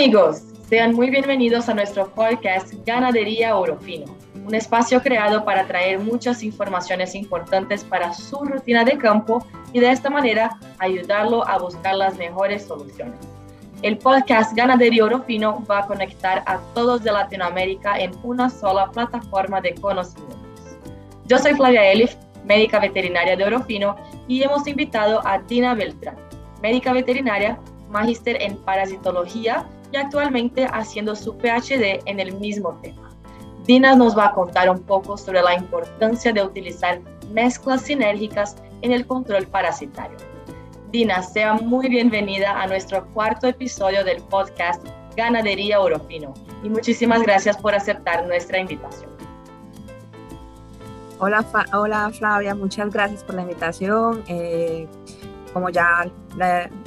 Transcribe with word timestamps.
amigos, 0.00 0.44
sean 0.70 0.94
muy 0.94 1.10
bienvenidos 1.10 1.68
a 1.68 1.74
nuestro 1.74 2.08
podcast 2.08 2.72
Ganadería 2.86 3.54
Orofino, 3.54 4.06
un 4.46 4.54
espacio 4.54 5.02
creado 5.02 5.44
para 5.44 5.66
traer 5.66 5.98
muchas 5.98 6.42
informaciones 6.42 7.14
importantes 7.14 7.84
para 7.84 8.14
su 8.14 8.42
rutina 8.42 8.82
de 8.82 8.96
campo 8.96 9.44
y 9.74 9.80
de 9.80 9.90
esta 9.90 10.08
manera 10.08 10.58
ayudarlo 10.78 11.46
a 11.46 11.58
buscar 11.58 11.96
las 11.96 12.16
mejores 12.16 12.64
soluciones. 12.64 13.18
El 13.82 13.98
podcast 13.98 14.56
Ganadería 14.56 15.04
Orofino 15.04 15.62
va 15.70 15.80
a 15.80 15.86
conectar 15.86 16.44
a 16.46 16.58
todos 16.72 17.04
de 17.04 17.12
Latinoamérica 17.12 17.98
en 17.98 18.12
una 18.22 18.48
sola 18.48 18.90
plataforma 18.90 19.60
de 19.60 19.74
conocimientos. 19.74 20.38
Yo 21.26 21.38
soy 21.38 21.52
Flavia 21.52 21.92
Elif, 21.92 22.16
médica 22.46 22.78
veterinaria 22.78 23.36
de 23.36 23.44
Orofino, 23.44 23.96
y 24.26 24.44
hemos 24.44 24.66
invitado 24.66 25.20
a 25.26 25.40
Dina 25.40 25.74
Beltrán, 25.74 26.16
médica 26.62 26.94
veterinaria, 26.94 27.58
magíster 27.90 28.40
en 28.40 28.56
parasitología 28.56 29.66
y 29.92 29.96
actualmente 29.96 30.66
haciendo 30.72 31.14
su 31.16 31.36
PhD 31.36 32.00
en 32.06 32.20
el 32.20 32.32
mismo 32.34 32.78
tema. 32.82 33.10
Dina 33.66 33.94
nos 33.94 34.16
va 34.16 34.26
a 34.26 34.32
contar 34.32 34.70
un 34.70 34.80
poco 34.80 35.16
sobre 35.16 35.42
la 35.42 35.54
importancia 35.54 36.32
de 36.32 36.42
utilizar 36.42 37.00
mezclas 37.32 37.82
sinérgicas 37.82 38.56
en 38.82 38.92
el 38.92 39.06
control 39.06 39.46
parasitario. 39.46 40.16
Dina, 40.90 41.22
sea 41.22 41.54
muy 41.54 41.88
bienvenida 41.88 42.60
a 42.60 42.66
nuestro 42.66 43.06
cuarto 43.12 43.46
episodio 43.46 44.02
del 44.04 44.20
podcast 44.22 44.84
Ganadería 45.16 45.80
Oropino 45.80 46.34
y 46.64 46.68
muchísimas 46.68 47.22
gracias 47.22 47.56
por 47.56 47.74
aceptar 47.74 48.26
nuestra 48.26 48.58
invitación. 48.58 49.10
Hola, 51.18 51.44
hola 51.74 52.10
Flavia, 52.10 52.54
muchas 52.54 52.90
gracias 52.90 53.22
por 53.22 53.34
la 53.34 53.42
invitación. 53.42 54.24
Eh, 54.26 54.88
como 55.52 55.68
ya 55.68 56.10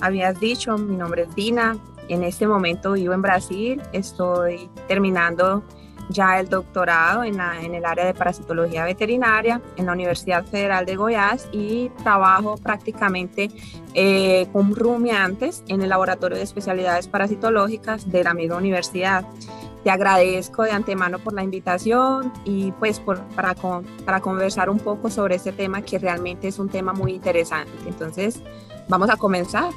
habías 0.01 0.39
dicho, 0.39 0.77
mi 0.77 0.95
nombre 0.95 1.23
es 1.23 1.35
Dina, 1.35 1.77
en 2.09 2.23
este 2.23 2.47
momento 2.47 2.93
vivo 2.93 3.13
en 3.13 3.21
Brasil, 3.21 3.81
estoy 3.91 4.69
terminando 4.87 5.63
ya 6.09 6.39
el 6.39 6.49
doctorado 6.49 7.23
en, 7.23 7.39
el 7.39 7.85
área 7.85 8.05
de 8.05 8.13
parasitología 8.13 8.85
veterinaria 8.85 9.61
en 9.77 9.85
la 9.85 9.93
Universidad 9.93 10.45
Federal 10.45 10.85
de 10.85 10.95
Goiás 10.95 11.47
y 11.51 11.89
trabajo 12.03 12.55
prácticamente 12.57 13.49
eh, 13.93 14.47
con 14.51 14.75
rumiantes 14.75 15.63
en 15.67 15.81
el 15.81 15.89
laboratorio 15.89 16.37
de 16.37 16.43
especialidades 16.43 17.07
parasitológicas 17.07 18.09
de 18.11 18.23
la 18.23 18.33
misma 18.33 18.57
universidad. 18.57 19.25
Te 19.83 19.91
agradezco 19.91 20.63
de 20.63 20.71
antemano 20.71 21.19
por 21.19 21.33
la 21.33 21.43
invitación 21.43 22.31
y 22.45 22.71
pues 22.73 23.01
para, 23.01 23.55
para 24.05 24.21
conversar 24.21 24.69
un 24.69 24.79
poco 24.79 25.09
sobre 25.09 25.35
este 25.35 25.51
tema 25.51 25.81
que 25.81 25.99
realmente 25.99 26.47
es 26.47 26.57
un 26.57 26.69
tema 26.69 26.93
muy 26.93 27.13
interesante. 27.13 27.73
Entonces, 27.85 28.41
vamos 28.88 29.09
a 29.09 29.17
comenzar. 29.17 29.71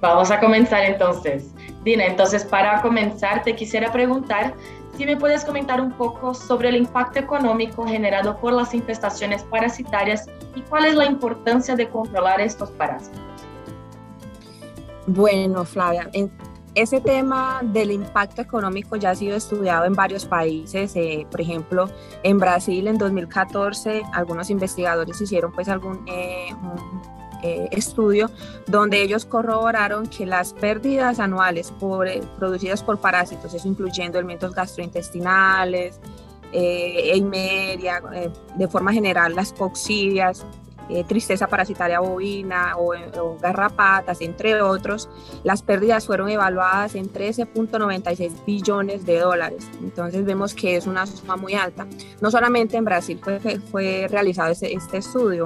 Vamos 0.00 0.30
a 0.30 0.40
comenzar 0.40 0.84
entonces. 0.84 1.52
Dina, 1.84 2.06
entonces 2.06 2.44
para 2.44 2.80
comenzar 2.80 3.42
te 3.42 3.54
quisiera 3.54 3.92
preguntar 3.92 4.54
si 4.96 5.04
me 5.06 5.16
puedes 5.16 5.44
comentar 5.44 5.80
un 5.80 5.92
poco 5.92 6.34
sobre 6.34 6.70
el 6.70 6.76
impacto 6.76 7.18
económico 7.18 7.86
generado 7.86 8.36
por 8.38 8.52
las 8.52 8.74
infestaciones 8.74 9.42
parasitarias 9.44 10.26
y 10.54 10.62
cuál 10.62 10.86
es 10.86 10.94
la 10.94 11.06
importancia 11.06 11.76
de 11.76 11.88
controlar 11.88 12.40
estos 12.40 12.70
parásitos. 12.72 13.20
Bueno, 15.06 15.64
Flavia, 15.64 16.08
ese 16.74 17.00
tema 17.00 17.60
del 17.62 17.90
impacto 17.90 18.42
económico 18.42 18.96
ya 18.96 19.10
ha 19.10 19.14
sido 19.14 19.36
estudiado 19.36 19.84
en 19.84 19.94
varios 19.94 20.24
países. 20.24 20.94
Eh, 20.94 21.26
por 21.30 21.40
ejemplo, 21.40 21.88
en 22.22 22.38
Brasil 22.38 22.86
en 22.86 22.96
2014 22.96 24.02
algunos 24.12 24.50
investigadores 24.50 25.20
hicieron 25.20 25.52
pues 25.52 25.68
algún 25.68 26.04
eh, 26.06 26.54
eh, 27.42 27.68
estudio 27.70 28.30
donde 28.66 29.02
ellos 29.02 29.24
corroboraron 29.24 30.06
que 30.06 30.26
las 30.26 30.52
pérdidas 30.52 31.18
anuales 31.18 31.72
por, 31.78 32.06
eh, 32.08 32.22
producidas 32.38 32.82
por 32.82 33.00
parásitos, 33.00 33.54
eso 33.54 33.68
incluyendo 33.68 34.18
elementos 34.18 34.54
gastrointestinales, 34.54 35.98
eh, 36.52 37.12
eimeria, 37.14 38.02
eh, 38.12 38.30
de 38.56 38.68
forma 38.68 38.92
general 38.92 39.34
las 39.34 39.52
coccidias, 39.52 40.44
tristeza 41.06 41.46
parasitaria 41.46 42.00
bovina 42.00 42.76
o, 42.76 42.94
o, 43.20 43.38
garrapatas, 43.40 44.20
entre 44.22 44.60
otros, 44.60 45.08
las 45.44 45.62
pérdidas 45.62 46.04
fueron 46.04 46.28
evaluadas 46.28 46.96
en 46.96 47.12
13.96 47.12 48.44
billones 48.44 49.06
de 49.06 49.20
dólares. 49.20 49.70
Entonces 49.80 50.24
vemos 50.24 50.52
que 50.52 50.74
es 50.74 50.88
una 50.88 51.06
suma 51.06 51.36
muy 51.36 51.54
alta. 51.54 51.86
No 52.20 52.32
solamente 52.32 52.76
en 52.76 52.84
Brasil 52.84 53.20
fue, 53.22 53.38
fue 53.70 54.08
realizado 54.10 54.50
este 54.50 54.96
estudio, 54.98 55.44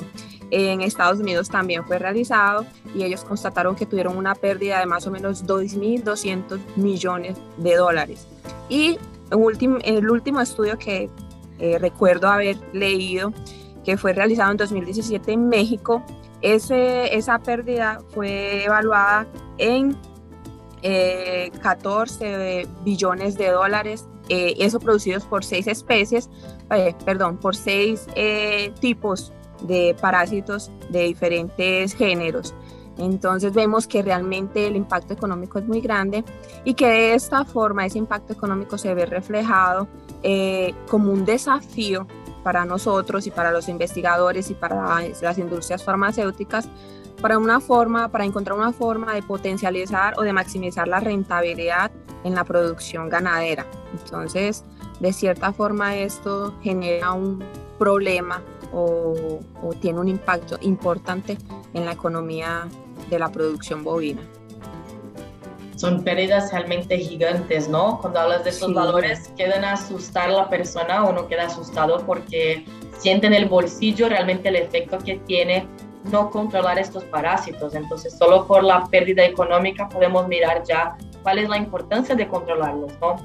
en 0.51 0.81
Estados 0.81 1.21
Unidos 1.21 1.49
también 1.49 1.85
fue 1.85 1.99
realizado 1.99 2.67
y 2.95 3.03
ellos 3.03 3.25
constataron 3.25 3.75
que 3.75 3.87
tuvieron 3.87 4.17
una 4.17 4.35
pérdida 4.35 4.81
de 4.81 4.87
más 4.87 5.07
o 5.07 5.11
menos 5.11 5.47
2.200 5.47 6.59
millones 6.77 7.37
de 7.57 7.77
dólares. 7.77 8.27
Y 8.69 8.99
el 9.31 10.11
último 10.11 10.41
estudio 10.41 10.79
que 10.79 11.11
eh, 11.59 11.79
recuerdo 11.79 12.29
haber 12.29 12.57
leído, 12.73 13.33
que 13.85 13.97
fue 13.97 14.13
realizado 14.13 14.51
en 14.51 14.57
2017 14.57 15.33
en 15.33 15.49
México, 15.49 16.03
ese, 16.41 17.17
esa 17.17 17.39
pérdida 17.39 18.01
fue 18.11 18.65
evaluada 18.65 19.27
en 19.59 19.97
14 21.63 22.61
eh, 22.61 22.67
billones 22.85 23.39
de 23.39 23.49
dólares, 23.49 24.07
eh, 24.29 24.55
eso 24.59 24.79
producidos 24.81 25.25
por 25.25 25.45
seis 25.45 25.67
especies, 25.67 26.29
perdón, 27.07 27.39
por 27.39 27.57
seis 27.57 28.07
tipos 28.81 29.33
de 29.65 29.97
parásitos 30.01 30.71
de 30.91 31.05
diferentes 31.05 31.95
géneros. 31.95 32.55
Entonces 32.97 33.53
vemos 33.53 33.89
que 33.89 34.03
realmente 34.03 34.67
el 34.67 34.77
impacto 34.77 35.15
económico 35.15 35.59
es 35.59 35.67
muy 35.67 35.81
grande 35.81 36.25
y 36.65 36.75
que 36.75 36.87
de 36.87 37.15
esta 37.15 37.45
forma 37.45 37.85
ese 37.85 37.99
impacto 37.99 38.33
económico 38.33 38.79
se 38.79 38.95
ve 38.95 39.05
reflejado 39.05 39.89
eh, 40.23 40.75
como 40.89 41.13
un 41.13 41.25
desafío 41.25 42.07
para 42.45 42.65
nosotros 42.65 43.27
y 43.27 43.31
para 43.31 43.51
los 43.51 43.69
investigadores 43.69 44.51
y 44.51 44.55
para 44.55 45.01
las 45.21 45.39
industrias 45.39 45.83
farmacéuticas 45.83 46.69
para 47.21 47.39
una 47.39 47.59
forma, 47.59 48.09
para 48.09 48.25
encontrar 48.25 48.57
una 48.59 48.73
forma 48.73 49.15
de 49.15 49.23
potencializar 49.23 50.15
o 50.19 50.23
de 50.23 50.33
maximizar 50.33 50.87
la 50.87 51.01
rentabilidad 51.01 51.91
en 52.23 52.35
la 52.35 52.45
producción 52.45 53.09
ganadera. 53.09 53.67
Entonces, 53.93 54.63
de 55.01 55.13
cierta 55.13 55.53
forma 55.53 55.97
esto 55.97 56.55
genera 56.63 57.13
un 57.13 57.43
problema 57.79 58.43
o, 58.75 59.41
tiene 59.81 60.01
un 60.01 60.09
impacto 60.09 60.59
importante 60.61 61.39
en 61.73 61.85
la 61.85 61.93
economía 61.93 62.69
de 63.11 63.19
la 63.19 63.31
producción 63.31 63.85
bovina. 63.85 64.23
Son 65.77 66.03
pérdidas 66.05 66.53
realmente 66.53 66.97
gigantes, 66.99 67.69
¿no? 67.69 67.99
Cuando 68.01 68.21
hablas 68.21 68.45
de 68.45 68.51
esos 68.51 68.73
valores, 68.73 69.31
quedan 69.37 69.65
a 69.65 69.73
asustar 69.73 70.31
a 70.31 70.33
la 70.33 70.49
persona, 70.49 71.03
uno 71.05 71.27
queda 71.27 71.47
asustado 71.47 72.05
porque 72.07 72.65
siente 72.99 73.27
en 73.27 73.35
el 73.35 73.47
bolsillo 73.47 74.09
realmente 74.09 74.49
el 74.49 74.57
efecto 74.57 74.99
que 74.99 75.17
tiene 75.27 75.67
no 76.05 76.31
controlar 76.31 76.79
estos 76.79 77.05
parásitos. 77.05 77.75
Entonces, 77.75 78.17
solo 78.17 78.47
por 78.47 78.63
la 78.63 78.85
pérdida 78.87 79.25
económica 79.25 79.89
podemos 79.89 80.29
mirar 80.29 80.63
ya 80.65 80.97
cuál 81.23 81.39
es 81.39 81.49
la 81.49 81.57
importancia 81.57 82.15
de 82.15 82.29
controlarlos, 82.29 82.93
¿no? 83.01 83.17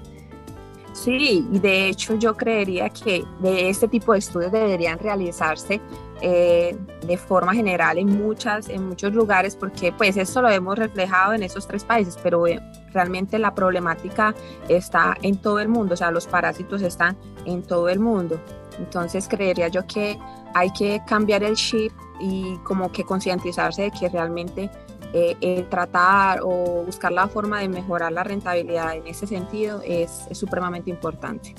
Sí, 1.02 1.48
y 1.50 1.60
de 1.60 1.88
hecho 1.88 2.16
yo 2.16 2.36
creería 2.36 2.90
que 2.90 3.24
de 3.40 3.70
este 3.70 3.88
tipo 3.88 4.12
de 4.12 4.20
estudios 4.20 4.52
deberían 4.52 5.00
realizarse 5.00 5.80
eh, 6.22 6.78
de 7.08 7.18
forma 7.18 7.54
general 7.54 7.98
en, 7.98 8.08
muchas, 8.22 8.68
en 8.68 8.90
muchos 8.90 9.14
lugares, 9.14 9.56
porque 9.56 9.94
pues 9.94 10.18
esto 10.18 10.42
lo 10.42 10.50
hemos 10.50 10.78
reflejado 10.78 11.32
en 11.32 11.44
esos 11.44 11.66
tres 11.66 11.86
países, 11.86 12.20
pero 12.22 12.46
eh, 12.48 12.60
realmente 12.92 13.40
la 13.40 13.56
problemática 13.56 14.36
está 14.68 15.16
en 15.22 15.38
todo 15.38 15.62
el 15.62 15.70
mundo, 15.70 15.94
o 15.94 15.98
sea, 15.98 16.12
los 16.12 16.28
parásitos 16.28 16.82
están 16.82 17.16
en 17.46 17.64
todo 17.64 17.88
el 17.88 18.02
mundo. 18.02 18.38
Entonces 18.78 19.30
creería 19.30 19.70
yo 19.70 19.88
que 19.88 20.20
hay 20.54 20.70
que 20.74 21.02
cambiar 21.08 21.44
el 21.44 21.56
chip 21.56 21.94
y 22.20 22.58
como 22.66 22.92
que 22.92 23.06
concientizarse 23.06 23.84
de 23.84 23.92
que 23.92 24.10
realmente 24.10 24.70
eh, 25.14 25.66
tratar 25.70 26.42
o 26.44 26.84
buscar 26.86 27.12
la 27.12 27.28
forma 27.28 27.60
de 27.60 27.70
mejorar 27.70 28.12
la 28.12 28.24
rentabilidad 28.24 28.96
en 28.96 29.08
ese 29.08 29.26
sentido 29.26 29.82
es, 29.84 30.28
es, 30.30 30.38
supremamente 30.38 30.90
importante. 30.90 31.56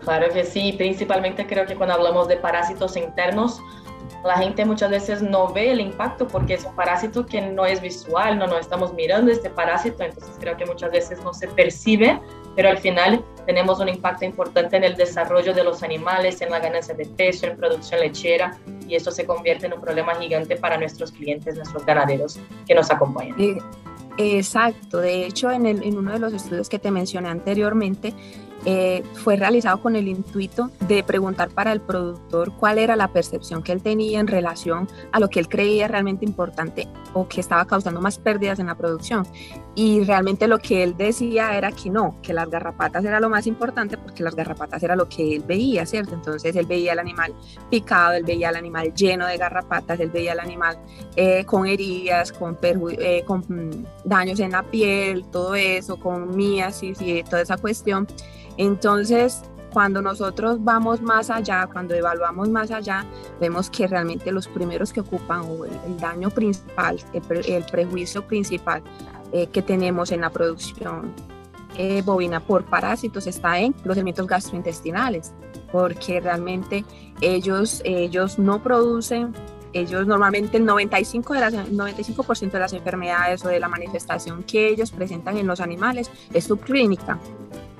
Claro 0.00 0.32
que 0.32 0.44
sí, 0.44 0.74
principalmente 0.76 1.46
creo 1.46 1.66
que 1.66 1.74
cuando 1.74 1.94
hablamos 1.94 2.28
de 2.28 2.36
parásitos 2.36 2.96
internos, 2.96 3.60
la 4.24 4.36
gente 4.38 4.64
muchas 4.64 4.90
veces 4.90 5.22
no 5.22 5.52
ve 5.52 5.72
el 5.72 5.80
impacto 5.80 6.28
porque 6.28 6.54
es 6.54 6.64
un 6.64 6.74
parásito 6.74 7.26
que 7.26 7.40
no 7.40 7.66
es 7.66 7.80
visual, 7.80 8.38
no, 8.38 8.46
no 8.46 8.58
estamos 8.58 8.94
mirando 8.94 9.32
este 9.32 9.50
parásito, 9.50 10.02
entonces 10.04 10.36
creo 10.38 10.56
que 10.56 10.64
muchas 10.64 10.92
veces 10.92 11.22
no 11.24 11.34
se 11.34 11.48
percibe, 11.48 12.20
pero 12.54 12.68
al 12.68 12.78
final 12.78 13.24
tenemos 13.46 13.80
un 13.80 13.88
impacto 13.88 14.24
importante 14.24 14.76
en 14.76 14.84
el 14.84 14.96
desarrollo 14.96 15.54
de 15.54 15.64
los 15.64 15.82
animales, 15.82 16.40
en 16.40 16.50
la 16.50 16.60
ganancia 16.60 16.94
de 16.94 17.06
peso, 17.06 17.46
en 17.46 17.56
producción 17.56 18.00
lechera, 18.00 18.58
y 18.86 18.94
eso 18.94 19.10
se 19.10 19.26
convierte 19.26 19.66
en 19.66 19.74
un 19.74 19.80
problema 19.80 20.14
gigante 20.14 20.56
para 20.56 20.76
nuestros 20.76 21.12
clientes, 21.12 21.56
nuestros 21.56 21.84
ganaderos 21.84 22.38
que 22.66 22.74
nos 22.74 22.90
acompañan. 22.90 23.36
exacto, 24.18 24.98
de 24.98 25.26
hecho 25.26 25.50
en, 25.50 25.66
el, 25.66 25.82
en 25.82 25.96
uno 25.96 26.12
de 26.12 26.18
los 26.18 26.32
estudios 26.32 26.68
que 26.68 26.78
te 26.78 26.90
mencioné 26.90 27.28
anteriormente, 27.28 28.14
eh, 28.64 29.02
fue 29.14 29.36
realizado 29.36 29.80
con 29.80 29.96
el 29.96 30.06
intuito 30.06 30.70
de 30.86 31.02
preguntar 31.02 31.50
para 31.50 31.72
el 31.72 31.80
productor 31.80 32.52
cuál 32.56 32.78
era 32.78 32.94
la 32.94 33.08
percepción 33.08 33.62
que 33.62 33.72
él 33.72 33.82
tenía 33.82 34.20
en 34.20 34.28
relación 34.28 34.88
a 35.10 35.18
lo 35.18 35.28
que 35.28 35.40
él 35.40 35.48
creía 35.48 35.88
realmente 35.88 36.24
importante 36.24 36.86
o 37.12 37.26
que 37.26 37.40
estaba 37.40 37.64
causando 37.64 38.00
más 38.00 38.18
pérdidas 38.18 38.60
en 38.60 38.66
la 38.66 38.76
producción. 38.76 39.26
Y 39.74 40.04
realmente 40.04 40.46
lo 40.46 40.58
que 40.58 40.82
él 40.82 40.96
decía 40.96 41.56
era 41.56 41.72
que 41.72 41.90
no, 41.90 42.16
que 42.22 42.32
las 42.32 42.48
garrapatas 42.48 43.04
era 43.04 43.18
lo 43.20 43.28
más 43.28 43.46
importante 43.46 43.96
porque 43.96 44.22
las 44.22 44.36
garrapatas 44.36 44.82
era 44.82 44.94
lo 44.94 45.08
que 45.08 45.36
él 45.36 45.44
veía, 45.46 45.84
¿cierto? 45.86 46.14
Entonces 46.14 46.54
él 46.54 46.66
veía 46.66 46.92
el 46.92 46.98
animal 46.98 47.34
picado, 47.70 48.12
él 48.12 48.24
veía 48.24 48.50
el 48.50 48.56
animal 48.56 48.94
lleno 48.94 49.26
de 49.26 49.38
garrapatas, 49.38 49.98
él 49.98 50.10
veía 50.10 50.34
el 50.34 50.40
animal 50.40 50.78
eh, 51.16 51.44
con 51.46 51.66
heridas, 51.66 52.32
con, 52.32 52.58
eh, 52.62 53.24
con 53.26 53.86
daños 54.04 54.38
en 54.40 54.52
la 54.52 54.62
piel, 54.62 55.24
todo 55.32 55.54
eso, 55.54 55.96
con 55.96 56.36
miasis 56.36 57.00
y 57.00 57.22
toda 57.24 57.42
esa 57.42 57.56
cuestión. 57.56 58.06
Entonces, 58.56 59.42
cuando 59.72 60.02
nosotros 60.02 60.62
vamos 60.62 61.00
más 61.00 61.30
allá, 61.30 61.66
cuando 61.72 61.94
evaluamos 61.94 62.48
más 62.50 62.70
allá, 62.70 63.04
vemos 63.40 63.70
que 63.70 63.86
realmente 63.86 64.30
los 64.30 64.46
primeros 64.46 64.92
que 64.92 65.00
ocupan 65.00 65.40
o 65.40 65.64
el, 65.64 65.98
daño 65.98 66.30
principal, 66.30 66.98
el, 67.12 67.64
prejuicio 67.64 68.26
principal 68.26 68.82
eh, 69.32 69.46
que 69.46 69.62
tenemos 69.62 70.12
en 70.12 70.20
la 70.20 70.30
producción 70.30 71.12
eh, 71.78 72.02
bovina 72.04 72.40
por 72.40 72.64
parásitos 72.64 73.26
está 73.26 73.58
en 73.58 73.74
los 73.84 73.96
elementos 73.96 74.26
gastrointestinales, 74.26 75.32
porque 75.70 76.20
realmente 76.20 76.84
ellos, 77.22 77.80
ellos 77.84 78.38
no 78.38 78.62
producen 78.62 79.32
ellos 79.74 80.06
normalmente 80.06 80.58
el 80.58 80.66
95%, 80.66 81.32
de 81.32 81.40
las, 81.40 81.70
95 81.70 82.26
de 82.34 82.58
las 82.58 82.72
enfermedades 82.74 83.42
o 83.44 83.48
de 83.48 83.58
la 83.58 83.68
manifestación 83.68 84.42
que 84.42 84.68
ellos 84.68 84.90
presentan 84.90 85.38
en 85.38 85.46
los 85.46 85.60
animales 85.60 86.10
es 86.34 86.44
subclínica. 86.44 87.18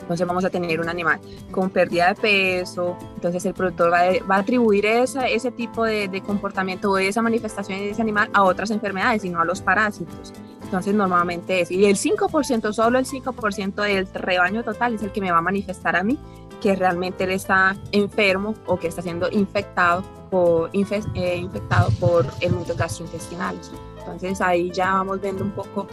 Entonces 0.03 0.27
vamos 0.27 0.45
a 0.45 0.51
tener 0.51 0.81
un 0.81 0.89
animal 0.89 1.21
con 1.51 1.71
pérdida 1.71 2.09
de 2.09 2.15
peso, 2.15 2.97
entonces 3.15 3.45
el 3.47 3.55
productor 3.55 3.93
va, 3.93 4.35
a 4.35 4.39
atribuir 4.39 4.85
esa, 4.85 5.27
ese 5.27 5.51
tipo 5.51 5.85
de, 5.85 6.09
de, 6.09 6.21
comportamiento 6.21 6.91
o 6.91 6.99
esa 6.99 7.23
manifestación 7.23 7.79
de 7.79 7.91
ese 7.91 8.03
animal 8.03 8.29
a 8.35 8.43
otras 8.43 8.71
enfermedades 8.71 9.25
y 9.25 9.31
no 9.31 9.41
a 9.41 9.45
los 9.45 9.63
parásitos. 9.63 10.33
Entonces 10.65 10.95
normalmente 10.95 11.61
es, 11.61 11.71
y 11.71 11.85
el 11.85 11.97
5%, 11.97 12.73
solo 12.73 12.99
el 12.99 13.07
5% 13.07 13.75
del 13.83 14.07
rebaño 14.13 14.65
total 14.65 14.95
es 14.95 15.03
el 15.03 15.13
que 15.13 15.21
me 15.21 15.31
va 15.31 15.39
a 15.39 15.43
manifestar 15.43 15.97
a 15.97 16.03
mí 16.03 16.19
que 16.63 16.77
realmente 16.77 17.25
él 17.25 17.33
está 17.33 17.77
enfermo 17.91 18.55
o 18.67 18.79
que 18.79 18.87
está 18.87 19.03
siendo 19.03 19.29
infectado 19.31 20.03
por, 20.31 20.71
eh, 20.73 21.37
infectado 21.37 21.91
por 22.01 22.27
elementos 22.41 22.77
gastrointestinales. 22.77 23.71
Entonces 23.99 24.41
ahí 24.41 24.71
ya 24.71 24.93
vamos 24.93 25.21
viendo 25.21 25.45
un 25.45 25.51
poco 25.51 25.89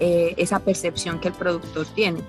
eh, 0.00 0.34
esa 0.38 0.58
percepción 0.58 1.20
que 1.20 1.28
el 1.28 1.34
productor 1.34 1.86
tiene. 1.94 2.20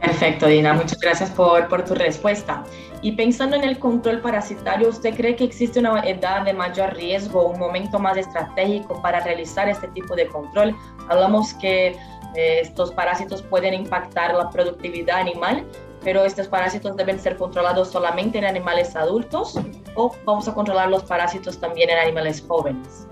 Perfecto, 0.00 0.46
Dina, 0.46 0.72
muchas 0.72 0.98
gracias 0.98 1.30
por, 1.30 1.68
por 1.68 1.84
tu 1.84 1.94
respuesta. 1.94 2.64
Y 3.02 3.12
pensando 3.12 3.56
en 3.56 3.64
el 3.64 3.78
control 3.78 4.20
parasitario, 4.20 4.88
¿usted 4.88 5.14
cree 5.14 5.36
que 5.36 5.44
existe 5.44 5.78
una 5.78 6.00
edad 6.00 6.42
de 6.42 6.54
mayor 6.54 6.94
riesgo, 6.94 7.46
un 7.46 7.58
momento 7.58 7.98
más 7.98 8.16
estratégico 8.16 9.00
para 9.02 9.20
realizar 9.20 9.68
este 9.68 9.88
tipo 9.88 10.14
de 10.14 10.26
control? 10.26 10.74
Hablamos 11.08 11.54
que 11.54 11.88
eh, 12.34 12.60
estos 12.60 12.92
parásitos 12.92 13.42
pueden 13.42 13.74
impactar 13.74 14.34
la 14.34 14.48
productividad 14.50 15.20
animal, 15.20 15.66
pero 16.02 16.24
estos 16.24 16.48
parásitos 16.48 16.96
deben 16.96 17.18
ser 17.18 17.36
controlados 17.36 17.90
solamente 17.90 18.38
en 18.38 18.44
animales 18.44 18.96
adultos 18.96 19.58
o 19.94 20.14
vamos 20.24 20.48
a 20.48 20.54
controlar 20.54 20.88
los 20.88 21.02
parásitos 21.04 21.58
también 21.58 21.90
en 21.90 21.98
animales 21.98 22.42
jóvenes. 22.46 23.06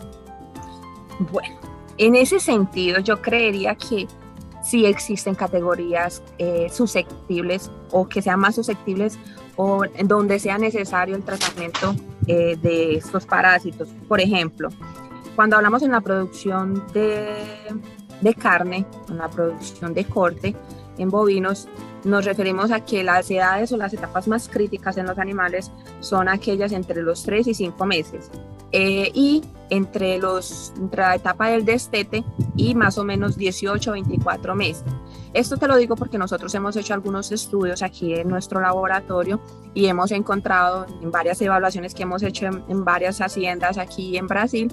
Bueno, 1.33 1.57
en 1.99 2.15
ese 2.15 2.39
sentido 2.39 3.01
yo 3.01 3.21
creería 3.21 3.75
que 3.75 4.07
si 4.63 4.87
existen 4.87 5.35
categorías 5.35 6.23
eh, 6.39 6.69
susceptibles 6.71 7.71
o 7.91 8.09
que 8.09 8.23
sean 8.23 8.41
más 8.41 8.55
susceptibles 8.55 9.19
o 9.57 9.85
en 9.85 10.09
donde 10.09 10.39
sea 10.39 10.59
necesario 10.59 11.17
el 11.17 11.23
tratamiento 11.23 11.95
eh, 12.27 12.57
de 12.61 12.95
estos 12.95 13.27
parásitos. 13.27 13.89
Por 14.07 14.21
ejemplo, 14.21 14.69
cuando 15.35 15.57
hablamos 15.57 15.83
en 15.83 15.93
la 15.93 16.01
producción 16.01 16.85
de, 16.93 17.27
de 18.21 18.35
carne, 18.35 18.87
en 19.09 19.19
la 19.19 19.29
producción 19.29 19.95
de 19.95 20.05
corte 20.05 20.55
en 20.99 21.11
bovinos, 21.11 21.69
nos 22.05 22.25
referimos 22.25 22.71
a 22.71 22.85
que 22.85 23.03
las 23.03 23.31
edades 23.31 23.73
o 23.73 23.77
las 23.77 23.93
etapas 23.93 24.29
más 24.29 24.49
críticas 24.49 24.97
en 24.97 25.07
los 25.07 25.19
animales 25.19 25.71
son 26.01 26.29
aquellas 26.29 26.73
entre 26.73 27.03
los 27.03 27.23
3 27.25 27.49
y 27.49 27.55
5 27.55 27.87
meses. 27.87 28.31
Eh, 28.73 29.11
y 29.15 29.43
entre, 29.71 30.19
los, 30.19 30.73
entre 30.77 31.03
la 31.03 31.15
etapa 31.15 31.49
del 31.49 31.65
destete 31.65 32.25
y 32.57 32.75
más 32.75 32.99
o 32.99 33.05
menos 33.05 33.37
18 33.37 33.91
o 33.91 33.93
24 33.93 34.55
meses. 34.55 34.85
Esto 35.35 35.57
te 35.57 35.69
lo 35.69 35.77
digo 35.77 35.95
porque 35.97 36.19
nosotros 36.19 36.55
hemos 36.55 36.77
hecho 36.77 36.95
algunos 36.95 37.31
estudios 37.33 37.83
aquí 37.83 38.15
en 38.15 38.29
nuestro 38.29 38.61
laboratorio 38.61 39.41
y 39.75 39.87
hemos 39.87 40.11
encontrado 40.11 40.87
en 41.03 41.11
varias 41.11 41.41
evaluaciones 41.43 41.95
que 41.95 42.05
hemos 42.05 42.23
hecho 42.23 42.47
en, 42.47 42.85
varias 42.85 43.21
haciendas 43.21 43.79
aquí 43.79 44.17
en 44.17 44.27
Brasil 44.27 44.73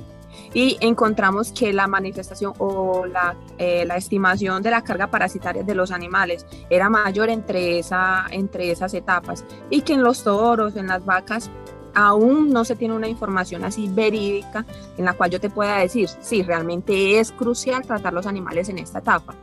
y 0.53 0.77
encontramos 0.81 1.51
que 1.51 1.71
la 1.73 1.87
manifestación 1.87 2.53
o 2.57 3.05
la, 3.05 3.35
eh, 3.57 3.85
la, 3.85 3.97
estimación 3.97 4.63
de 4.63 4.71
la 4.71 4.83
carga 4.83 5.07
parasitaria 5.07 5.63
de 5.63 5.75
los 5.75 5.91
animales 5.91 6.45
era 6.69 6.89
mayor 6.89 7.29
entre, 7.29 7.79
esa, 7.79 8.25
entre 8.31 8.71
esas 8.71 8.93
etapas 8.93 9.45
y 9.69 9.81
que 9.81 9.93
en 9.93 10.03
los 10.03 10.23
toros, 10.23 10.75
en 10.75 10.87
las 10.87 11.05
vacas, 11.05 11.49
aún 11.95 12.51
no 12.51 12.65
se 12.65 12.75
tiene 12.75 12.93
una 12.93 13.07
información 13.07 13.63
así 13.63 13.89
verídica 13.89 14.65
en 14.97 15.05
la 15.05 15.13
cual 15.13 15.31
yo 15.31 15.39
te 15.39 15.49
pueda 15.49 15.77
decir, 15.79 16.09
sí, 16.19 16.43
realmente 16.43 17.19
es 17.19 17.31
crucial 17.31 17.83
tratar 17.83 18.13
los 18.13 18.27
animales 18.27 18.69
en 18.69 18.77
esta 18.77 18.99
etapa, 18.99 19.33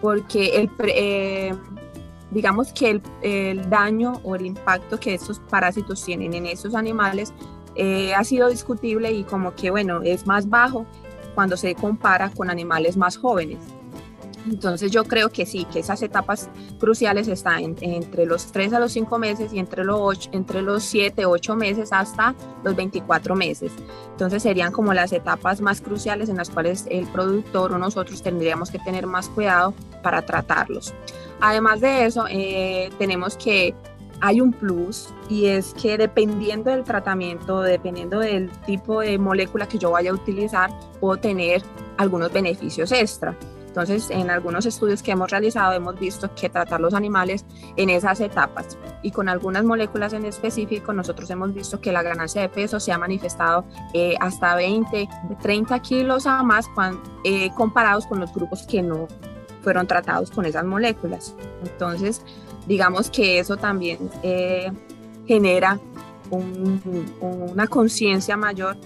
porque 0.00 0.56
el, 0.56 0.70
eh, 0.86 1.54
digamos 2.30 2.72
que 2.72 3.00
el, 3.22 3.70
daño 3.70 4.20
o 4.22 4.36
el 4.36 4.46
impacto 4.46 5.00
que 5.00 5.14
estos 5.14 5.40
parásitos 5.40 6.04
tienen 6.04 6.34
en 6.34 6.46
esos 6.46 6.74
animales 6.74 7.32
eh, 7.74 8.14
ha 8.14 8.22
sido 8.24 8.48
discutible 8.48 9.10
y 9.10 9.24
como 9.24 9.54
que, 9.54 9.70
bueno, 9.70 10.02
es 10.02 10.26
más 10.26 10.48
bajo 10.48 10.84
cuando 11.34 11.56
se 11.56 11.74
compara 11.74 12.30
con 12.30 12.50
animales 12.50 12.96
más 12.96 13.16
jóvenes. 13.16 13.58
Entonces 14.48 14.90
yo 14.90 15.04
creo 15.04 15.30
que 15.30 15.46
sí, 15.46 15.66
que 15.72 15.80
esas 15.80 16.02
etapas 16.02 16.48
cruciales 16.80 17.28
están 17.28 17.76
entre 17.80 18.26
los 18.26 18.50
3 18.50 18.72
a 18.72 18.80
los 18.80 18.92
5 18.92 19.18
meses 19.18 19.52
y 19.52 19.58
entre 19.58 19.84
los, 19.84 19.98
8, 20.00 20.30
entre 20.32 20.62
los 20.62 20.82
7, 20.84 21.26
8 21.26 21.56
meses 21.56 21.92
hasta 21.92 22.34
los 22.64 22.74
24 22.74 23.34
meses. 23.34 23.72
Entonces 24.10 24.42
serían 24.42 24.72
como 24.72 24.92
las 24.94 25.12
etapas 25.12 25.60
más 25.60 25.80
cruciales 25.80 26.28
en 26.28 26.36
las 26.36 26.50
cuales 26.50 26.86
el 26.90 27.06
productor 27.06 27.72
o 27.72 27.78
nosotros 27.78 28.22
tendríamos 28.22 28.70
que 28.70 28.78
tener 28.78 29.06
más 29.06 29.28
cuidado 29.28 29.74
para 30.02 30.22
tratarlos. 30.22 30.92
Además 31.40 31.80
de 31.80 32.06
eso, 32.06 32.26
eh, 32.28 32.90
tenemos 32.98 33.36
que 33.36 33.74
hay 34.20 34.40
un 34.40 34.52
plus 34.52 35.12
y 35.28 35.46
es 35.46 35.74
que 35.74 35.98
dependiendo 35.98 36.70
del 36.70 36.84
tratamiento, 36.84 37.60
dependiendo 37.60 38.20
del 38.20 38.50
tipo 38.64 39.00
de 39.00 39.18
molécula 39.18 39.66
que 39.66 39.78
yo 39.78 39.90
vaya 39.90 40.12
a 40.12 40.14
utilizar, 40.14 40.70
puedo 41.00 41.16
tener 41.16 41.62
algunos 41.96 42.32
beneficios 42.32 42.92
extra. 42.92 43.36
Entonces, 43.72 44.10
en 44.10 44.28
algunos 44.28 44.66
estudios 44.66 45.02
que 45.02 45.12
hemos 45.12 45.30
realizado 45.30 45.72
hemos 45.72 45.98
visto 45.98 46.34
que 46.34 46.50
tratar 46.50 46.78
los 46.78 46.92
animales 46.92 47.46
en 47.76 47.88
esas 47.88 48.20
etapas 48.20 48.76
y 49.02 49.12
con 49.12 49.30
algunas 49.30 49.64
moléculas 49.64 50.12
en 50.12 50.26
específico, 50.26 50.92
nosotros 50.92 51.30
hemos 51.30 51.54
visto 51.54 51.80
que 51.80 51.90
la 51.90 52.02
ganancia 52.02 52.42
de 52.42 52.50
peso 52.50 52.78
se 52.80 52.92
ha 52.92 52.98
manifestado 52.98 53.64
eh, 53.94 54.14
hasta 54.20 54.56
20, 54.56 55.08
30 55.40 55.78
kilos 55.80 56.26
a 56.26 56.42
más 56.42 56.68
eh, 57.24 57.48
comparados 57.54 58.06
con 58.06 58.20
los 58.20 58.34
grupos 58.34 58.66
que 58.66 58.82
no 58.82 59.08
fueron 59.62 59.86
tratados 59.86 60.30
con 60.30 60.44
esas 60.44 60.66
moléculas. 60.66 61.34
Entonces, 61.62 62.22
digamos 62.66 63.08
que 63.08 63.38
eso 63.38 63.56
también 63.56 64.10
eh, 64.22 64.70
genera 65.26 65.80
una 67.20 67.66
conciencia 67.68 68.36
mayor 68.36 68.76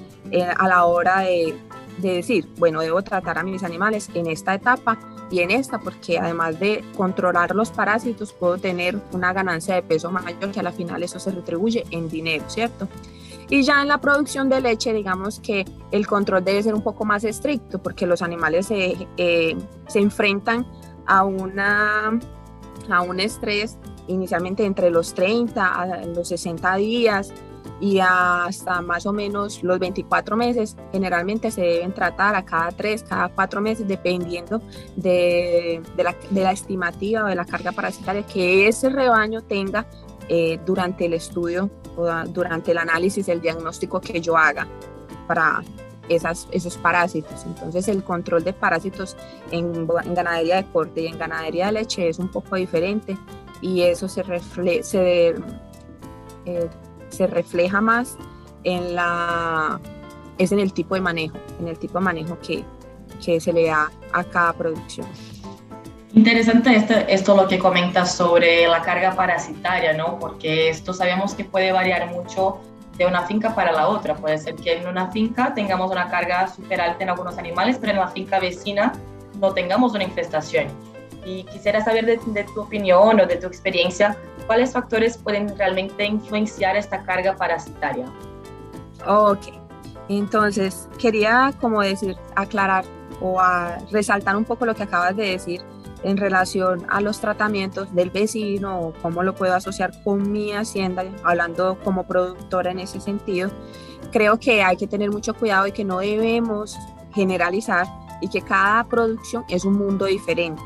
a 0.56 0.68
la 0.68 0.84
hora 0.84 1.20
de 1.20 1.56
de 1.98 2.14
decir, 2.14 2.48
bueno, 2.58 2.80
debo 2.80 3.02
tratar 3.02 3.38
a 3.38 3.42
mis 3.42 3.62
animales 3.62 4.10
en 4.14 4.26
esta 4.26 4.54
etapa 4.54 4.98
y 5.30 5.40
en 5.40 5.50
esta, 5.50 5.78
porque 5.78 6.18
además 6.18 6.60
de 6.60 6.84
controlar 6.96 7.54
los 7.54 7.70
parásitos, 7.70 8.32
puedo 8.32 8.58
tener 8.58 9.00
una 9.12 9.32
ganancia 9.32 9.74
de 9.74 9.82
peso 9.82 10.10
mayor 10.10 10.52
que 10.52 10.60
a 10.60 10.62
la 10.62 10.72
final 10.72 11.02
eso 11.02 11.18
se 11.18 11.30
retribuye 11.30 11.84
en 11.90 12.08
dinero, 12.08 12.44
¿cierto? 12.48 12.88
Y 13.48 13.62
ya 13.62 13.82
en 13.82 13.88
la 13.88 13.98
producción 13.98 14.48
de 14.48 14.60
leche, 14.60 14.92
digamos 14.92 15.38
que 15.38 15.64
el 15.92 16.06
control 16.06 16.44
debe 16.44 16.62
ser 16.62 16.74
un 16.74 16.82
poco 16.82 17.04
más 17.04 17.22
estricto, 17.24 17.80
porque 17.80 18.06
los 18.06 18.22
animales 18.22 18.66
se, 18.66 18.96
eh, 19.16 19.56
se 19.86 20.00
enfrentan 20.00 20.66
a, 21.06 21.24
una, 21.24 22.18
a 22.90 23.02
un 23.02 23.20
estrés 23.20 23.78
inicialmente 24.08 24.64
entre 24.64 24.90
los 24.90 25.14
30 25.14 25.64
a 25.64 26.06
los 26.06 26.28
60 26.28 26.76
días, 26.76 27.32
y 27.80 27.98
hasta 28.00 28.80
más 28.80 29.06
o 29.06 29.12
menos 29.12 29.62
los 29.62 29.78
24 29.78 30.36
meses 30.36 30.76
generalmente 30.92 31.50
se 31.50 31.60
deben 31.60 31.92
tratar 31.92 32.34
a 32.34 32.44
cada 32.44 32.70
3, 32.70 33.02
cada 33.02 33.28
4 33.28 33.60
meses 33.60 33.86
dependiendo 33.86 34.62
de, 34.96 35.82
de, 35.94 36.04
la, 36.04 36.14
de 36.30 36.42
la, 36.42 36.52
estimativa 36.52 37.24
o 37.24 37.26
de 37.26 37.34
la 37.34 37.44
carga 37.44 37.72
parasitaria 37.72 38.22
que 38.24 38.66
ese 38.66 38.88
rebaño 38.88 39.42
tenga 39.42 39.86
eh, 40.28 40.58
durante 40.64 41.06
el 41.06 41.12
estudio 41.12 41.70
o 41.96 42.06
durante 42.28 42.72
el 42.72 42.78
análisis, 42.78 43.28
el 43.28 43.40
diagnóstico 43.40 44.00
que 44.00 44.20
yo 44.20 44.36
haga 44.36 44.66
para 45.26 45.62
esas, 46.08 46.48
esos 46.50 46.76
parásitos. 46.78 47.44
Entonces 47.44 47.88
el 47.88 48.02
control 48.02 48.42
de 48.44 48.52
parásitos 48.52 49.16
en, 49.50 49.86
en, 50.04 50.14
ganadería 50.14 50.56
de 50.56 50.64
corte 50.72 51.02
y 51.02 51.06
en 51.08 51.18
ganadería 51.18 51.66
de 51.66 51.72
leche 51.72 52.08
es 52.08 52.18
un 52.18 52.28
poco 52.28 52.56
diferente 52.56 53.18
y 53.60 53.82
eso 53.82 54.08
se, 54.08 54.22
refle 54.22 54.82
se, 54.82 55.34
eh, 56.44 56.68
se 57.16 57.26
refleja 57.26 57.80
más 57.80 58.16
en 58.64 58.94
la 58.94 59.80
es 60.38 60.52
en 60.52 60.58
el 60.58 60.72
tipo 60.72 60.94
de 60.94 61.00
manejo, 61.00 61.38
en 61.58 61.68
el 61.68 61.78
tipo 61.78 61.98
de 61.98 62.04
manejo 62.04 62.38
que, 62.40 62.62
que 63.24 63.40
se 63.40 63.52
le 63.52 63.66
da 63.66 63.90
a 64.12 64.24
cada 64.24 64.52
producción. 64.52 65.06
Interesante 66.14 66.74
esto, 66.74 66.94
esto 67.08 67.36
lo 67.36 67.48
que 67.48 67.58
comentas 67.58 68.14
sobre 68.14 68.66
la 68.66 68.82
carga 68.82 69.14
parasitaria, 69.14 69.92
¿no? 69.92 70.18
Porque 70.18 70.68
esto 70.68 70.92
sabemos 70.92 71.34
que 71.34 71.44
puede 71.44 71.72
variar 71.72 72.10
mucho 72.10 72.58
de 72.96 73.06
una 73.06 73.26
finca 73.26 73.54
para 73.54 73.72
la 73.72 73.88
otra. 73.88 74.14
Puede 74.14 74.38
ser 74.38 74.54
que 74.56 74.78
en 74.78 74.86
una 74.86 75.10
finca 75.10 75.52
tengamos 75.54 75.90
una 75.90 76.08
carga 76.08 76.48
súper 76.48 76.80
alta 76.80 77.02
en 77.02 77.10
algunos 77.10 77.36
animales, 77.38 77.76
pero 77.78 77.92
en 77.92 77.98
la 77.98 78.08
finca 78.08 78.38
vecina 78.38 78.92
no 79.40 79.52
tengamos 79.52 79.94
una 79.94 80.04
infestación. 80.04 80.68
Y 81.24 81.44
quisiera 81.44 81.84
saber 81.84 82.06
de, 82.06 82.18
de, 82.26 82.44
tu 82.44 82.62
opinión 82.62 83.20
o 83.20 83.26
de 83.26 83.36
tu 83.36 83.46
experiencia, 83.46 84.16
¿cuáles 84.46 84.72
factores 84.72 85.18
pueden 85.18 85.56
realmente 85.56 86.04
influenciar 86.04 86.76
esta 86.76 87.02
carga 87.02 87.36
parasitaria? 87.36 88.06
Ok, 89.06 89.48
entonces 90.08 90.88
quería 90.98 91.52
como 91.60 91.82
decir, 91.82 92.16
aclarar 92.34 92.84
o 93.20 93.40
a 93.40 93.78
resaltar 93.90 94.36
un 94.36 94.44
poco 94.44 94.66
lo 94.66 94.74
que 94.74 94.82
acabas 94.82 95.16
de 95.16 95.30
decir 95.30 95.62
en 96.02 96.16
relación 96.16 96.86
a 96.88 97.00
los 97.00 97.20
tratamientos 97.20 97.92
del 97.94 98.10
vecino 98.10 98.80
o 98.80 98.92
cómo 99.02 99.22
lo 99.22 99.34
puedo 99.34 99.54
asociar 99.54 99.92
con 100.04 100.30
mi 100.30 100.52
hacienda, 100.52 101.04
hablando 101.24 101.78
como 101.82 102.06
productora 102.06 102.70
en 102.70 102.80
ese 102.80 103.00
sentido, 103.00 103.50
creo 104.12 104.38
que 104.38 104.62
hay 104.62 104.76
que 104.76 104.86
tener 104.86 105.10
mucho 105.10 105.34
cuidado 105.34 105.66
y 105.66 105.72
que 105.72 105.84
no 105.84 105.98
debemos 105.98 106.76
generalizar 107.14 107.86
y 108.20 108.28
que 108.28 108.42
cada 108.42 108.84
producción 108.84 109.44
es 109.48 109.64
un 109.64 109.74
mundo 109.74 110.04
diferente. 110.04 110.62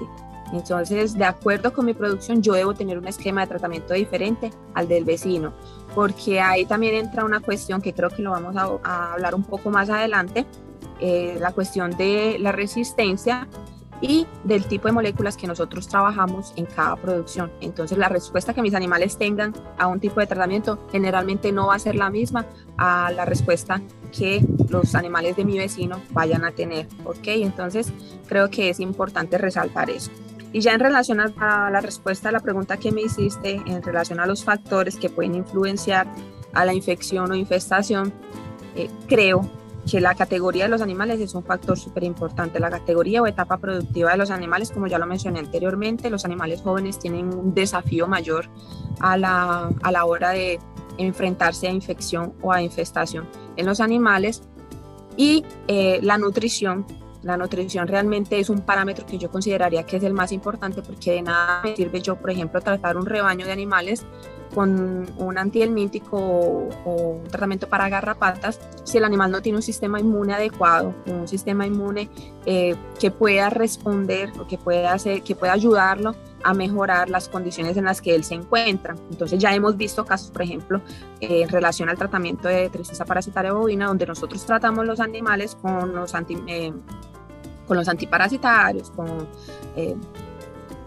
Entonces, 0.52 1.16
de 1.16 1.24
acuerdo 1.24 1.72
con 1.72 1.86
mi 1.86 1.94
producción, 1.94 2.42
yo 2.42 2.54
debo 2.54 2.74
tener 2.74 2.98
un 2.98 3.06
esquema 3.06 3.42
de 3.42 3.46
tratamiento 3.48 3.94
diferente 3.94 4.50
al 4.74 4.88
del 4.88 5.04
vecino, 5.04 5.52
porque 5.94 6.40
ahí 6.40 6.64
también 6.64 6.94
entra 6.94 7.24
una 7.24 7.40
cuestión 7.40 7.80
que 7.80 7.92
creo 7.92 8.10
que 8.10 8.22
lo 8.22 8.30
vamos 8.32 8.56
a, 8.56 9.12
hablar 9.12 9.34
un 9.34 9.44
poco 9.44 9.70
más 9.70 9.90
adelante, 9.90 10.46
eh, 11.00 11.36
la 11.40 11.52
cuestión 11.52 11.96
de 11.96 12.38
la 12.38 12.52
resistencia 12.52 13.48
y 14.00 14.26
del 14.44 14.64
tipo 14.64 14.88
de 14.88 14.92
moléculas 14.92 15.36
que 15.36 15.46
nosotros 15.46 15.86
trabajamos 15.86 16.52
en 16.56 16.66
cada 16.66 16.96
producción. 16.96 17.50
Entonces 17.60 17.98
la 17.98 18.08
respuesta 18.08 18.54
que 18.54 18.62
mis 18.62 18.74
animales 18.74 19.18
tengan 19.18 19.52
a 19.78 19.86
un 19.88 20.00
tipo 20.00 20.20
de 20.20 20.26
tratamiento 20.26 20.78
generalmente 20.90 21.52
no 21.52 21.66
va 21.66 21.74
a 21.74 21.78
ser 21.78 21.96
la 21.96 22.10
misma 22.10 22.46
a 22.78 23.10
la 23.12 23.24
respuesta 23.24 23.80
que 24.16 24.44
los 24.68 24.94
animales 24.94 25.36
de 25.36 25.44
mi 25.44 25.58
vecino 25.58 26.00
vayan 26.12 26.44
a 26.44 26.52
tener. 26.52 26.86
¿Ok? 27.04 27.26
Entonces 27.26 27.92
creo 28.26 28.50
que 28.50 28.70
es 28.70 28.80
importante 28.80 29.36
resaltar 29.36 29.90
eso. 29.90 30.10
Y 30.52 30.60
ya 30.60 30.72
en 30.72 30.80
relación 30.80 31.20
a 31.20 31.70
la 31.70 31.80
respuesta 31.80 32.28
a 32.28 32.32
la 32.32 32.40
pregunta 32.40 32.76
que 32.76 32.90
me 32.90 33.02
hiciste, 33.02 33.62
en 33.66 33.82
relación 33.82 34.20
a 34.20 34.26
los 34.26 34.44
factores 34.44 34.96
que 34.96 35.08
pueden 35.08 35.34
influenciar 35.34 36.06
a 36.52 36.64
la 36.64 36.74
infección 36.74 37.30
o 37.30 37.34
infestación, 37.34 38.12
eh, 38.74 38.90
creo 39.08 39.48
que 39.90 40.00
la 40.00 40.14
categoría 40.14 40.64
de 40.64 40.70
los 40.70 40.82
animales 40.82 41.20
es 41.20 41.34
un 41.34 41.44
factor 41.44 41.78
súper 41.78 42.04
importante. 42.04 42.60
La 42.60 42.70
categoría 42.70 43.22
o 43.22 43.26
etapa 43.26 43.58
productiva 43.58 44.10
de 44.10 44.18
los 44.18 44.30
animales, 44.30 44.70
como 44.70 44.86
ya 44.86 44.98
lo 44.98 45.06
mencioné 45.06 45.38
anteriormente, 45.38 46.10
los 46.10 46.24
animales 46.24 46.60
jóvenes 46.62 46.98
tienen 46.98 47.32
un 47.32 47.54
desafío 47.54 48.06
mayor 48.06 48.48
a 49.00 49.16
la, 49.16 49.70
a 49.82 49.92
la 49.92 50.04
hora 50.04 50.30
de 50.30 50.58
enfrentarse 50.98 51.68
a 51.68 51.70
infección 51.70 52.34
o 52.42 52.52
a 52.52 52.62
infestación 52.62 53.26
en 53.56 53.66
los 53.66 53.80
animales. 53.80 54.42
Y 55.16 55.44
eh, 55.66 55.98
la 56.02 56.18
nutrición, 56.18 56.86
la 57.22 57.36
nutrición 57.36 57.86
realmente 57.86 58.38
es 58.38 58.50
un 58.50 58.60
parámetro 58.60 59.04
que 59.06 59.18
yo 59.18 59.30
consideraría 59.30 59.84
que 59.84 59.96
es 59.96 60.04
el 60.04 60.14
más 60.14 60.32
importante 60.32 60.82
porque 60.82 61.12
de 61.12 61.22
nada 61.22 61.62
me 61.62 61.76
sirve 61.76 62.00
yo, 62.00 62.16
por 62.16 62.30
ejemplo, 62.30 62.60
tratar 62.60 62.96
un 62.96 63.06
rebaño 63.06 63.46
de 63.46 63.52
animales 63.52 64.06
con 64.54 65.06
un 65.16 65.38
antihelmíntico 65.38 66.16
o, 66.16 67.20
un 67.20 67.24
tratamiento 67.24 67.68
para 67.68 67.88
garrapatas 67.88 68.58
si 68.84 68.98
el 68.98 69.04
animal 69.04 69.30
no 69.30 69.42
tiene 69.42 69.56
un 69.56 69.62
sistema 69.62 70.00
inmune 70.00 70.34
adecuado, 70.34 70.94
un 71.06 71.28
sistema 71.28 71.66
inmune 71.66 72.08
eh, 72.46 72.74
que 72.98 73.10
pueda 73.10 73.50
responder 73.50 74.32
o 74.40 74.46
que 74.46 74.58
pueda, 74.58 74.92
hacer, 74.92 75.22
que 75.22 75.36
pueda 75.36 75.52
ayudarlo 75.52 76.16
a 76.42 76.54
mejorar 76.54 77.10
las 77.10 77.28
condiciones 77.28 77.76
en 77.76 77.84
las 77.84 78.00
que 78.00 78.14
él 78.14 78.24
se 78.24 78.34
encuentra. 78.34 78.96
Entonces 79.10 79.38
ya 79.38 79.54
hemos 79.54 79.76
visto 79.76 80.04
casos, 80.04 80.30
por 80.30 80.42
ejemplo, 80.42 80.80
eh, 81.20 81.42
en 81.42 81.48
relación 81.48 81.88
al 81.88 81.98
tratamiento 81.98 82.48
de 82.48 82.68
tristeza 82.70 83.04
parasitaria 83.04 83.52
bovina, 83.52 83.86
donde 83.86 84.06
nosotros 84.06 84.44
tratamos 84.44 84.86
los 84.86 85.00
animales 85.00 85.56
con 85.60 85.94
los, 85.94 86.14
anti, 86.14 86.38
eh, 86.46 86.72
con 87.70 87.76
los 87.76 87.88
antiparasitarios, 87.88 88.90
con 88.90 89.28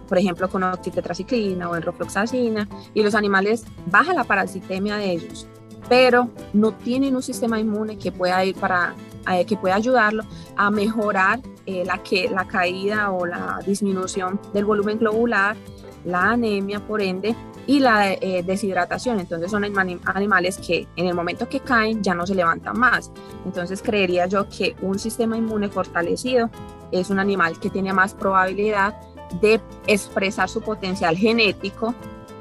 por 0.10 0.18
ejemplo 0.18 0.50
con 0.50 0.64
oxitetraciclina 0.64 1.70
o 1.70 1.78
enrofloxacina, 1.78 2.68
y 2.94 3.02
los 3.02 3.16
animales 3.16 3.64
baja 3.86 4.14
la 4.14 4.26
parasitemia 4.26 4.98
de 4.98 5.14
ellos, 5.14 5.48
pero 5.88 6.30
no 6.52 6.74
tienen 6.74 7.16
un 7.16 7.24
sistema 7.24 7.58
inmune 7.58 7.98
que 7.98 8.12
pueda 8.12 8.44
ir 8.44 8.56
para 8.56 8.96
eh, 9.32 9.46
que 9.46 9.56
pueda 9.56 9.76
ayudarlo 9.76 10.24
a 10.58 10.70
mejorar 10.70 11.40
eh, 11.66 11.86
la, 11.86 12.04
que, 12.04 12.30
la 12.30 12.46
caída 12.46 13.12
o 13.12 13.26
la 13.26 13.62
disminución 13.66 14.38
del 14.54 14.66
volumen 14.66 15.00
globular, 15.00 15.56
la 16.04 16.32
anemia 16.32 16.86
por 16.86 17.02
ende 17.02 17.34
y 17.68 17.80
la 17.80 18.14
eh, 18.14 18.44
deshidratación. 18.46 19.20
Entonces 19.20 19.52
son 19.52 19.64
animales 19.64 20.58
que 20.58 20.88
en 20.96 21.08
el 21.08 21.14
momento 21.14 21.48
que 21.48 21.60
caen 21.60 22.04
ya 22.04 22.14
no 22.14 22.26
se 22.28 22.36
levantan 22.36 22.78
más. 22.78 23.12
Entonces 23.46 23.82
creería 23.82 24.26
yo 24.26 24.48
que 24.50 24.76
un 24.82 25.00
sistema 25.00 25.38
inmune 25.38 25.70
fortalecido 25.70 26.50
es 26.92 27.10
un 27.10 27.20
animal 27.20 27.60
que 27.60 27.70
tiene 27.70 27.94
más 27.94 28.14
probabilidad 28.14 28.96
de 29.42 29.60
expresar 29.88 30.50
su 30.50 30.62
potencial 30.62 31.18
genético 31.18 31.96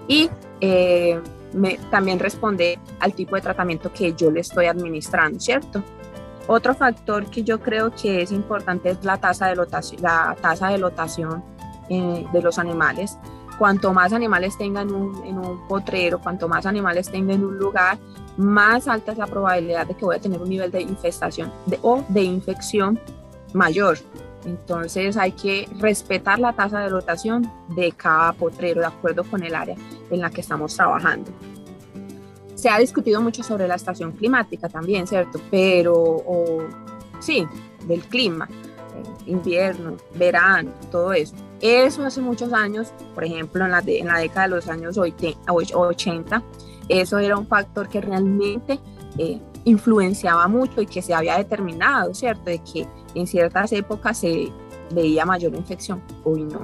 y 0.08 0.28
eh, 0.60 1.20
también 1.90 2.18
responde 2.18 2.78
al 3.00 3.14
tipo 3.14 3.36
de 3.36 3.42
tratamiento 3.42 3.92
que 3.92 4.14
yo 4.14 4.30
le 4.30 4.40
estoy 4.40 4.66
administrando, 4.66 5.38
¿cierto? 5.40 5.82
Otro 6.46 6.74
factor 6.74 7.26
que 7.26 7.44
yo 7.44 7.60
creo 7.60 7.92
que 7.94 8.22
es 8.22 8.32
importante 8.32 8.90
es 8.90 9.04
la 9.04 9.18
tasa 9.18 9.46
de 9.46 9.56
lotación, 9.56 10.02
la 10.02 10.36
tasa 10.40 10.68
de 10.68 10.78
lotación 10.78 11.42
eh, 11.88 12.26
de 12.32 12.42
los 12.42 12.58
animales. 12.58 13.16
Cuanto 13.58 13.92
más 13.92 14.12
animales 14.12 14.56
tengan 14.58 14.88
en 15.24 15.38
un 15.38 15.68
potrero, 15.68 16.20
cuanto 16.20 16.48
más 16.48 16.66
animales 16.66 17.10
tengan 17.10 17.36
en 17.36 17.44
un 17.44 17.58
lugar, 17.58 17.98
más 18.36 18.88
alta 18.88 19.12
es 19.12 19.18
la 19.18 19.26
probabilidad 19.26 19.86
de 19.86 19.94
que 19.94 20.04
voy 20.04 20.16
a 20.16 20.20
tener 20.20 20.40
un 20.40 20.48
nivel 20.48 20.70
de 20.70 20.80
infestación 20.80 21.52
o 21.82 22.04
de 22.08 22.22
infección 22.22 22.98
mayor. 23.52 23.98
Entonces 24.44 25.16
hay 25.16 25.32
que 25.32 25.68
respetar 25.78 26.38
la 26.38 26.52
tasa 26.52 26.80
de 26.80 26.88
rotación 26.88 27.50
de 27.68 27.92
cada 27.92 28.32
potrero 28.32 28.80
de 28.80 28.86
acuerdo 28.86 29.24
con 29.24 29.42
el 29.42 29.54
área 29.54 29.76
en 30.10 30.20
la 30.20 30.30
que 30.30 30.40
estamos 30.40 30.74
trabajando. 30.74 31.30
Se 32.54 32.68
ha 32.68 32.78
discutido 32.78 33.20
mucho 33.20 33.42
sobre 33.42 33.68
la 33.68 33.74
estación 33.74 34.12
climática 34.12 34.68
también, 34.68 35.06
¿cierto? 35.06 35.40
Pero, 35.50 36.24
sí, 37.20 37.46
del 37.86 38.02
clima, 38.02 38.48
eh, 38.50 39.30
invierno, 39.30 39.96
verano, 40.14 40.70
todo 40.90 41.12
eso. 41.12 41.34
Eso 41.62 42.04
hace 42.04 42.20
muchos 42.20 42.52
años, 42.52 42.92
por 43.14 43.22
ejemplo, 43.22 43.64
en 43.64 43.70
la, 43.70 43.80
década 43.80 44.42
de 44.42 44.48
los 44.48 44.68
años 44.68 44.98
80, 44.98 46.42
eso 46.88 47.18
era 47.18 47.38
un 47.38 47.46
factor 47.46 47.88
que 47.88 48.00
realmente 48.00 48.80
eh, 49.16 49.40
influenciaba 49.64 50.48
mucho 50.48 50.82
y 50.82 50.86
que 50.86 51.00
se 51.00 51.14
había 51.14 51.38
determinado, 51.38 52.12
¿cierto? 52.14 52.42
De 52.46 52.58
que 52.58 52.88
en 53.14 53.28
ciertas 53.28 53.70
épocas 53.70 54.18
se 54.18 54.50
veía 54.92 55.24
mayor 55.24 55.54
infección, 55.54 56.02
hoy 56.24 56.42
no. 56.42 56.62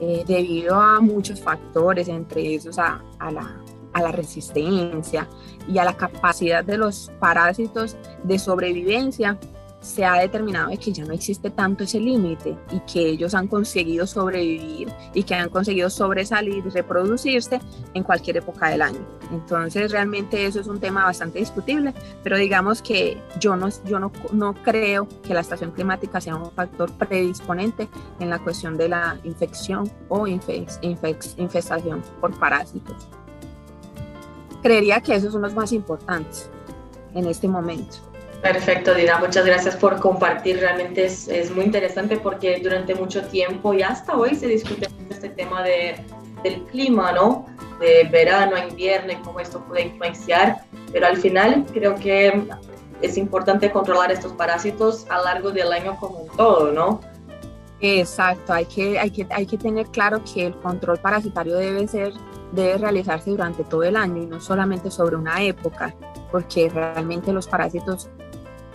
Eh, 0.00 0.22
debido 0.26 0.78
a 0.78 1.00
muchos 1.00 1.40
factores, 1.40 2.06
entre 2.08 2.56
esos 2.56 2.76
la, 2.76 3.00
a 3.18 4.02
la 4.02 4.12
resistencia 4.12 5.28
y 5.66 5.78
a 5.78 5.84
la 5.84 5.96
capacidad 5.96 6.62
de 6.62 6.76
los 6.76 7.10
parásitos 7.18 7.96
de 8.22 8.38
sobrevivencia, 8.38 9.38
se 9.84 10.04
ha 10.04 10.14
determinado 10.14 10.70
que 10.78 10.92
ya 10.92 11.04
no 11.04 11.12
existe 11.12 11.50
tanto 11.50 11.84
ese 11.84 12.00
límite 12.00 12.56
y 12.72 12.80
que 12.90 13.06
ellos 13.06 13.34
han 13.34 13.46
conseguido 13.46 14.06
sobrevivir 14.06 14.88
y 15.12 15.22
que 15.22 15.34
han 15.34 15.50
conseguido 15.50 15.90
sobresalir 15.90 16.64
y 16.66 16.70
reproducirse 16.70 17.60
en 17.92 18.02
cualquier 18.02 18.38
época 18.38 18.70
del 18.70 18.80
año. 18.80 19.06
Entonces 19.30 19.92
realmente 19.92 20.46
eso 20.46 20.60
es 20.60 20.68
un 20.68 20.80
tema 20.80 21.04
bastante 21.04 21.38
discutible, 21.38 21.92
pero 22.22 22.38
digamos 22.38 22.80
que 22.80 23.18
yo 23.38 23.56
no, 23.56 23.68
yo 23.84 23.98
no, 23.98 24.10
no 24.32 24.54
creo 24.54 25.06
que 25.22 25.34
la 25.34 25.40
estación 25.40 25.70
climática 25.72 26.18
sea 26.18 26.36
un 26.36 26.50
factor 26.50 26.90
predisponente 26.92 27.88
en 28.20 28.30
la 28.30 28.38
cuestión 28.38 28.78
de 28.78 28.88
la 28.88 29.18
infección 29.22 29.90
o 30.08 30.26
infestación 30.26 32.02
por 32.22 32.38
parásitos. 32.38 33.06
Creería 34.62 35.02
que 35.02 35.14
esos 35.14 35.30
son 35.30 35.42
los 35.42 35.54
más 35.54 35.72
importantes 35.72 36.48
en 37.12 37.26
este 37.26 37.48
momento. 37.48 38.13
Perfecto, 38.44 38.94
Dina. 38.94 39.18
Muchas 39.18 39.46
gracias 39.46 39.74
por 39.74 39.98
compartir. 39.98 40.58
Realmente 40.58 41.06
es, 41.06 41.28
es, 41.28 41.50
muy 41.50 41.64
interesante 41.64 42.18
porque 42.18 42.60
durante 42.62 42.94
mucho 42.94 43.22
tiempo 43.28 43.72
y 43.72 43.80
hasta 43.82 44.14
hoy 44.14 44.34
se 44.34 44.46
discute 44.46 44.86
este 45.08 45.30
tema 45.30 45.62
de, 45.62 45.96
del 46.42 46.62
clima, 46.64 47.10
¿no? 47.12 47.46
De 47.80 48.06
verano 48.12 48.54
a 48.56 48.66
invierno 48.66 49.14
y 49.14 49.16
cómo 49.16 49.40
esto 49.40 49.64
puede 49.64 49.86
influenciar. 49.86 50.62
Pero 50.92 51.06
al 51.06 51.16
final 51.16 51.64
creo 51.72 51.94
que 51.94 52.46
es 53.00 53.16
importante 53.16 53.72
controlar 53.72 54.12
estos 54.12 54.32
parásitos 54.32 55.06
a 55.08 55.16
lo 55.16 55.24
largo 55.24 55.50
del 55.50 55.72
año 55.72 55.96
como 55.98 56.18
un 56.18 56.28
todo, 56.36 56.70
¿no? 56.70 57.00
Exacto, 57.80 58.52
hay 58.52 58.66
que, 58.66 58.98
hay, 58.98 59.10
que, 59.10 59.26
hay 59.30 59.46
que 59.46 59.56
tener 59.56 59.86
claro 59.86 60.20
que 60.22 60.48
el 60.48 60.54
control 60.56 60.98
parasitario 60.98 61.56
debe 61.56 61.88
ser 61.88 62.12
debe 62.52 62.78
realizarse 62.78 63.30
durante 63.30 63.64
todo 63.64 63.82
el 63.82 63.96
año 63.96 64.22
y 64.22 64.26
no 64.26 64.40
solamente 64.40 64.90
sobre 64.90 65.16
una 65.16 65.42
época, 65.42 65.92
porque 66.30 66.68
realmente 66.68 67.32
los 67.32 67.48
parásitos 67.48 68.10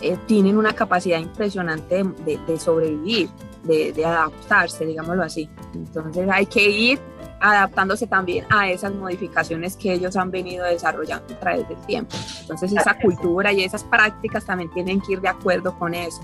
eh, 0.00 0.16
tienen 0.26 0.56
una 0.56 0.72
capacidad 0.72 1.18
impresionante 1.18 2.02
de, 2.02 2.58
sobrevivir, 2.58 3.28
de, 3.64 3.92
de, 3.92 4.04
adaptarse, 4.04 4.86
digámoslo 4.86 5.22
así. 5.22 5.48
Entonces 5.74 6.28
hay 6.30 6.46
que 6.46 6.68
ir 6.68 6.98
adaptándose 7.40 8.06
también 8.06 8.44
a 8.50 8.70
esas 8.70 8.94
modificaciones 8.94 9.76
que 9.76 9.92
ellos 9.92 10.16
han 10.16 10.30
venido 10.30 10.64
desarrollando 10.66 11.34
a 11.34 11.40
través 11.40 11.68
del 11.68 11.78
tiempo. 11.86 12.14
Entonces 12.40 12.72
esa 12.72 12.98
cultura 12.98 13.52
y 13.52 13.64
esas 13.64 13.82
prácticas 13.84 14.44
también 14.44 14.70
tienen 14.70 15.00
que 15.00 15.14
ir 15.14 15.20
de 15.20 15.28
acuerdo 15.28 15.78
con 15.78 15.94
eso. 15.94 16.20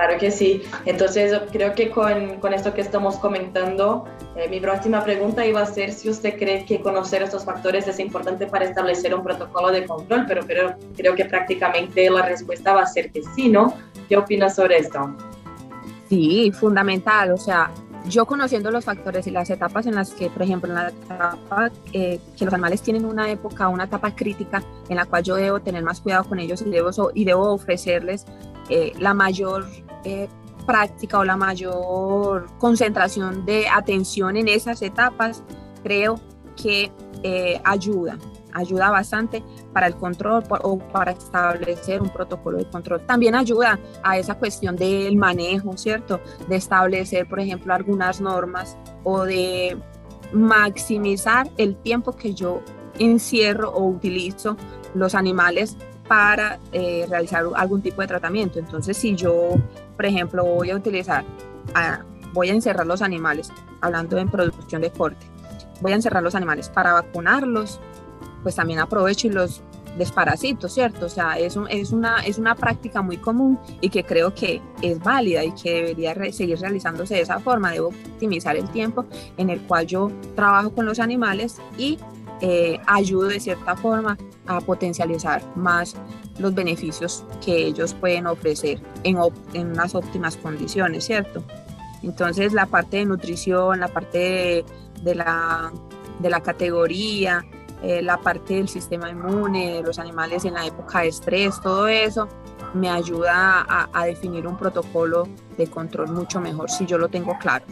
Claro 0.00 0.18
que 0.18 0.30
sí. 0.30 0.62
Entonces, 0.86 1.38
creo 1.52 1.74
que 1.74 1.90
con, 1.90 2.40
con 2.40 2.54
esto 2.54 2.72
que 2.72 2.80
estamos 2.80 3.16
comentando, 3.16 4.06
eh, 4.34 4.48
mi 4.48 4.58
próxima 4.58 5.04
pregunta 5.04 5.44
iba 5.44 5.60
a 5.60 5.66
ser 5.66 5.92
si 5.92 6.08
usted 6.08 6.38
cree 6.38 6.64
que 6.64 6.80
conocer 6.80 7.22
estos 7.22 7.44
factores 7.44 7.86
es 7.86 7.98
importante 7.98 8.46
para 8.46 8.64
establecer 8.64 9.14
un 9.14 9.22
protocolo 9.22 9.70
de 9.70 9.84
control, 9.84 10.24
pero, 10.26 10.40
pero 10.46 10.74
creo 10.96 11.14
que 11.14 11.26
prácticamente 11.26 12.08
la 12.08 12.22
respuesta 12.22 12.72
va 12.72 12.84
a 12.84 12.86
ser 12.86 13.12
que 13.12 13.22
sí, 13.34 13.50
¿no? 13.50 13.74
¿Qué 14.08 14.16
opinas 14.16 14.56
sobre 14.56 14.78
esto? 14.78 15.14
Sí, 16.08 16.50
fundamental. 16.50 17.32
O 17.32 17.36
sea, 17.36 17.70
yo 18.06 18.24
conociendo 18.24 18.70
los 18.70 18.86
factores 18.86 19.26
y 19.26 19.30
las 19.30 19.50
etapas 19.50 19.84
en 19.84 19.96
las 19.96 20.12
que, 20.12 20.30
por 20.30 20.40
ejemplo, 20.40 20.70
en 20.70 20.76
la 20.76 20.88
etapa 20.88 21.70
eh, 21.92 22.18
que 22.38 22.46
los 22.46 22.54
animales 22.54 22.80
tienen 22.80 23.04
una 23.04 23.30
época, 23.30 23.68
una 23.68 23.84
etapa 23.84 24.14
crítica 24.14 24.62
en 24.88 24.96
la 24.96 25.04
cual 25.04 25.24
yo 25.24 25.34
debo 25.34 25.60
tener 25.60 25.82
más 25.82 26.00
cuidado 26.00 26.24
con 26.24 26.38
ellos 26.38 26.62
y 26.62 26.70
debo, 26.70 26.90
y 27.12 27.26
debo 27.26 27.52
ofrecerles 27.52 28.24
eh, 28.70 28.92
la 29.00 29.14
mayor 29.14 29.66
eh, 30.04 30.28
práctica 30.66 31.18
o 31.18 31.24
la 31.24 31.36
mayor 31.36 32.46
concentración 32.58 33.44
de 33.44 33.68
atención 33.68 34.36
en 34.36 34.48
esas 34.48 34.82
etapas, 34.82 35.42
creo 35.82 36.20
que 36.60 36.92
eh, 37.22 37.60
ayuda, 37.64 38.18
ayuda 38.52 38.90
bastante 38.90 39.42
para 39.72 39.86
el 39.86 39.96
control 39.96 40.44
o 40.62 40.78
para 40.78 41.12
establecer 41.12 42.02
un 42.02 42.10
protocolo 42.10 42.58
de 42.58 42.66
control. 42.66 43.00
También 43.06 43.34
ayuda 43.34 43.78
a 44.02 44.18
esa 44.18 44.36
cuestión 44.36 44.76
del 44.76 45.16
manejo, 45.16 45.76
¿cierto? 45.76 46.20
De 46.48 46.56
establecer, 46.56 47.28
por 47.28 47.40
ejemplo, 47.40 47.74
algunas 47.74 48.20
normas 48.20 48.76
o 49.04 49.24
de 49.24 49.78
maximizar 50.32 51.50
el 51.56 51.76
tiempo 51.76 52.14
que 52.14 52.34
yo 52.34 52.60
encierro 52.98 53.70
o 53.70 53.86
utilizo 53.86 54.56
los 54.94 55.14
animales 55.14 55.76
para 56.08 56.58
eh, 56.72 57.06
realizar 57.08 57.44
algún 57.54 57.82
tipo 57.82 58.00
de 58.02 58.08
tratamiento. 58.08 58.58
Entonces, 58.58 58.96
si 58.96 59.14
yo, 59.14 59.54
por 60.00 60.06
ejemplo, 60.06 60.46
voy 60.46 60.70
a 60.70 60.76
utilizar, 60.76 61.26
voy 62.32 62.48
a 62.48 62.54
encerrar 62.54 62.86
los 62.86 63.02
animales, 63.02 63.52
hablando 63.82 64.16
en 64.16 64.30
producción 64.30 64.80
de 64.80 64.90
corte, 64.90 65.26
voy 65.82 65.92
a 65.92 65.96
encerrar 65.96 66.22
los 66.22 66.34
animales 66.34 66.70
para 66.70 66.94
vacunarlos, 66.94 67.78
pues 68.42 68.54
también 68.54 68.78
aprovecho 68.78 69.26
y 69.26 69.30
los 69.32 69.60
desparasito, 69.98 70.70
¿cierto? 70.70 71.04
O 71.04 71.08
sea, 71.10 71.38
es, 71.38 71.58
es, 71.68 71.92
una, 71.92 72.20
es 72.20 72.38
una 72.38 72.54
práctica 72.54 73.02
muy 73.02 73.18
común 73.18 73.58
y 73.82 73.90
que 73.90 74.02
creo 74.02 74.34
que 74.34 74.62
es 74.80 74.98
válida 75.00 75.44
y 75.44 75.52
que 75.52 75.70
debería 75.74 76.32
seguir 76.32 76.58
realizándose 76.58 77.16
de 77.16 77.20
esa 77.20 77.38
forma. 77.38 77.70
Debo 77.70 77.88
optimizar 77.88 78.56
el 78.56 78.70
tiempo 78.70 79.04
en 79.36 79.50
el 79.50 79.60
cual 79.60 79.86
yo 79.86 80.10
trabajo 80.34 80.70
con 80.70 80.86
los 80.86 80.98
animales 80.98 81.60
y 81.76 81.98
eh, 82.40 82.80
ayudo 82.86 83.28
de 83.28 83.38
cierta 83.38 83.76
forma 83.76 84.16
a 84.56 84.60
potencializar 84.60 85.42
más 85.56 85.94
los 86.38 86.54
beneficios 86.54 87.24
que 87.44 87.66
ellos 87.66 87.94
pueden 87.94 88.26
ofrecer 88.26 88.80
en, 89.04 89.18
en 89.54 89.72
unas 89.72 89.94
óptimas 89.94 90.36
condiciones, 90.36 91.04
¿cierto? 91.04 91.42
Entonces 92.02 92.52
la 92.52 92.66
parte 92.66 92.98
de 92.98 93.06
nutrición, 93.06 93.80
la 93.80 93.88
parte 93.88 94.64
de, 95.02 95.14
la, 95.14 95.72
de 96.18 96.30
la 96.30 96.40
categoría, 96.40 97.44
eh, 97.82 98.02
la 98.02 98.18
parte 98.18 98.54
del 98.54 98.68
sistema 98.68 99.10
inmune, 99.10 99.74
de 99.74 99.82
los 99.82 99.98
animales 99.98 100.44
en 100.44 100.54
la 100.54 100.66
época 100.66 101.00
de 101.00 101.08
estrés, 101.08 101.60
todo 101.60 101.88
eso 101.88 102.28
me 102.74 102.88
ayuda 102.88 103.66
a, 103.68 103.88
a 103.92 104.04
definir 104.06 104.46
un 104.46 104.56
protocolo 104.56 105.28
de 105.56 105.66
control 105.66 106.10
mucho 106.10 106.40
mejor 106.40 106.70
si 106.70 106.86
yo 106.86 106.98
lo 106.98 107.08
tengo 107.08 107.36
claro. 107.38 107.64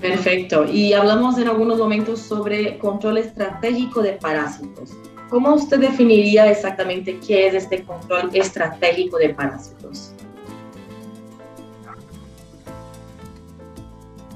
Perfecto. 0.00 0.64
Y 0.66 0.92
hablamos 0.92 1.38
en 1.38 1.48
algunos 1.48 1.78
momentos 1.78 2.20
sobre 2.20 2.78
control 2.78 3.18
estratégico 3.18 4.02
de 4.02 4.12
parásitos. 4.12 4.90
¿Cómo 5.28 5.54
usted 5.54 5.80
definiría 5.80 6.48
exactamente 6.50 7.18
qué 7.18 7.48
es 7.48 7.54
este 7.54 7.82
control 7.82 8.30
estratégico 8.32 9.18
de 9.18 9.30
parásitos? 9.30 10.12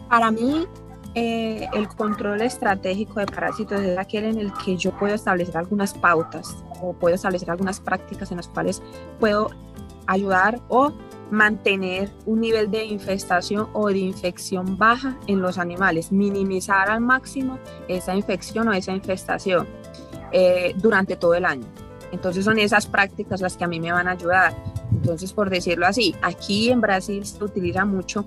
Para 0.09 0.33
mí, 0.33 0.67
eh, 1.15 1.69
el 1.75 1.87
control 1.87 2.43
estratégico 2.43 3.21
de 3.21 3.27
parásitos 3.27 3.81
es 3.81 3.97
aquel 3.97 4.25
en 4.25 4.39
el 4.39 4.53
que 4.65 4.77
yo 4.77 4.91
puedo 4.91 5.15
establecer 5.15 5.57
algunas 5.57 5.95
pautas 5.95 6.57
o 6.81 6.93
puedo 6.93 7.15
establecer 7.15 7.51
algunas 7.51 7.79
prácticas 7.79 8.33
en 8.33 8.39
las 8.39 8.49
cuales 8.49 8.83
puedo 9.21 9.51
ayudar 10.07 10.61
o 10.69 10.93
mantener 11.31 12.11
un 12.27 12.41
nivel 12.41 12.69
de 12.69 12.85
infestación 12.85 13.69
o 13.73 13.89
de 13.89 13.99
infección 13.99 14.77
baja 14.77 15.17
en 15.29 15.41
los 15.41 15.59
animales, 15.59 16.11
minimizar 16.11 16.91
al 16.91 17.01
máximo 17.01 17.61
esa 17.87 18.17
infección 18.17 18.67
o 18.67 18.73
esa 18.73 18.93
infestación 18.93 19.69
eh, 20.33 20.75
durante 20.77 21.17
todo 21.17 21.35
el 21.35 21.45
año. 21.45 21.67
Entonces 22.13 22.45
son 22.45 22.59
esas 22.59 22.87
prácticas 22.87 23.41
las 23.41 23.57
que 23.57 23.65
a 23.65 23.69
mí 23.69 23.79
me 23.79 23.93
van 23.93 24.09
a 24.09 24.13
ayudar. 24.13 24.55
Entonces, 24.91 25.33
por 25.33 25.49
decirlo 25.49 25.87
así, 25.87 26.15
aquí 26.23 26.71
en 26.71 26.81
Brasil 26.81 27.25
se 27.25 27.43
utiliza 27.43 27.85
mucho 27.85 28.27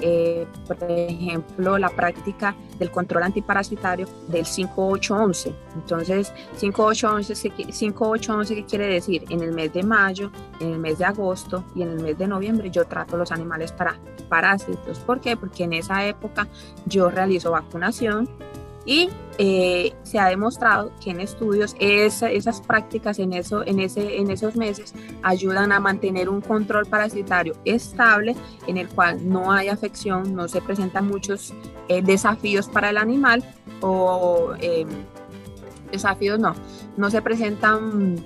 eh, 0.00 0.46
por 0.66 0.76
ejemplo, 0.90 1.78
la 1.78 1.88
práctica 1.88 2.54
del 2.78 2.90
control 2.90 3.22
antiparasitario 3.22 4.06
del 4.28 4.44
5811. 4.44 5.54
Entonces, 5.76 6.32
5811, 6.56 7.34
5811, 7.72 8.54
¿qué 8.54 8.64
quiere 8.64 8.86
decir? 8.86 9.24
En 9.30 9.42
el 9.42 9.52
mes 9.52 9.72
de 9.72 9.82
mayo, 9.82 10.30
en 10.60 10.72
el 10.72 10.78
mes 10.78 10.98
de 10.98 11.04
agosto 11.04 11.64
y 11.74 11.82
en 11.82 11.90
el 11.90 12.00
mes 12.00 12.18
de 12.18 12.26
noviembre 12.26 12.70
yo 12.70 12.84
trato 12.86 13.16
los 13.16 13.30
animales 13.32 13.72
para 13.72 13.98
parásitos. 14.28 14.98
¿Por 14.98 15.20
qué? 15.20 15.36
Porque 15.36 15.64
en 15.64 15.74
esa 15.74 16.04
época 16.04 16.48
yo 16.86 17.08
realizo 17.08 17.52
vacunación 17.52 18.28
y 18.84 19.08
eh, 19.38 19.92
se 20.04 20.18
ha 20.20 20.28
demostrado 20.28 20.92
que 21.02 21.10
en 21.10 21.20
estudios 21.20 21.74
esas 21.80 22.60
prácticas 22.60 23.18
en, 23.18 23.32
eso, 23.32 23.66
en, 23.66 23.80
ese, 23.80 24.18
en 24.18 24.30
esos 24.30 24.54
meses 24.54 24.94
ayudan 25.22 25.72
a 25.72 25.80
mantener 25.80 26.28
un 26.28 26.40
control 26.40 26.86
parasitario 26.86 27.56
estable 27.64 28.36
en 28.68 28.76
el 28.76 28.88
cual 28.88 29.28
no 29.28 29.50
hay 29.50 29.68
afección, 29.68 30.36
no 30.36 30.46
se 30.46 30.60
presentan 30.60 31.08
muchos 31.08 31.52
eh, 31.88 32.00
desafíos 32.00 32.68
para 32.68 32.90
el 32.90 32.96
animal 32.96 33.42
o 33.80 34.52
em, 34.60 34.88
desafíos 35.90 36.38
no, 36.38 36.54
no 36.96 37.10
se 37.10 37.20
presentan 37.20 38.16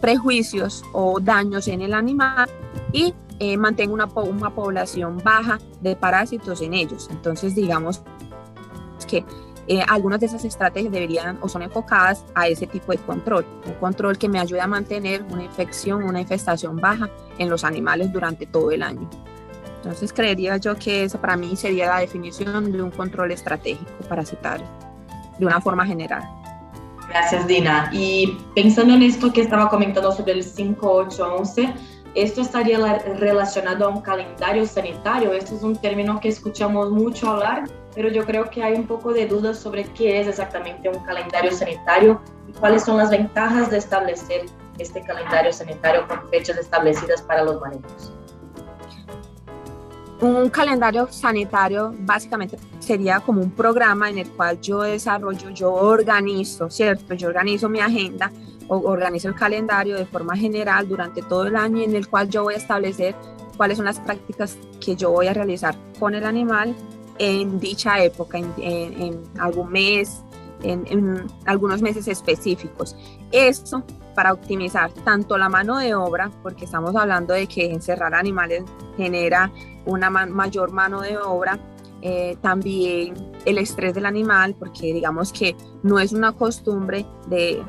prejuicios 0.00 0.82
o 0.92 1.20
daños 1.20 1.68
en 1.68 1.82
el 1.82 1.92
animal 1.92 2.48
y 2.92 3.14
eh, 3.38 3.56
mantengo 3.56 3.92
una, 3.92 4.06
una 4.06 4.50
población 4.54 5.18
baja 5.22 5.58
de 5.82 5.94
parásitos 5.94 6.62
en 6.62 6.72
ellos. 6.72 7.08
Entonces 7.10 7.54
digamos 7.54 8.02
que 9.06 9.24
eh, 9.66 9.82
algunas 9.88 10.20
de 10.20 10.26
esas 10.26 10.44
estrategias 10.44 10.92
deberían 10.92 11.38
o 11.40 11.48
son 11.48 11.62
enfocadas 11.62 12.24
a 12.34 12.48
ese 12.48 12.66
tipo 12.66 12.92
de 12.92 12.98
control, 12.98 13.46
un 13.66 13.74
control 13.74 14.18
que 14.18 14.28
me 14.28 14.38
ayude 14.38 14.60
a 14.60 14.66
mantener 14.66 15.22
una 15.30 15.44
infección, 15.44 16.02
una 16.04 16.20
infestación 16.20 16.76
baja 16.76 17.08
en 17.38 17.48
los 17.48 17.64
animales 17.64 18.12
durante 18.12 18.46
todo 18.46 18.70
el 18.70 18.82
año. 18.82 19.08
Entonces 19.76 20.12
creería 20.12 20.56
yo 20.56 20.76
que 20.76 21.04
esa 21.04 21.20
para 21.20 21.36
mí 21.36 21.56
sería 21.56 21.88
la 21.88 21.98
definición 21.98 22.72
de 22.72 22.82
un 22.82 22.90
control 22.90 23.32
estratégico 23.32 23.90
parasitario, 24.08 24.66
de 25.38 25.46
una 25.46 25.60
forma 25.60 25.86
general. 25.86 26.22
Gracias, 27.08 27.46
Dina. 27.46 27.90
Y 27.92 28.38
pensando 28.54 28.94
en 28.94 29.02
esto 29.02 29.32
que 29.32 29.42
estaba 29.42 29.68
comentando 29.68 30.10
sobre 30.12 30.32
el 30.32 30.42
5811, 30.42 31.74
¿esto 32.14 32.42
estaría 32.42 32.78
relacionado 33.18 33.86
a 33.86 33.88
un 33.88 34.00
calendario 34.00 34.66
sanitario? 34.66 35.32
Esto 35.32 35.56
es 35.56 35.62
un 35.62 35.76
término 35.76 36.20
que 36.20 36.28
escuchamos 36.28 36.90
mucho 36.90 37.30
hablar 37.30 37.64
pero 37.94 38.08
yo 38.08 38.24
creo 38.24 38.50
que 38.50 38.62
hay 38.62 38.74
un 38.74 38.86
poco 38.86 39.12
de 39.12 39.26
dudas 39.26 39.58
sobre 39.58 39.84
qué 39.84 40.20
es 40.20 40.26
exactamente 40.26 40.88
un 40.88 40.98
calendario 41.04 41.52
sanitario 41.52 42.20
y 42.48 42.52
cuáles 42.52 42.84
son 42.84 42.96
las 42.96 43.10
ventajas 43.10 43.70
de 43.70 43.78
establecer 43.78 44.46
este 44.78 45.00
calendario 45.02 45.52
sanitario 45.52 46.06
con 46.08 46.28
fechas 46.30 46.58
establecidas 46.58 47.22
para 47.22 47.44
los 47.44 47.60
manejos. 47.60 48.12
Un 50.20 50.48
calendario 50.48 51.06
sanitario 51.10 51.94
básicamente 51.98 52.56
sería 52.80 53.20
como 53.20 53.42
un 53.42 53.50
programa 53.50 54.08
en 54.10 54.18
el 54.18 54.30
cual 54.30 54.60
yo 54.60 54.80
desarrollo, 54.80 55.50
yo 55.50 55.72
organizo, 55.72 56.70
¿cierto? 56.70 57.14
Yo 57.14 57.28
organizo 57.28 57.68
mi 57.68 57.80
agenda 57.80 58.32
organizo 58.68 59.28
el 59.28 59.34
calendario 59.34 59.96
de 59.96 60.06
forma 60.06 60.36
general 60.36 60.88
durante 60.88 61.22
todo 61.22 61.46
el 61.46 61.56
año 61.56 61.82
en 61.82 61.94
el 61.94 62.08
cual 62.08 62.28
yo 62.28 62.44
voy 62.44 62.54
a 62.54 62.58
establecer 62.58 63.14
cuáles 63.56 63.76
son 63.76 63.86
las 63.86 64.00
prácticas 64.00 64.56
que 64.84 64.96
yo 64.96 65.10
voy 65.10 65.26
a 65.26 65.32
realizar 65.32 65.76
con 65.98 66.14
el 66.14 66.24
animal 66.24 66.74
en 67.18 67.60
dicha 67.60 68.02
época, 68.02 68.38
en, 68.38 69.22
algún 69.38 69.70
mes, 69.70 70.22
en, 70.62 71.26
algunos 71.46 71.82
meses 71.82 72.08
específicos. 72.08 72.96
Esto 73.30 73.84
para 74.14 74.32
optimizar 74.32 74.92
tanto 74.92 75.36
la 75.38 75.48
mano 75.48 75.78
de 75.78 75.94
obra, 75.94 76.30
porque 76.42 76.64
estamos 76.64 76.94
hablando 76.96 77.34
de 77.34 77.46
que 77.46 77.70
encerrar 77.70 78.14
animales 78.14 78.62
genera 78.96 79.50
una 79.86 80.08
mayor 80.10 80.72
mano 80.72 81.00
de 81.00 81.18
obra, 81.18 81.58
eh, 82.00 82.36
también 82.40 83.14
el 83.44 83.58
estrés 83.58 83.94
del 83.94 84.06
animal, 84.06 84.54
porque 84.58 84.92
digamos 84.92 85.32
que 85.32 85.56
no 85.82 85.98
es 85.98 86.12
una 86.12 86.32
costumbre 86.32 87.06
de, 87.26 87.62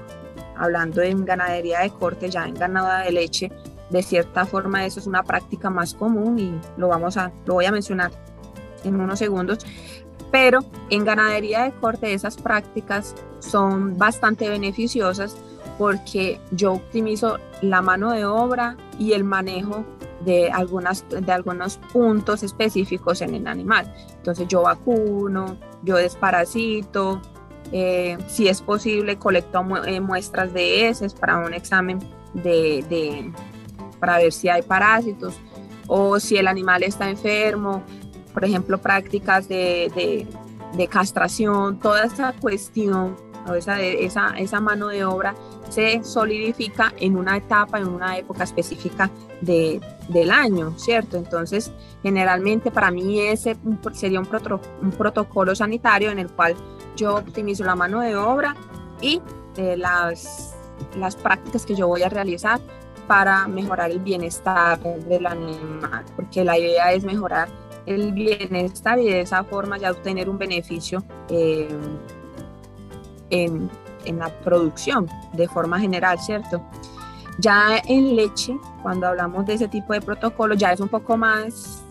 hablando 0.57 1.01
en 1.01 1.25
ganadería 1.25 1.79
de 1.79 1.89
corte, 1.89 2.29
ya 2.29 2.45
en 2.45 2.55
ganada 2.55 3.03
de 3.03 3.11
leche, 3.11 3.51
de 3.89 4.03
cierta 4.03 4.45
forma 4.45 4.85
eso 4.85 4.99
es 4.99 5.07
una 5.07 5.23
práctica 5.23 5.69
más 5.69 5.93
común 5.93 6.39
y 6.39 6.59
lo, 6.77 6.87
vamos 6.87 7.17
a, 7.17 7.31
lo 7.45 7.55
voy 7.55 7.65
a 7.65 7.71
mencionar 7.71 8.11
en 8.83 8.99
unos 8.99 9.19
segundos. 9.19 9.59
Pero 10.31 10.59
en 10.89 11.05
ganadería 11.05 11.63
de 11.63 11.71
corte 11.71 12.13
esas 12.13 12.37
prácticas 12.37 13.15
son 13.39 13.97
bastante 13.97 14.49
beneficiosas 14.49 15.37
porque 15.77 16.39
yo 16.51 16.73
optimizo 16.73 17.37
la 17.61 17.81
mano 17.81 18.11
de 18.11 18.25
obra 18.25 18.77
y 18.97 19.13
el 19.13 19.23
manejo 19.23 19.85
de, 20.23 20.49
algunas, 20.51 21.05
de 21.09 21.31
algunos 21.31 21.77
puntos 21.93 22.43
específicos 22.43 23.21
en 23.21 23.35
el 23.35 23.47
animal. 23.47 23.93
Entonces 24.17 24.47
yo 24.47 24.63
vacuno, 24.63 25.57
yo 25.83 25.97
desparasito, 25.97 27.21
eh, 27.71 28.17
si 28.27 28.47
es 28.47 28.61
posible 28.61 29.17
colecto 29.17 29.63
eh, 29.85 29.99
muestras 29.99 30.53
de 30.53 30.87
heces 30.87 31.13
para 31.13 31.39
un 31.39 31.53
examen 31.53 31.99
de, 32.33 33.31
para 33.99 34.17
ver 34.17 34.31
si 34.31 34.49
hay 34.49 34.61
parásitos 34.61 35.35
o 35.87 36.19
si 36.19 36.37
el 36.37 36.47
animal 36.47 36.83
está 36.83 37.09
enfermo, 37.09 37.83
por 38.33 38.43
ejemplo, 38.43 38.77
prácticas 38.77 39.47
de, 39.47 40.27
de, 40.75 40.87
castración, 40.87 41.79
toda 41.79 42.03
esa 42.03 42.33
cuestión, 42.33 43.15
esa, 43.55 43.81
esa, 43.81 44.29
esa 44.37 44.59
mano 44.59 44.89
de 44.89 45.05
obra 45.05 45.35
se 45.69 46.03
solidifica 46.03 46.93
en 46.99 47.17
una 47.17 47.37
etapa, 47.37 47.79
en 47.79 47.87
una 47.87 48.17
época 48.17 48.43
específica 48.43 49.09
de, 49.41 49.81
del 50.09 50.31
año, 50.31 50.73
¿cierto? 50.77 51.17
Entonces, 51.17 51.71
generalmente 52.03 52.71
para 52.71 52.91
mí 52.91 53.19
ese 53.19 53.57
sería 53.93 54.19
un, 54.19 54.27
un 54.81 54.91
protocolo 54.91 55.55
sanitario 55.55 56.11
en 56.11 56.19
el 56.19 56.29
cual 56.29 56.55
yo 56.95 57.15
optimizo 57.15 57.63
la 57.63 57.75
mano 57.75 58.01
de 58.01 58.15
obra 58.15 58.55
y 59.01 59.21
eh, 59.57 59.75
las, 59.77 60.55
las 60.97 61.15
prácticas 61.15 61.65
que 61.65 61.75
yo 61.75 61.87
voy 61.87 62.03
a 62.03 62.09
realizar 62.09 62.59
para 63.07 63.47
mejorar 63.47 63.91
el 63.91 63.99
bienestar 63.99 64.79
del 64.79 65.25
animal, 65.25 66.03
porque 66.15 66.43
la 66.43 66.57
idea 66.57 66.91
es 66.91 67.03
mejorar 67.03 67.47
el 67.85 68.13
bienestar 68.13 68.99
y 68.99 69.05
de 69.05 69.21
esa 69.21 69.43
forma 69.43 69.77
ya 69.77 69.91
obtener 69.91 70.27
un 70.27 70.37
beneficio 70.37 71.03
eh, 71.29 71.67
en, 73.29 73.69
en 74.05 74.19
la 74.19 74.29
producción 74.29 75.09
de 75.33 75.47
forma 75.47 75.79
general, 75.79 76.19
¿cierto? 76.19 76.61
Ya 77.37 77.81
en 77.85 78.15
leche, 78.15 78.57
cuando 78.81 79.07
hablamos 79.07 79.45
de 79.45 79.55
ese 79.55 79.67
tipo 79.67 79.93
de 79.93 80.01
protocolo, 80.01 80.55
ya 80.55 80.71
es 80.71 80.79
un 80.79 80.87
poco 80.87 81.17
más 81.17 81.83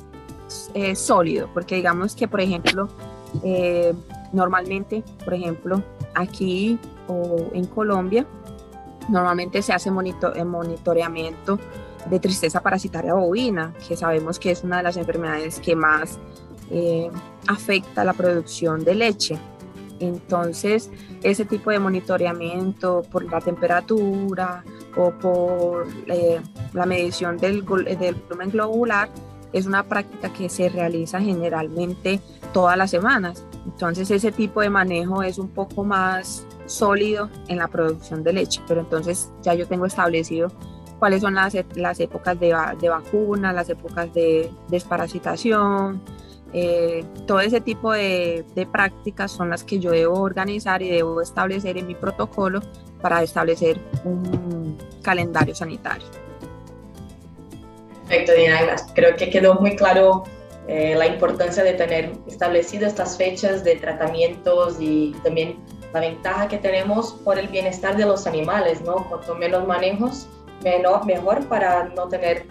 eh, 0.75 0.95
sólido, 0.95 1.49
porque 1.53 1.77
digamos 1.77 2.15
que, 2.15 2.29
por 2.29 2.41
ejemplo, 2.41 2.89
eh, 3.43 3.93
normalmente, 4.33 5.03
por 5.25 5.35
ejemplo, 5.35 5.83
aquí 6.15 6.79
o 7.09 7.51
en 7.53 7.67
Colombia, 7.67 8.27
normalmente 9.09 9.61
se 9.61 9.73
hace 9.73 9.91
monitor 9.91 10.37
eh, 10.37 10.45
monitoreamiento 10.45 11.59
de 12.09 12.21
tristeza 12.21 12.61
parasitaria 12.61 13.15
bovina, 13.15 13.75
que 13.87 13.97
sabemos 13.97 14.39
que 14.39 14.51
es 14.51 14.65
una 14.65 14.79
de 14.79 14.83
las 14.85 14.97
enfermedades 14.97 15.61
que 15.61 15.77
más 15.77 16.19
afecta 17.47 18.05
la 18.05 18.15
producción 18.15 18.85
de 18.85 18.95
leche. 18.95 19.39
Entonces, 20.09 20.91
ese 21.23 21.45
tipo 21.45 21.71
de 21.71 21.79
monitoreamiento 21.79 23.03
por 23.11 23.25
la 23.25 23.41
temperatura 23.41 24.65
o 24.97 25.11
por 25.11 25.87
eh, 26.07 26.41
la 26.73 26.87
medición 26.87 27.39
del, 27.39 27.65
del 27.65 28.15
volumen 28.15 28.51
globular 28.51 29.09
es 29.53 29.67
una 29.67 29.85
práctica 29.85 30.33
que 30.33 30.49
se 30.49 30.69
realiza 30.69 31.21
generalmente 31.21 32.21
todas 32.53 32.77
las 32.77 32.91
semanas. 32.91 33.45
Entonces, 33.65 34.11
ese 34.11 34.33
tipo 34.33 34.61
de 34.61 34.71
manejo 34.71 35.23
es 35.23 35.39
un 35.39 35.49
poco 35.49 35.85
más 35.85 36.47
sólido 36.67 37.31
en 37.49 37.59
la 37.59 37.69
producción 37.69 38.25
de 38.25 38.33
leche, 38.33 38.61
pero 38.67 38.81
entonces 38.81 39.31
ya 39.43 39.55
yo 39.55 39.67
tengo 39.67 39.87
establecido 39.87 40.51
cuáles 40.99 41.21
son 41.21 41.35
las, 41.35 41.55
las 41.77 42.01
épocas 42.01 42.39
de, 42.41 42.57
de 42.81 42.89
vacuna, 42.89 43.53
las 43.53 43.69
épocas 43.69 44.13
de 44.15 44.51
desparasitación, 44.69 46.01
eh, 46.53 47.05
todo 47.27 47.41
ese 47.41 47.61
tipo 47.61 47.93
de, 47.93 48.45
prácticas 48.71 49.33
son 49.33 49.51
las 49.51 49.65
que 49.65 49.79
yo 49.79 49.91
debo 49.91 50.21
organizar 50.21 50.83
y 50.83 50.91
debo 50.91 51.21
establecer 51.21 51.79
en 51.79 51.87
mi 51.87 51.95
protocolo 51.95 52.61
para 53.01 53.23
establecer 53.23 53.81
un 54.05 54.79
calendario 55.03 55.55
sanitario. 55.55 56.07
Perfecto, 58.09 58.33
Diana. 58.35 58.77
Creo 58.95 59.17
que 59.17 59.31
quedó 59.31 59.55
muy 59.55 59.77
claro 59.77 60.25
eh, 60.69 60.95
la 60.97 61.07
importancia 61.07 61.65
de 61.65 61.73
tener 61.73 62.13
establecidas 62.27 62.91
estas 62.91 63.17
fechas 63.17 63.65
de 63.65 63.77
tratamientos 63.77 64.77
y 64.79 65.15
también 65.25 65.57
la 65.93 66.01
ventaja 66.01 66.49
que 66.49 66.59
tenemos 66.59 67.13
por 67.25 67.39
el 67.39 67.49
bienestar 67.49 67.97
de 67.97 68.05
los 68.05 68.27
animales, 68.27 68.81
¿no? 68.83 69.09
Cuanto 69.09 69.35
menos 69.35 69.67
manejos, 69.67 70.29
mejor 71.07 71.47
para 71.47 71.85
no 71.85 72.09
tener 72.09 72.47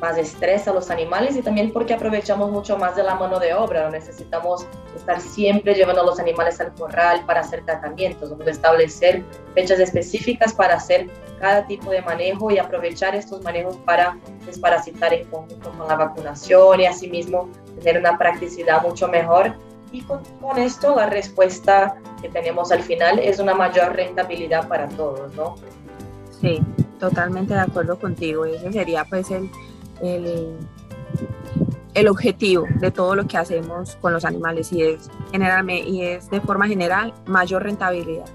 más 0.00 0.18
estrés 0.18 0.68
a 0.68 0.72
los 0.72 0.90
animales 0.90 1.36
y 1.36 1.42
también 1.42 1.72
porque 1.72 1.94
aprovechamos 1.94 2.50
mucho 2.50 2.76
más 2.76 2.96
de 2.96 3.02
la 3.02 3.14
mano 3.14 3.38
de 3.38 3.54
obra. 3.54 3.84
No 3.84 3.90
necesitamos 3.90 4.66
estar 4.94 5.20
siempre 5.20 5.74
llevando 5.74 6.02
a 6.02 6.06
los 6.06 6.18
animales 6.18 6.60
al 6.60 6.74
corral 6.74 7.24
para 7.26 7.40
hacer 7.40 7.64
tratamientos. 7.64 8.32
A 8.32 8.50
establecer 8.50 9.24
fechas 9.54 9.80
específicas 9.80 10.52
para 10.52 10.74
hacer 10.74 11.08
cada 11.40 11.66
tipo 11.66 11.90
de 11.90 12.02
manejo 12.02 12.50
y 12.50 12.58
aprovechar 12.58 13.14
estos 13.14 13.42
manejos 13.42 13.76
para 13.78 14.18
desparasitar 14.44 15.12
en 15.14 15.24
conjunto 15.26 15.70
con 15.70 15.88
la 15.88 15.96
vacunación 15.96 16.80
y 16.80 16.86
asimismo 16.86 17.48
tener 17.82 18.00
una 18.00 18.18
practicidad 18.18 18.82
mucho 18.82 19.08
mejor. 19.08 19.54
Y 19.92 20.02
con, 20.02 20.22
con 20.40 20.58
esto 20.58 20.94
la 20.96 21.06
respuesta 21.06 21.96
que 22.20 22.28
tenemos 22.28 22.72
al 22.72 22.82
final 22.82 23.18
es 23.18 23.38
una 23.38 23.54
mayor 23.54 23.94
rentabilidad 23.94 24.68
para 24.68 24.88
todos, 24.88 25.32
¿no? 25.34 25.54
Sí, 26.40 26.60
totalmente 26.98 27.54
de 27.54 27.60
acuerdo 27.60 27.98
contigo. 27.98 28.44
Ese 28.44 28.72
sería 28.72 29.04
pues 29.04 29.30
el, 29.30 29.50
el, 30.02 30.56
el 31.94 32.08
objetivo 32.08 32.66
de 32.80 32.90
todo 32.90 33.14
lo 33.14 33.26
que 33.26 33.36
hacemos 33.38 33.96
con 34.00 34.12
los 34.12 34.24
animales 34.24 34.72
y 34.72 34.82
es, 34.82 35.10
y 35.32 36.02
es 36.02 36.30
de 36.30 36.40
forma 36.40 36.66
general 36.66 37.14
mayor 37.26 37.62
rentabilidad. 37.62 38.26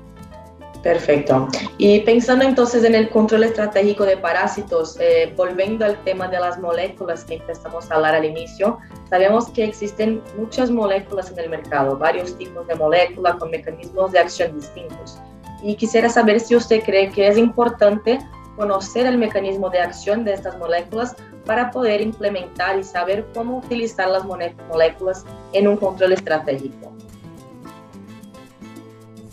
Perfecto. 0.84 1.48
Y 1.78 2.00
pensando 2.00 2.44
entonces 2.44 2.84
en 2.84 2.96
el 2.96 3.10
control 3.10 3.44
estratégico 3.44 4.04
de 4.04 4.18
parásitos, 4.18 4.98
eh, 5.00 5.32
volviendo 5.38 5.86
al 5.86 6.04
tema 6.04 6.28
de 6.28 6.40
las 6.40 6.60
moléculas 6.60 7.24
que 7.24 7.36
empezamos 7.36 7.92
a 7.92 7.96
hablar 7.96 8.16
al 8.16 8.26
inicio, 8.26 8.80
sabemos 9.10 9.50
que 9.50 9.64
existen 9.64 10.24
muchas 10.38 10.72
moléculas 10.72 11.32
en 11.32 11.40
el 11.40 11.50
mercado, 11.50 11.98
varios 11.98 12.36
tipos 12.36 12.66
de 12.68 12.76
moléculas 12.76 13.36
con 13.36 13.52
mecanismos 13.52 14.12
de 14.12 14.20
acción 14.20 14.56
distintos. 14.56 15.20
Y 15.62 15.76
quisiera 15.76 16.10
saber 16.10 16.40
si 16.40 16.56
usted 16.56 16.82
cree 16.84 17.12
que 17.12 17.28
es 17.28 17.38
importante 17.38 18.18
conocer 18.56 19.06
el 19.06 19.20
mecanismo 19.20 19.70
de 19.70 19.80
acción 19.80 20.24
de 20.24 20.34
estas 20.34 20.58
moléculas 20.58 21.16
para 21.52 21.70
poder 21.70 22.00
implementar 22.00 22.80
y 22.80 22.84
saber 22.86 23.28
cómo 23.34 23.58
utilizar 23.58 24.08
las 24.08 24.24
moléculas 24.24 25.26
en 25.52 25.68
un 25.68 25.76
control 25.76 26.14
estratégico. 26.14 26.94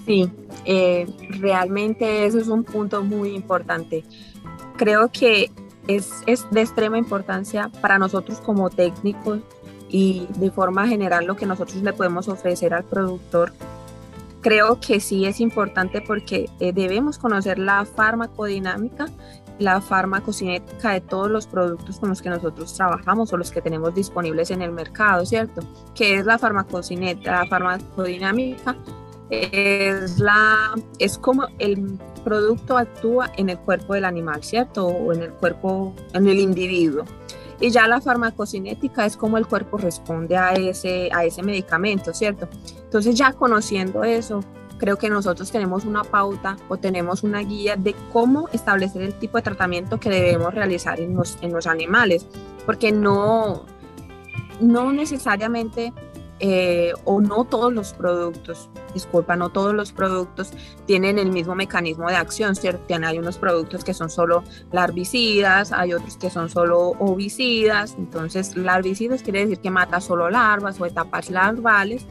Sí, 0.04 0.28
eh, 0.64 1.06
realmente 1.38 2.26
eso 2.26 2.40
es 2.40 2.48
un 2.48 2.64
punto 2.64 3.04
muy 3.04 3.36
importante. 3.36 4.02
Creo 4.76 5.12
que 5.12 5.52
es, 5.86 6.24
es 6.26 6.44
de 6.50 6.62
extrema 6.62 6.98
importancia 6.98 7.70
para 7.80 7.98
nosotros 7.98 8.40
como 8.40 8.68
técnicos 8.68 9.38
y 9.88 10.26
de 10.38 10.50
forma 10.50 10.88
general 10.88 11.24
lo 11.24 11.36
que 11.36 11.46
nosotros 11.46 11.80
le 11.84 11.92
podemos 11.92 12.26
ofrecer 12.26 12.74
al 12.74 12.82
productor 12.82 13.52
creo 14.40 14.78
que 14.80 15.00
sí 15.00 15.26
es 15.26 15.40
importante 15.40 16.00
porque 16.00 16.48
eh, 16.60 16.72
debemos 16.72 17.18
conocer 17.18 17.58
la 17.58 17.84
farmacodinámica 17.84 19.06
la 19.58 19.80
farmacocinética 19.80 20.92
de 20.92 21.00
todos 21.00 21.30
los 21.30 21.46
productos 21.46 21.98
con 21.98 22.10
los 22.10 22.22
que 22.22 22.30
nosotros 22.30 22.74
trabajamos 22.74 23.32
o 23.32 23.36
los 23.36 23.50
que 23.50 23.60
tenemos 23.60 23.94
disponibles 23.94 24.50
en 24.50 24.62
el 24.62 24.72
mercado, 24.72 25.26
¿cierto? 25.26 25.62
¿Qué 25.94 26.16
es 26.16 26.26
la 26.26 26.38
farmacocinética? 26.38 27.42
La 27.42 27.46
farmacodinámica 27.46 28.76
es, 29.30 30.18
la, 30.18 30.74
es 30.98 31.18
como 31.18 31.46
el 31.58 31.98
producto 32.24 32.76
actúa 32.76 33.32
en 33.36 33.50
el 33.50 33.58
cuerpo 33.58 33.94
del 33.94 34.04
animal, 34.04 34.42
¿cierto? 34.44 34.86
O 34.86 35.12
en 35.12 35.22
el 35.22 35.32
cuerpo, 35.32 35.94
en 36.12 36.28
el 36.28 36.38
individuo. 36.38 37.04
Y 37.60 37.70
ya 37.70 37.88
la 37.88 38.00
farmacocinética 38.00 39.04
es 39.04 39.16
como 39.16 39.36
el 39.36 39.46
cuerpo 39.46 39.78
responde 39.78 40.36
a 40.36 40.52
ese, 40.52 41.10
a 41.12 41.24
ese 41.24 41.42
medicamento, 41.42 42.14
¿cierto? 42.14 42.48
Entonces 42.84 43.16
ya 43.16 43.32
conociendo 43.32 44.04
eso, 44.04 44.44
creo 44.78 44.96
que 44.96 45.10
nosotros 45.10 45.50
tenemos 45.50 45.84
una 45.84 46.04
pauta 46.04 46.56
o 46.68 46.76
tenemos 46.76 47.22
una 47.22 47.40
guía 47.40 47.76
de 47.76 47.94
cómo 48.12 48.48
establecer 48.52 49.02
el 49.02 49.14
tipo 49.14 49.36
de 49.36 49.42
tratamiento 49.42 50.00
que 50.00 50.10
debemos 50.10 50.54
realizar 50.54 51.00
en 51.00 51.14
los, 51.14 51.38
en 51.42 51.52
los 51.52 51.66
animales, 51.66 52.26
porque 52.64 52.92
no, 52.92 53.64
no 54.60 54.92
necesariamente 54.92 55.92
eh, 56.40 56.92
o 57.04 57.20
no 57.20 57.44
todos 57.44 57.72
los 57.72 57.92
productos, 57.94 58.70
disculpa, 58.94 59.34
no 59.34 59.48
todos 59.48 59.74
los 59.74 59.90
productos 59.90 60.52
tienen 60.86 61.18
el 61.18 61.32
mismo 61.32 61.56
mecanismo 61.56 62.08
de 62.08 62.14
acción, 62.14 62.54
¿cierto? 62.54 62.94
Hay 62.94 63.18
unos 63.18 63.38
productos 63.38 63.82
que 63.82 63.92
son 63.92 64.08
solo 64.08 64.44
larvicidas, 64.70 65.72
hay 65.72 65.94
otros 65.94 66.16
que 66.16 66.30
son 66.30 66.48
solo 66.48 66.90
ovicidas, 67.00 67.96
entonces 67.98 68.56
larvicidas 68.56 69.24
quiere 69.24 69.40
decir 69.40 69.58
que 69.58 69.70
mata 69.70 70.00
solo 70.00 70.30
larvas 70.30 70.80
o 70.80 70.86
etapas 70.86 71.28
larvales, 71.28 72.06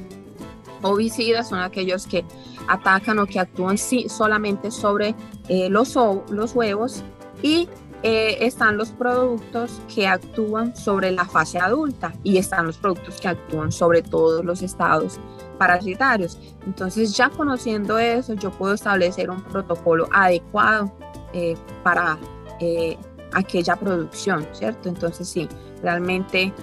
ovicidas 0.82 1.48
son 1.48 1.60
aquellos 1.60 2.06
que 2.06 2.26
atacan 2.68 3.20
o 3.20 3.26
que 3.26 3.40
actúan 3.40 3.78
sí, 3.78 4.08
solamente 4.10 4.72
sobre 4.72 5.16
eh, 5.50 5.70
los, 5.70 5.96
los 6.30 6.56
huevos 6.56 7.04
y 7.42 7.70
eh, 8.04 8.46
están 8.46 8.78
los 8.78 8.92
productos 8.92 9.82
que 9.94 10.08
actúan 10.08 10.76
sobre 10.76 11.12
la 11.12 11.26
fase 11.26 11.58
adulta 11.58 12.14
y 12.24 12.38
están 12.38 12.68
los 12.68 12.78
productos 12.78 13.20
que 13.20 13.28
actúan 13.28 13.72
sobre 13.72 14.04
todos 14.04 14.46
los 14.46 14.62
estados 14.62 15.20
parasitarios. 15.58 16.38
Entonces 16.68 17.18
ya 17.18 17.30
conociendo 17.30 17.98
eso, 17.98 18.34
yo 18.36 18.52
puedo 18.52 18.76
establecer 18.76 19.32
un 19.32 19.42
protocolo 19.42 20.08
adecuado 20.12 20.92
eh, 21.34 21.58
para 21.84 22.20
eh, 22.60 22.98
aquella 23.34 23.76
producción, 23.76 24.48
¿cierto? 24.52 24.90
Entonces 24.90 25.28
sí, 25.28 25.50
realmente 25.82 26.54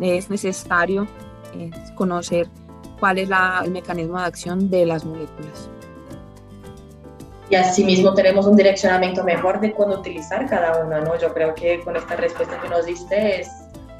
es 0.00 0.30
necesario 0.30 1.06
conocer 1.96 2.48
cuál 2.98 3.18
es 3.18 3.28
el 3.64 3.70
mecanismo 3.70 4.18
de 4.18 4.24
acción 4.24 4.70
de 4.70 4.86
las 4.86 5.04
moléculas 5.04 5.68
y 7.50 7.56
asimismo 7.56 8.14
tenemos 8.14 8.46
un 8.46 8.56
direccionamiento 8.56 9.22
mejor 9.22 9.60
de 9.60 9.72
cuándo 9.72 9.98
utilizar 9.98 10.48
cada 10.48 10.82
una, 10.82 11.00
¿no? 11.00 11.18
Yo 11.18 11.32
creo 11.34 11.54
que 11.54 11.80
con 11.80 11.96
esta 11.96 12.16
respuesta 12.16 12.58
que 12.60 12.68
nos 12.68 12.86
diste 12.86 13.40
es, 13.40 13.50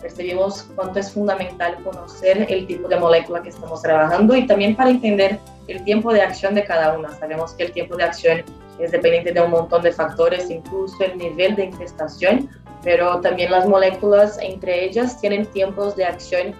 percibimos 0.00 0.66
cuánto 0.74 0.98
es 0.98 1.12
fundamental 1.12 1.76
conocer 1.84 2.46
el 2.50 2.66
tipo 2.66 2.88
de 2.88 2.96
molécula 2.96 3.42
que 3.42 3.50
estamos 3.50 3.82
trabajando 3.82 4.34
y 4.34 4.46
también 4.46 4.74
para 4.74 4.90
entender 4.90 5.38
el 5.68 5.84
tiempo 5.84 6.12
de 6.12 6.22
acción 6.22 6.54
de 6.54 6.64
cada 6.64 6.96
una. 6.96 7.10
Sabemos 7.18 7.52
que 7.52 7.64
el 7.64 7.72
tiempo 7.72 7.96
de 7.96 8.04
acción 8.04 8.42
es 8.78 8.92
dependiente 8.92 9.32
de 9.32 9.40
un 9.40 9.50
montón 9.50 9.82
de 9.82 9.92
factores, 9.92 10.50
incluso 10.50 11.04
el 11.04 11.16
nivel 11.18 11.54
de 11.54 11.66
infestación, 11.66 12.50
pero 12.82 13.20
también 13.20 13.50
las 13.50 13.66
moléculas 13.66 14.38
entre 14.40 14.84
ellas 14.84 15.20
tienen 15.20 15.46
tiempos 15.46 15.96
de 15.96 16.06
acción 16.06 16.54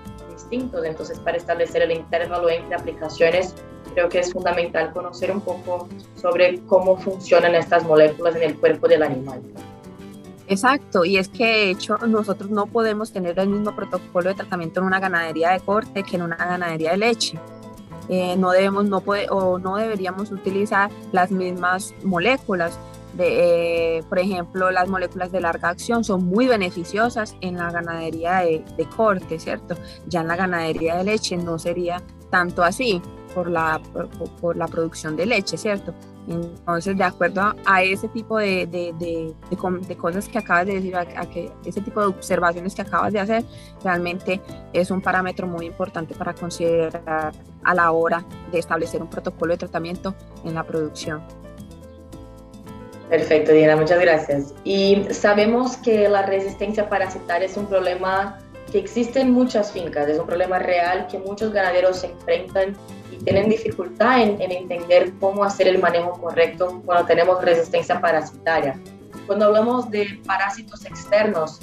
Entonces, 0.51 1.19
para 1.19 1.37
establecer 1.37 1.83
el 1.83 1.93
intervalo 1.93 2.49
entre 2.49 2.77
aplicaciones, 2.77 3.55
creo 3.95 4.09
que 4.09 4.21
es 4.21 4.33
fundamental 4.33 4.93
conocer 4.93 5.31
un 5.31 5.41
poco 5.41 5.89
sobre 6.21 6.61
cómo 6.67 6.97
funcionan 6.97 7.55
estas 7.55 7.85
moléculas 7.85 8.37
en 8.37 8.43
el 8.43 8.59
cuerpo 8.59 8.89
del 8.89 9.03
animal. 9.03 9.41
Exacto, 10.47 11.05
y 11.05 11.17
es 11.17 11.29
que 11.29 11.47
de 11.47 11.71
hecho 11.71 11.97
nosotros 12.07 12.51
no 12.51 12.67
podemos 12.67 13.13
tener 13.13 13.39
el 13.39 13.49
mismo 13.49 13.75
protocolo 13.75 14.29
de 14.29 14.35
tratamiento 14.35 14.81
en 14.81 14.87
una 14.87 15.01
ganadería 15.01 15.51
de 15.51 15.61
corte 15.61 16.03
que 16.03 16.17
en 16.17 16.23
una 16.23 16.37
ganadería 16.37 16.93
de 16.93 16.97
leche. 16.99 17.39
Eh, 18.11 18.37
no 18.37 18.51
debemos 18.51 18.85
no 18.85 19.01
puede, 19.01 19.27
o 19.31 19.59
no 19.59 19.77
deberíamos 19.77 20.31
utilizar 20.31 20.91
las 21.13 21.31
mismas 21.31 21.95
moléculas. 22.05 22.79
De, 23.17 23.99
eh, 23.99 24.03
por 24.09 24.19
ejemplo, 24.19 24.71
las 24.71 24.89
moléculas 24.89 25.31
de 25.31 25.41
larga 25.41 25.69
acción 25.69 26.03
son 26.03 26.25
muy 26.25 26.47
beneficiosas 26.47 27.37
en 27.41 27.57
la 27.57 27.71
ganadería 27.71 28.39
de, 28.41 28.65
de 28.77 28.85
corte, 28.87 29.39
¿cierto? 29.39 29.77
Ya 30.07 30.23
en 30.23 30.29
la 30.29 30.37
ganadería 30.37 30.97
de 30.97 31.05
leche 31.05 31.37
no 31.37 31.59
sería 31.59 32.03
tanto 32.31 32.65
así 32.65 33.01
por 33.35 33.51
la, 33.51 33.81
por, 34.41 34.57
la 34.57 34.67
producción 34.69 35.17
de 35.17 35.27
leche, 35.27 35.57
¿cierto? 35.57 35.93
Entonces, 36.27 36.97
de 36.97 37.05
acuerdo 37.05 37.55
a, 37.67 37.83
ese 37.83 38.09
tipo 38.09 38.39
de, 38.39 38.67
de, 38.67 39.97
cosas 39.97 40.29
que 40.29 40.39
acabas 40.39 40.67
de 40.67 40.75
decir, 40.75 40.97
a, 40.97 41.05
que 41.05 41.53
ese 41.65 41.81
tipo 41.83 42.01
de 42.01 42.07
observaciones 42.07 42.75
que 42.75 42.83
acabas 42.83 43.13
de 43.13 43.21
hacer, 43.21 43.45
realmente 43.83 44.41
es 44.73 44.91
un 44.91 45.03
parámetro 45.03 45.47
muy 45.47 45.67
importante 45.67 46.15
para 46.15 46.33
considerar 46.33 47.33
a 47.63 47.75
la 47.75 47.93
hora 47.93 48.25
de 48.51 48.59
establecer 48.59 49.03
un 49.03 49.11
protocolo 49.11 49.53
de 49.53 49.59
tratamiento 49.59 50.15
en 50.45 50.55
la 50.55 50.65
producción. 50.65 51.23
Perfecto, 53.09 53.53
Diana, 53.53 53.77
muchas 53.77 54.01
gracias. 54.01 54.55
Y 54.65 55.05
sabemos 55.11 55.77
que 55.77 56.09
la 56.09 56.23
resistencia 56.23 56.89
parasitaria 56.89 57.47
es 57.47 57.57
un 57.57 57.67
problema 57.67 58.39
que 58.73 58.79
existe 58.79 59.21
en 59.21 59.31
muchas 59.31 59.73
fincas, 59.73 60.09
es 60.09 60.19
un 60.19 60.27
problema 60.27 60.59
real 60.59 61.07
que 61.09 61.19
muchos 61.19 61.53
ganaderos 61.53 61.99
se 61.99 62.09
enfrentan 62.09 62.77
tienen 63.25 63.49
dificultad 63.49 64.23
en, 64.23 64.41
entender 64.41 65.13
cómo 65.19 65.45
hacer 65.45 65.69
el 65.69 65.79
manejo 65.79 66.13
correcto 66.21 66.83
cuando 66.85 67.07
tenemos 67.07 67.43
resistencia 67.43 68.01
parasitaria. 68.01 68.79
Cuando 69.27 69.47
hablamos 69.47 69.91
de 69.91 70.21
parásitos 70.27 70.85
externos, 70.85 71.61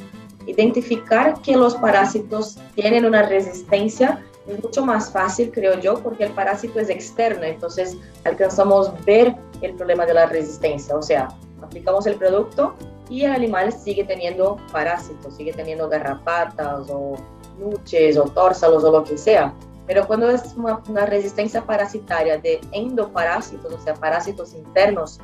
identificar 0.48 1.40
que 1.42 1.56
los 1.56 1.76
parásitos 1.76 2.58
tienen 2.74 3.06
una 3.06 3.24
resistencia 3.24 4.24
es 4.31 4.31
mucho 4.46 4.86
más 4.86 5.12
fácil, 5.12 5.52
creo 5.52 5.80
yo, 5.80 6.02
porque 6.02 6.26
el 6.26 6.32
parásito 6.32 6.80
es 6.80 6.90
externo, 6.90 7.44
entonces 7.44 7.98
alcanzamos 8.24 8.92
ver 9.06 9.36
el 9.62 9.74
problema 9.76 10.06
de 10.06 10.14
la 10.14 10.26
resistencia, 10.26 10.96
o 10.96 11.02
sea, 11.02 11.30
aplicamos 11.62 12.06
el 12.08 12.16
producto 12.16 12.76
y 13.10 13.24
el 13.26 13.32
animal 13.32 13.72
sigue 13.72 14.04
teniendo 14.04 14.58
parásitos, 14.72 15.36
sigue 15.36 15.54
teniendo 15.54 15.88
garrapatas 15.90 16.90
o 16.90 17.16
nuches 17.60 18.18
o 18.18 18.24
tórsalos 18.24 18.84
o 18.84 18.92
lo 18.92 19.04
que 19.04 19.18
sea. 19.18 19.54
Pero 19.88 20.08
cuando 20.08 20.30
es 20.30 20.56
una, 20.56 21.06
resistencia 21.06 21.62
parasitaria 21.66 22.38
de 22.38 22.62
endoparásitos, 22.72 23.74
o 23.74 23.80
sea, 23.80 23.94
parásitos 23.96 24.54
internos, 24.54 25.20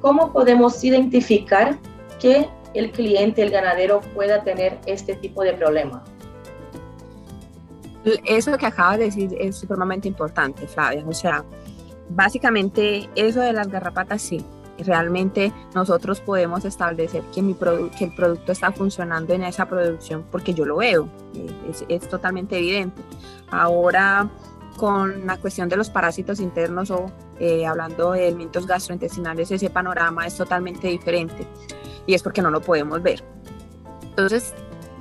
¿cómo 0.00 0.32
podemos 0.32 0.82
identificar 0.84 1.78
que 2.20 2.48
el 2.74 2.92
cliente, 2.92 3.42
el 3.42 3.50
ganadero, 3.50 4.00
pueda 4.14 4.44
tener 4.44 4.78
este 4.86 5.14
tipo 5.16 5.42
de 5.42 5.54
problema? 5.54 6.04
Eso 8.04 8.56
que 8.58 8.66
acabas 8.66 8.98
de 8.98 9.04
decir 9.04 9.36
es 9.38 9.56
supremamente 9.56 10.08
importante, 10.08 10.66
Flavia. 10.66 11.04
O 11.06 11.12
sea, 11.12 11.44
básicamente 12.10 13.08
eso 13.14 13.40
de 13.40 13.52
las 13.52 13.68
garrapatas 13.68 14.22
sí, 14.22 14.44
realmente 14.78 15.52
nosotros 15.74 16.20
podemos 16.20 16.64
establecer 16.64 17.22
que, 17.32 17.40
el 17.40 18.14
producto 18.14 18.52
está 18.52 18.72
funcionando 18.72 19.32
en 19.34 19.44
esa 19.44 19.66
producción 19.66 20.24
porque 20.30 20.54
yo 20.54 20.64
lo 20.64 20.76
veo, 20.76 21.08
es, 21.68 21.84
es 21.88 22.08
totalmente 22.08 22.56
evidente. 22.58 23.00
Ahora, 23.50 24.28
con 24.76 25.26
la 25.26 25.36
cuestión 25.38 25.68
de 25.68 25.76
los 25.76 25.90
parásitos 25.90 26.40
internos 26.40 26.90
o 26.90 27.12
eh, 27.38 27.66
hablando 27.66 28.12
de 28.12 28.28
elementos 28.28 28.66
gastrointestinales, 28.66 29.50
ese 29.50 29.70
panorama 29.70 30.26
es 30.26 30.36
totalmente 30.36 30.88
diferente 30.88 31.46
y 32.06 32.14
es 32.14 32.22
porque 32.22 32.42
no 32.42 32.50
lo 32.50 32.60
podemos 32.60 33.02
ver. 33.02 33.22
Entonces, 34.02 34.54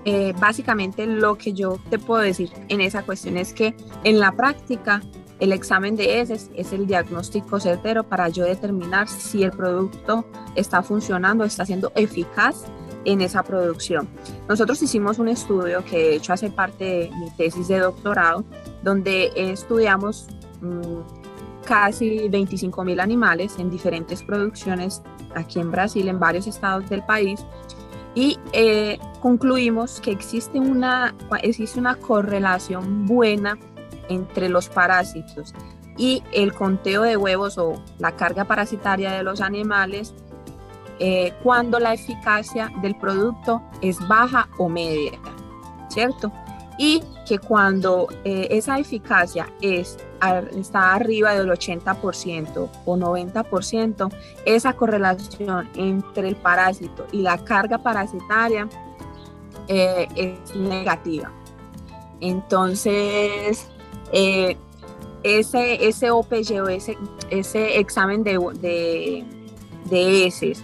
eh, 0.05 0.33
básicamente 0.39 1.05
lo 1.05 1.37
que 1.37 1.53
yo 1.53 1.79
te 1.89 1.99
puedo 1.99 2.21
decir 2.21 2.51
en 2.69 2.81
esa 2.81 3.03
cuestión 3.03 3.37
es 3.37 3.53
que 3.53 3.75
en 4.03 4.19
la 4.19 4.31
práctica 4.31 5.01
el 5.39 5.51
examen 5.53 5.95
de 5.95 6.19
heces 6.19 6.51
es 6.55 6.71
el 6.71 6.85
diagnóstico 6.85 7.59
certero 7.59 8.03
para 8.03 8.29
yo 8.29 8.45
determinar 8.45 9.07
si 9.07 9.43
el 9.43 9.51
producto 9.51 10.25
está 10.55 10.83
funcionando, 10.83 11.43
está 11.43 11.65
siendo 11.65 11.91
eficaz 11.95 12.65
en 13.05 13.21
esa 13.21 13.43
producción. 13.43 14.07
Nosotros 14.47 14.81
hicimos 14.81 15.17
un 15.19 15.27
estudio 15.27 15.83
que 15.83 15.97
de 15.97 16.15
hecho 16.15 16.33
hace 16.33 16.51
parte 16.51 16.83
de 16.83 17.11
mi 17.19 17.31
tesis 17.31 17.67
de 17.67 17.79
doctorado, 17.79 18.45
donde 18.83 19.31
estudiamos 19.35 20.27
mm, 20.61 21.65
casi 21.65 22.29
25 22.29 22.83
mil 22.83 22.99
animales 22.99 23.55
en 23.57 23.69
diferentes 23.69 24.21
producciones 24.23 25.01
aquí 25.35 25.59
en 25.59 25.71
Brasil, 25.71 26.07
en 26.07 26.19
varios 26.19 26.47
estados 26.47 26.89
del 26.89 27.03
país, 27.03 27.43
y 28.15 28.39
eh, 28.53 28.99
concluimos 29.21 30.01
que 30.01 30.11
existe 30.11 30.59
una, 30.59 31.15
existe 31.41 31.79
una 31.79 31.95
correlación 31.95 33.05
buena 33.05 33.57
entre 34.09 34.49
los 34.49 34.67
parásitos 34.67 35.53
y 35.97 36.23
el 36.33 36.53
conteo 36.53 37.03
de 37.03 37.17
huevos 37.17 37.57
o 37.57 37.81
la 37.99 38.15
carga 38.15 38.45
parasitaria 38.45 39.11
de 39.11 39.23
los 39.23 39.41
animales 39.41 40.13
eh, 40.99 41.33
cuando 41.41 41.79
la 41.79 41.93
eficacia 41.93 42.71
del 42.81 42.95
producto 42.95 43.61
es 43.81 43.97
baja 44.07 44.47
o 44.57 44.69
media, 44.69 45.19
¿cierto? 45.89 46.31
Y 46.77 47.01
que 47.27 47.39
cuando 47.39 48.07
eh, 48.23 48.47
esa 48.51 48.77
eficacia 48.77 49.47
es, 49.61 49.97
está 50.55 50.93
arriba 50.93 51.33
del 51.33 51.49
80% 51.49 52.69
o 52.85 52.97
90%, 52.97 54.13
esa 54.45 54.73
correlación 54.73 55.69
entre 55.75 56.27
el 56.27 56.35
parásito 56.35 57.07
y 57.11 57.21
la 57.21 57.43
carga 57.43 57.79
parasitaria 57.79 58.67
eh, 59.67 60.07
es 60.15 60.55
negativa. 60.55 61.31
Entonces, 62.19 63.67
eh, 64.11 64.57
ese, 65.23 65.87
ese 65.87 66.11
OPG 66.11 66.61
o 66.63 66.69
ese, 66.69 66.97
ese 67.29 67.79
examen 67.79 68.23
de, 68.23 68.37
de, 68.59 69.25
de 69.89 70.55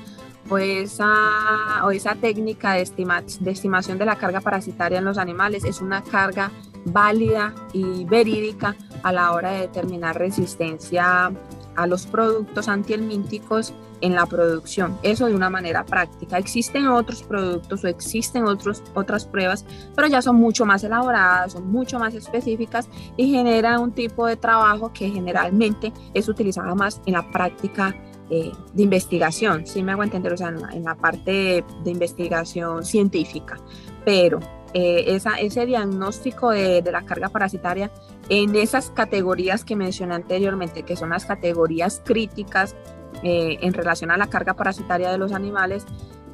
o 0.49 0.57
esa, 0.57 1.85
o 1.85 1.91
esa 1.91 2.15
técnica 2.15 2.73
de 2.73 3.51
estimación 3.51 3.97
de 3.97 4.05
la 4.05 4.15
carga 4.15 4.39
parasitaria 4.39 4.99
en 4.99 5.05
los 5.05 5.17
animales 5.17 5.65
es 5.65 5.81
una 5.81 6.03
carga 6.03 6.51
válida 6.85 7.53
y 7.73 8.05
verídica 8.05 8.75
a 9.07 9.13
la 9.13 9.31
hora 9.31 9.51
de 9.51 9.61
determinar 9.61 10.17
resistencia 10.17 11.31
a 11.75 11.87
los 11.87 12.05
productos 12.07 12.67
antihelmínticos 12.67 13.73
en 14.01 14.15
la 14.15 14.25
producción. 14.25 14.97
Eso 15.01 15.27
de 15.27 15.33
una 15.33 15.49
manera 15.49 15.85
práctica. 15.85 16.37
Existen 16.37 16.87
otros 16.89 17.23
productos 17.23 17.83
o 17.85 17.87
existen 17.87 18.43
otros, 18.43 18.83
otras 18.95 19.25
pruebas, 19.25 19.65
pero 19.95 20.07
ya 20.07 20.21
son 20.21 20.35
mucho 20.35 20.65
más 20.65 20.83
elaboradas, 20.83 21.53
son 21.53 21.71
mucho 21.71 21.99
más 21.99 22.13
específicas 22.15 22.89
y 23.15 23.31
generan 23.31 23.79
un 23.81 23.91
tipo 23.91 24.27
de 24.27 24.35
trabajo 24.35 24.91
que 24.91 25.09
generalmente 25.09 25.93
es 26.13 26.27
utilizado 26.27 26.75
más 26.75 27.01
en 27.05 27.13
la 27.13 27.31
práctica 27.31 27.95
eh, 28.29 28.51
de 28.73 28.83
investigación, 28.83 29.65
si 29.65 29.81
me 29.83 29.93
hago 29.93 30.03
entender, 30.03 30.33
o 30.33 30.37
sea, 30.37 30.49
en 30.49 30.83
la, 30.83 30.95
parte 30.95 31.63
de, 31.85 31.89
investigación 31.91 32.83
científica, 32.83 33.55
pero 34.03 34.39
eh, 34.73 35.17
ese 35.39 35.65
diagnóstico 35.65 36.49
de, 36.49 36.83
la 36.91 37.03
carga 37.03 37.29
parasitaria 37.29 37.89
en 38.29 38.55
esas 38.55 38.89
categorías 38.91 39.63
que 39.63 39.75
mencioné 39.75 40.15
anteriormente, 40.15 40.83
que 40.83 40.95
son 40.95 41.09
las 41.09 41.25
categorías 41.25 42.01
críticas 42.03 42.75
eh, 43.23 43.57
en 43.61 43.73
relación 43.73 44.11
a 44.11 44.17
la 44.17 44.27
carga 44.27 44.53
parasitaria 44.53 45.11
de 45.11 45.17
los 45.17 45.31
animales, 45.31 45.85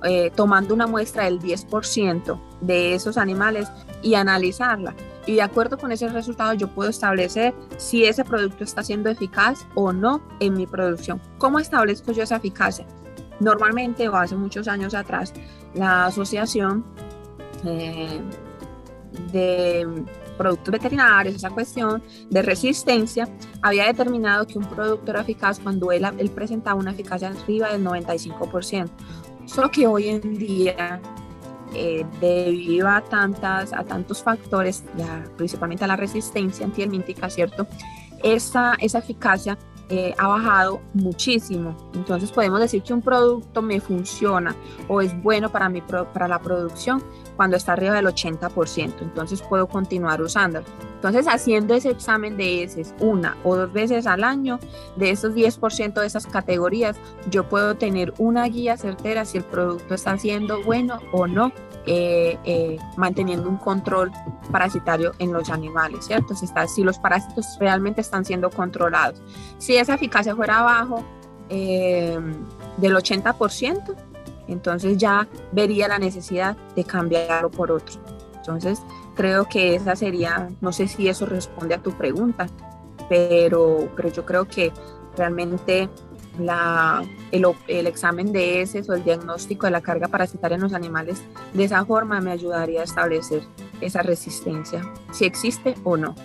eh, 0.03 0.31
tomando 0.35 0.73
una 0.73 0.85
muestra 0.85 1.25
del 1.25 1.39
10% 1.39 2.39
de 2.59 2.93
esos 2.93 3.17
animales 3.17 3.69
y 4.01 4.15
analizarla. 4.15 4.95
Y 5.25 5.35
de 5.35 5.41
acuerdo 5.41 5.77
con 5.77 5.93
ese 5.93 6.09
resultado 6.09 6.53
yo 6.53 6.67
puedo 6.67 6.89
establecer 6.89 7.53
si 7.77 8.03
ese 8.03 8.25
producto 8.25 8.65
está 8.65 8.83
siendo 8.83 9.09
eficaz 9.09 9.65
o 9.75 9.93
no 9.93 10.21
en 10.41 10.55
mi 10.55 10.67
producción. 10.67 11.21
¿Cómo 11.37 11.59
establezco 11.59 12.11
yo 12.11 12.23
esa 12.23 12.35
eficacia? 12.35 12.85
Normalmente 13.39 14.09
o 14.09 14.15
hace 14.17 14.35
muchos 14.35 14.67
años 14.67 14.93
atrás, 14.93 15.33
la 15.73 16.07
asociación 16.07 16.83
eh, 17.63 18.19
de 19.31 19.87
productos 20.33 20.71
veterinarios, 20.71 21.35
esa 21.35 21.49
cuestión 21.49 22.01
de 22.29 22.41
resistencia, 22.41 23.27
había 23.61 23.85
determinado 23.85 24.45
que 24.45 24.57
un 24.57 24.65
producto 24.65 25.11
era 25.11 25.21
eficaz 25.21 25.59
cuando 25.59 25.91
él, 25.91 26.05
él 26.17 26.29
presentaba 26.29 26.79
una 26.79 26.91
eficacia 26.91 27.29
arriba 27.29 27.71
del 27.71 27.83
95%. 27.83 28.89
Solo 29.45 29.69
que 29.69 29.87
hoy 29.87 30.09
en 30.09 30.37
día, 30.37 31.01
eh, 31.73 32.05
debido 32.21 32.87
a, 32.87 33.01
tantas, 33.01 33.73
a 33.73 33.83
tantos 33.83 34.23
factores, 34.23 34.83
ya, 34.97 35.23
principalmente 35.37 35.83
a 35.83 35.87
la 35.87 35.95
resistencia 35.95 36.65
antihelmíntica, 36.65 37.29
¿cierto? 37.29 37.67
Esa, 38.23 38.75
esa 38.79 38.99
eficacia 38.99 39.57
eh, 39.89 40.15
ha 40.17 40.27
bajado 40.27 40.81
muchísimo. 40.93 41.75
Entonces 41.93 42.31
podemos 42.31 42.59
decir 42.59 42.81
que 42.81 42.93
un 42.93 43.01
producto 43.01 43.61
me 43.61 43.81
funciona 43.81 44.55
o 44.87 45.01
es 45.01 45.13
bueno 45.21 45.51
para, 45.51 45.67
mi, 45.67 45.81
para 45.81 46.27
la 46.27 46.39
producción 46.39 47.03
cuando 47.35 47.57
está 47.57 47.73
arriba 47.73 47.95
del 47.95 48.05
80%. 48.05 48.93
Entonces 49.01 49.41
puedo 49.41 49.67
continuar 49.67 50.21
usándolo. 50.21 50.65
Entonces 50.95 51.27
haciendo 51.27 51.73
ese 51.73 51.89
examen 51.89 52.37
de 52.37 52.63
heces 52.63 52.93
una 52.99 53.35
o 53.43 53.55
dos 53.55 53.73
veces 53.73 54.07
al 54.07 54.23
año, 54.23 54.59
de 54.95 55.09
esos 55.09 55.33
10% 55.33 55.93
de 55.93 56.05
esas 56.05 56.25
categorías, 56.25 56.95
yo 57.29 57.47
puedo 57.49 57.75
tener 57.75 58.13
una 58.17 58.45
guía 58.45 58.77
certera 58.77 59.25
si 59.25 59.37
el 59.37 59.43
producto 59.43 59.95
está 59.95 60.17
siendo 60.17 60.63
bueno 60.63 60.99
o 61.11 61.27
no 61.27 61.51
eh, 61.85 62.37
eh, 62.45 62.77
manteniendo 62.95 63.49
un 63.49 63.57
control 63.57 64.09
parasitario 64.49 65.11
en 65.19 65.33
los 65.33 65.49
animales, 65.49 66.05
¿cierto? 66.05 66.33
Si, 66.33 66.45
está, 66.45 66.65
si 66.65 66.81
los 66.81 66.97
parásitos 66.97 67.57
realmente 67.59 67.99
están 67.99 68.23
siendo 68.23 68.49
controlados. 68.49 69.21
Si 69.57 69.75
esa 69.75 69.95
eficacia 69.95 70.33
fuera 70.33 70.59
abajo 70.59 71.03
eh, 71.49 72.17
del 72.77 72.95
80%, 72.95 73.95
entonces 74.47 74.97
ya 74.97 75.27
vería 75.51 75.87
la 75.87 75.99
necesidad 75.99 76.57
de 76.75 76.83
cambiarlo 76.83 77.49
por 77.49 77.71
otro. 77.71 77.95
Entonces, 78.35 78.81
creo 79.15 79.45
que 79.47 79.75
esa 79.75 79.95
sería, 79.95 80.49
no 80.61 80.71
sé 80.71 80.87
si 80.87 81.07
eso 81.07 81.25
responde 81.25 81.75
a 81.75 81.77
tu 81.77 81.91
pregunta, 81.91 82.47
pero, 83.09 83.89
pero 83.95 84.09
yo 84.09 84.25
creo 84.25 84.45
que 84.45 84.71
realmente 85.15 85.89
la, 86.39 87.03
el, 87.31 87.45
el, 87.67 87.87
examen 87.87 88.31
de 88.31 88.61
heces 88.61 88.89
o 88.89 88.93
el 88.93 89.03
diagnóstico 89.03 89.67
de 89.67 89.71
la 89.71 89.81
carga 89.81 90.07
parasitaria 90.07 90.55
en 90.55 90.61
los 90.61 90.73
animales, 90.73 91.21
de 91.53 91.63
esa 91.63 91.85
forma 91.85 92.19
me 92.21 92.31
ayudaría 92.31 92.81
a 92.81 92.83
establecer 92.83 93.43
esa 93.81 94.01
resistencia, 94.01 94.81
si 95.11 95.25
existe 95.25 95.75
o 95.83 95.95
no. 95.95 96.15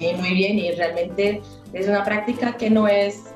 muy 0.00 0.34
bien, 0.34 0.58
y 0.58 0.72
realmente 0.72 1.42
es 1.72 1.88
una 1.88 2.04
práctica 2.04 2.56
que 2.56 2.70
no 2.70 2.88
es 2.88 3.31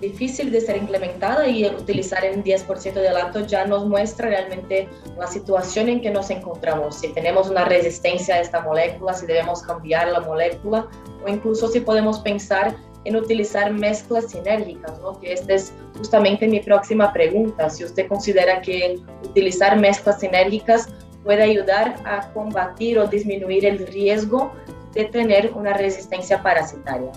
difícil 0.00 0.50
de 0.52 0.60
ser 0.60 0.76
implementada 0.76 1.48
y 1.48 1.66
utilizar 1.66 2.24
en 2.24 2.44
10% 2.44 2.92
de 2.92 3.08
adelanto 3.08 3.40
ya 3.46 3.66
nos 3.66 3.86
muestra 3.86 4.28
realmente 4.28 4.88
la 5.18 5.26
situación 5.26 5.88
en 5.88 6.00
que 6.00 6.10
nos 6.10 6.30
encontramos, 6.30 6.96
si 6.96 7.08
tenemos 7.08 7.50
una 7.50 7.64
resistencia 7.64 8.36
a 8.36 8.40
esta 8.40 8.60
molécula, 8.60 9.14
si 9.14 9.26
debemos 9.26 9.62
cambiar 9.62 10.08
la 10.08 10.20
molécula 10.20 10.86
o 11.24 11.28
incluso 11.28 11.68
si 11.68 11.80
podemos 11.80 12.20
pensar 12.20 12.76
en 13.04 13.16
utilizar 13.16 13.72
mezclas 13.72 14.30
sinérgicas, 14.30 14.98
¿no? 15.00 15.18
que 15.18 15.32
esta 15.32 15.54
es 15.54 15.72
justamente 15.96 16.46
mi 16.46 16.60
próxima 16.60 17.12
pregunta, 17.12 17.70
si 17.70 17.84
usted 17.84 18.06
considera 18.06 18.60
que 18.60 19.00
utilizar 19.24 19.78
mezclas 19.78 20.20
sinérgicas 20.20 20.88
puede 21.24 21.42
ayudar 21.42 21.96
a 22.04 22.30
combatir 22.32 22.98
o 22.98 23.06
disminuir 23.06 23.64
el 23.66 23.86
riesgo 23.86 24.52
de 24.94 25.06
tener 25.06 25.52
una 25.54 25.74
resistencia 25.74 26.42
parasitaria. 26.42 27.12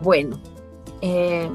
Bueno, 0.00 0.40
eh, 1.00 1.50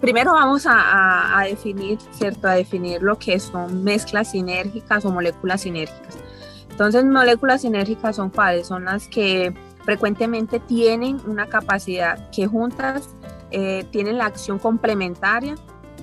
primero 0.00 0.32
vamos 0.32 0.66
a, 0.68 1.42
definir, 1.48 1.98
¿cierto? 2.12 2.48
A 2.48 2.54
definir 2.54 3.02
lo 3.02 3.18
que 3.18 3.38
son 3.38 3.84
mezclas 3.84 4.30
sinérgicas 4.32 5.04
o 5.04 5.10
moléculas 5.10 5.62
sinérgicas. 5.62 6.18
Entonces, 6.70 7.04
moléculas 7.04 7.62
sinérgicas 7.62 8.16
son 8.16 8.30
cuáles? 8.30 8.66
Son 8.66 8.84
las 8.84 9.08
que 9.08 9.54
frecuentemente 9.84 10.60
tienen 10.60 11.20
una 11.26 11.46
capacidad 11.46 12.30
que 12.30 12.46
juntas 12.46 13.08
eh, 13.50 13.86
tienen 13.90 14.18
la 14.18 14.26
acción 14.26 14.58
complementaria 14.58 15.54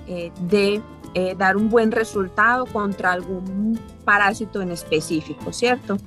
eh, 0.07 0.31
de 0.41 0.81
dar 1.37 1.57
un 1.57 1.69
buen 1.69 1.91
resultado 1.91 2.65
contra 2.65 3.11
algún 3.11 3.79
parásito 4.03 4.63
en 4.63 4.71
específico, 4.71 5.53
¿cierto? 5.53 5.97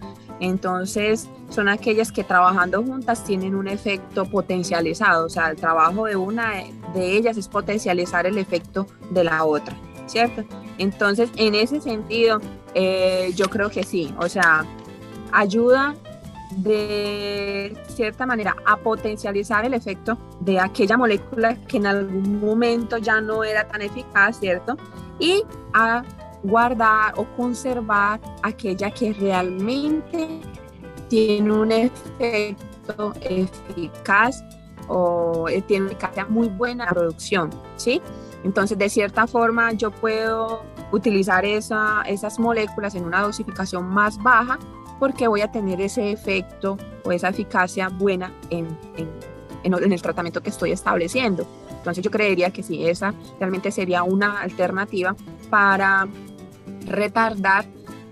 Entonces, 0.40 1.28
son 1.50 1.68
aquellas 1.68 2.12
que 2.12 2.24
trabajando 2.24 2.82
juntas 2.82 3.24
tienen 3.24 3.54
un 3.54 3.68
efecto 3.68 4.26
potencializado, 4.26 5.26
o 5.26 5.28
sea, 5.28 5.50
el 5.50 5.56
trabajo 5.56 6.06
de 6.06 6.16
una 6.16 6.52
de 6.94 7.16
ellas 7.16 7.36
es 7.36 7.48
potencializar 7.48 8.26
el 8.26 8.36
efecto 8.36 8.86
de 9.10 9.24
la 9.24 9.44
otra, 9.44 9.74
¿cierto? 10.06 10.44
Entonces, 10.78 11.30
en 11.36 11.54
ese 11.54 11.80
sentido, 11.80 12.40
yo 13.34 13.48
creo 13.48 13.70
que 13.70 13.82
sí, 13.82 14.14
o 14.18 14.28
sea, 14.28 14.66
ayuda 15.32 15.94
de 16.58 17.76
cierta 17.88 18.24
manera 18.24 18.56
a 18.64 18.76
potencializar 18.76 19.64
el 19.64 19.74
efecto 19.74 20.16
de 20.40 20.60
aquella 20.60 20.96
molécula 20.96 21.56
que 21.66 21.78
en 21.78 21.86
algún 21.86 22.40
momento 22.40 22.98
ya 22.98 23.20
no 23.20 23.42
era 23.42 23.66
tan 23.66 23.82
eficaz, 23.82 24.38
¿cierto? 24.38 24.76
Y 25.18 25.42
a 25.74 26.02
guardar 26.46 27.14
o 27.16 27.24
conservar 27.36 28.20
aquella 28.42 28.90
que 28.90 29.12
realmente 29.12 30.40
tiene 31.08 31.52
un 31.52 31.72
efecto 31.72 33.12
eficaz 33.20 34.42
o 34.88 35.46
tiene 35.66 35.86
una 35.86 36.26
muy 36.26 36.48
buena 36.48 36.86
producción, 36.86 37.50
¿sí? 37.76 38.00
Entonces, 38.44 38.78
de 38.78 38.88
cierta 38.88 39.26
forma, 39.26 39.72
yo 39.72 39.90
puedo 39.90 40.62
utilizar 40.92 41.44
esa, 41.44 42.02
esas 42.06 42.38
moléculas 42.38 42.94
en 42.94 43.04
una 43.04 43.22
dosificación 43.22 43.86
más 43.88 44.22
baja 44.22 44.58
porque 45.00 45.26
voy 45.26 45.40
a 45.40 45.50
tener 45.50 45.80
ese 45.80 46.12
efecto 46.12 46.78
o 47.04 47.12
esa 47.12 47.28
eficacia 47.28 47.88
buena 47.88 48.32
en, 48.50 48.66
en, 48.96 49.08
en, 49.64 49.92
el 49.92 50.02
tratamiento 50.02 50.42
que 50.42 50.50
estoy 50.50 50.72
estableciendo. 50.72 51.46
Entonces 51.70 52.02
yo 52.04 52.10
creería 52.10 52.50
que 52.50 52.62
sí, 52.62 52.86
esa 52.86 53.14
realmente 53.38 53.70
sería 53.70 54.02
una 54.02 54.40
alternativa 54.40 55.14
para 55.50 56.08
retardar 56.86 57.66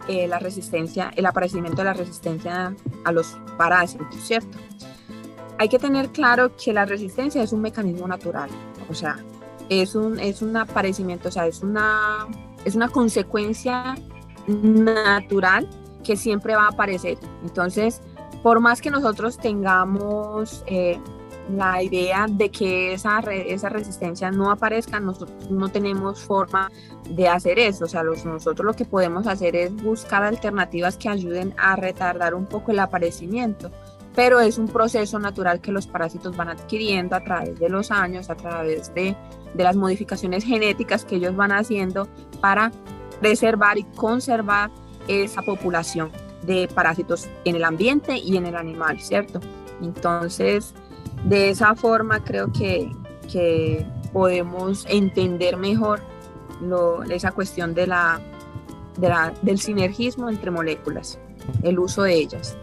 eh, 0.09 0.29
la 0.29 0.39
resistencia, 0.39 1.11
el 1.17 1.27
aparecimiento 1.27 1.79
de 1.79 1.85
la 1.85 1.95
resistencia 1.95 2.75
a 3.05 3.13
los 3.13 3.39
parásitos, 3.57 4.17
¿cierto? 4.23 4.59
Hay 5.59 5.69
que 5.69 5.79
tener 5.79 6.11
claro 6.11 6.53
que 6.57 6.73
la 6.73 6.85
resistencia 6.85 7.43
es 7.43 7.53
un 7.53 7.63
mecanismo 7.63 8.07
natural, 8.07 8.51
o 8.91 8.95
sea, 8.95 9.17
es 9.69 9.95
un, 9.95 10.21
es 10.21 10.43
un 10.43 10.57
aparecimiento, 10.57 11.29
o 11.29 11.33
sea, 11.33 11.47
es 11.47 11.63
una, 11.63 12.27
es 12.65 12.75
una 12.75 12.89
consecuencia 12.89 13.95
natural 14.47 15.69
que 16.03 16.17
siempre 16.17 16.55
va 16.55 16.65
a 16.65 16.69
aparecer. 16.69 17.19
Entonces, 17.43 18.03
por 18.43 18.61
más 18.61 18.83
que 18.83 18.91
nosotros 18.91 19.39
tengamos 19.39 20.65
eh, 20.67 21.01
la 21.51 21.83
idea 21.83 22.27
de 22.29 22.51
que 22.51 22.95
esa, 22.95 23.19
esa 23.21 23.69
resistencia 23.69 24.31
no 24.31 24.51
aparezca, 24.51 25.01
nosotros 25.01 25.51
no 25.51 25.69
tenemos 25.69 26.23
forma 26.23 26.71
de 27.11 27.29
hacer 27.29 27.59
eso. 27.59 27.85
O 27.85 27.89
sea, 27.89 28.03
nosotros 28.03 28.65
lo 28.65 28.75
que 28.75 28.85
podemos 28.85 29.27
hacer 29.27 29.55
es 29.57 29.75
buscar 29.75 30.23
alternativas 30.23 30.97
que 30.97 31.09
ayuden 31.09 31.55
a 31.59 31.77
retardar 31.77 32.35
un 32.35 32.47
poco 32.47 32.73
el 32.73 32.79
aparecimiento. 32.79 33.71
Pero 34.15 34.41
es 34.41 34.59
un 34.59 34.69
proceso 34.69 35.19
natural 35.19 35.61
que 35.61 35.73
los 35.73 35.87
parásitos 35.87 36.37
van 36.37 36.49
adquiriendo 36.49 37.17
a 37.17 37.25
través 37.25 37.59
de 37.59 37.69
los 37.69 37.91
años, 37.91 38.31
a 38.31 38.37
través 38.37 38.95
de, 38.95 39.17
de 39.55 39.65
las 39.65 39.77
modificaciones 39.77 40.45
genéticas 40.45 41.05
que 41.05 41.17
ellos 41.17 41.35
van 41.35 41.51
haciendo 41.51 42.09
para 42.41 42.71
preservar 43.21 43.77
y 43.77 43.85
conservar 43.97 44.71
esa 45.09 45.43
población 45.43 46.11
de 46.43 46.69
parásitos 46.69 47.29
en 47.45 47.57
el 47.57 47.65
ambiente 47.65 48.17
y 48.17 48.37
en 48.37 48.47
el 48.47 48.57
animal, 48.57 49.01
¿cierto? 49.01 49.41
Entonces, 49.83 50.75
de 51.25 51.51
esa 51.51 51.75
forma 51.75 52.23
creo 52.23 52.53
que, 52.53 52.91
que 53.31 53.85
podemos 54.13 54.87
entender 54.89 55.57
mejor 55.57 56.01
lo, 56.61 57.03
esa 57.05 57.33
cuestión 57.33 57.75
de 57.75 57.87
la, 57.87 58.21
de 58.99 59.09
la, 59.09 59.33
del 59.43 59.59
sinergismo 59.59 60.29
entre 60.29 60.51
moléculas, 60.51 61.19
el 61.63 61.79
uso 61.79 62.03
de 62.03 62.15
ellas. 62.15 62.57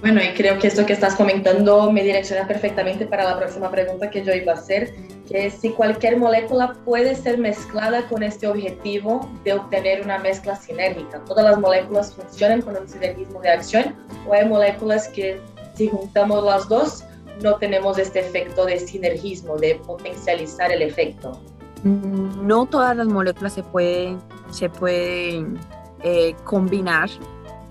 Bueno, 0.00 0.20
y 0.22 0.34
creo 0.34 0.58
que 0.58 0.66
esto 0.66 0.84
que 0.84 0.92
estás 0.92 1.14
comentando 1.14 1.90
me 1.90 2.02
direcciona 2.02 2.46
perfectamente 2.46 3.06
para 3.06 3.24
la 3.24 3.38
próxima 3.38 3.70
pregunta 3.70 4.10
que 4.10 4.22
yo 4.22 4.34
iba 4.34 4.52
a 4.52 4.56
hacer, 4.56 4.92
que 5.26 5.50
si 5.50 5.70
cualquier 5.70 6.18
molécula 6.18 6.74
puede 6.84 7.14
ser 7.14 7.38
mezclada 7.38 8.06
con 8.08 8.22
este 8.22 8.46
objetivo 8.46 9.30
de 9.44 9.54
obtener 9.54 10.02
una 10.02 10.18
mezcla 10.18 10.56
sinérgica. 10.56 11.20
¿Todas 11.24 11.46
las 11.46 11.58
moléculas 11.58 12.12
funcionan 12.12 12.60
con 12.60 12.76
un 12.76 12.86
sinergismo 12.86 13.40
de 13.40 13.48
acción 13.48 13.94
o 14.28 14.34
hay 14.34 14.46
moléculas 14.46 15.08
que 15.08 15.40
si 15.74 15.88
juntamos 15.88 16.44
las 16.44 16.68
dos 16.68 17.04
no 17.42 17.56
tenemos 17.56 17.98
este 17.98 18.20
efecto 18.20 18.64
de 18.64 18.78
sinergismo, 18.78 19.56
de 19.56 19.76
potencializar 19.86 20.70
el 20.70 20.82
efecto? 20.82 21.40
No 21.82 22.66
todas 22.66 22.96
las 22.96 23.06
moléculas 23.06 23.52
se 23.52 23.62
pueden, 23.62 24.20
se 24.50 24.70
pueden 24.70 25.58
eh, 26.02 26.34
combinar 26.44 27.10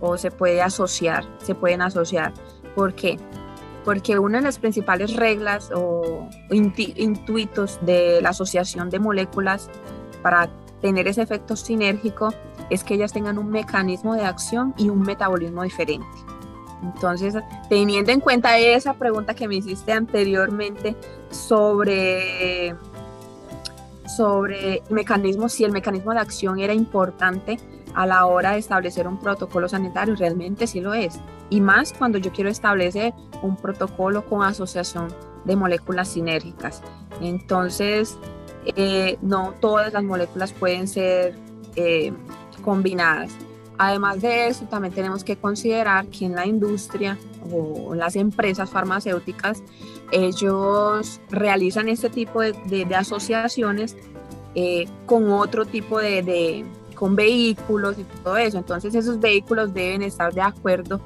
o 0.02 0.18
se 0.18 0.30
puede 0.30 0.62
asociar, 0.62 1.26
se 1.40 1.56
pueden 1.56 1.82
asociar. 1.82 2.34
¿Por 2.76 2.94
qué? 2.94 3.18
Porque 3.86 4.20
una 4.20 4.40
de 4.40 4.44
las 4.44 4.60
principales 4.60 5.16
reglas 5.16 5.72
o 5.74 6.28
intuitos 6.52 7.80
de 7.82 8.22
la 8.22 8.30
asociación 8.30 8.90
de 8.90 9.00
moléculas 9.00 9.70
para 10.22 10.50
tener 10.82 11.08
ese 11.08 11.22
efecto 11.22 11.56
sinérgico 11.56 12.34
es 12.70 12.84
que 12.84 12.96
ellas 12.96 13.14
tengan 13.14 13.38
un 13.38 13.50
mecanismo 13.50 14.16
de 14.16 14.24
acción 14.26 14.74
y 14.78 14.90
un 14.90 15.02
metabolismo 15.02 15.64
diferente. 15.64 16.06
Entonces, 16.84 17.36
teniendo 17.70 18.12
en 18.12 18.20
cuenta 18.20 18.58
esa 18.58 18.94
pregunta 18.94 19.34
que 19.34 19.48
me 19.48 19.56
hiciste 19.56 19.94
anteriormente 19.94 20.96
sobre, 21.32 22.76
sobre 24.06 24.84
el 24.90 25.50
si 25.50 25.64
el 25.64 25.72
mecanismo 25.72 26.14
de 26.14 26.20
acción 26.20 26.60
era 26.60 26.74
importante, 26.74 27.58
a 27.94 28.06
la 28.06 28.26
hora 28.26 28.54
de 28.54 28.60
establecer 28.60 29.08
un 29.08 29.20
protocolo 29.20 29.70
sanitario, 29.70 30.16
realmente 30.16 30.68
sí 30.68 30.82
lo 30.82 30.94
es. 30.94 31.20
Y 31.50 31.62
más 31.62 31.94
cuando 31.94 32.18
yo 32.18 32.32
quiero 32.32 32.50
establecer 32.50 33.14
un 33.42 33.56
protocolo 33.56 34.26
con 34.26 34.44
asociación 34.44 35.14
de 35.46 35.56
moléculas 35.56 36.10
sinérgicas. 36.10 36.82
Entonces, 37.22 38.18
eh, 38.76 39.18
no 39.22 39.54
todas 39.60 39.94
las 39.94 40.04
moléculas 40.04 40.54
pueden 40.54 40.88
ser 40.88 41.36
eh, 41.76 42.14
combinadas. 42.64 43.32
Además 43.78 44.22
de 44.22 44.48
eso, 44.48 44.66
también 44.66 44.94
tenemos 44.94 45.24
que 45.24 45.36
considerar 45.36 46.08
que 46.08 46.26
en 46.26 46.36
la 46.36 46.46
industria 46.46 47.18
o 47.52 47.96
las 47.96 48.16
empresas 48.16 48.70
farmacéuticas, 48.70 49.64
ellos 50.12 51.20
realizan 51.30 51.90
este 51.90 52.10
tipo 52.10 52.42
de, 52.42 52.88
asociaciones 52.96 53.98
eh, 54.56 54.86
con 55.06 55.32
otro 55.32 55.66
tipo 55.66 56.00
de, 56.00 56.66
con 56.96 57.16
vehículos 57.16 57.98
y 57.98 58.04
todo 58.24 58.38
eso. 58.38 58.58
Entonces 58.58 58.94
esos 58.94 59.20
vehículos 59.20 59.74
deben 59.74 60.04
estar 60.04 60.34
de 60.34 60.42
acuerdo 60.42 61.02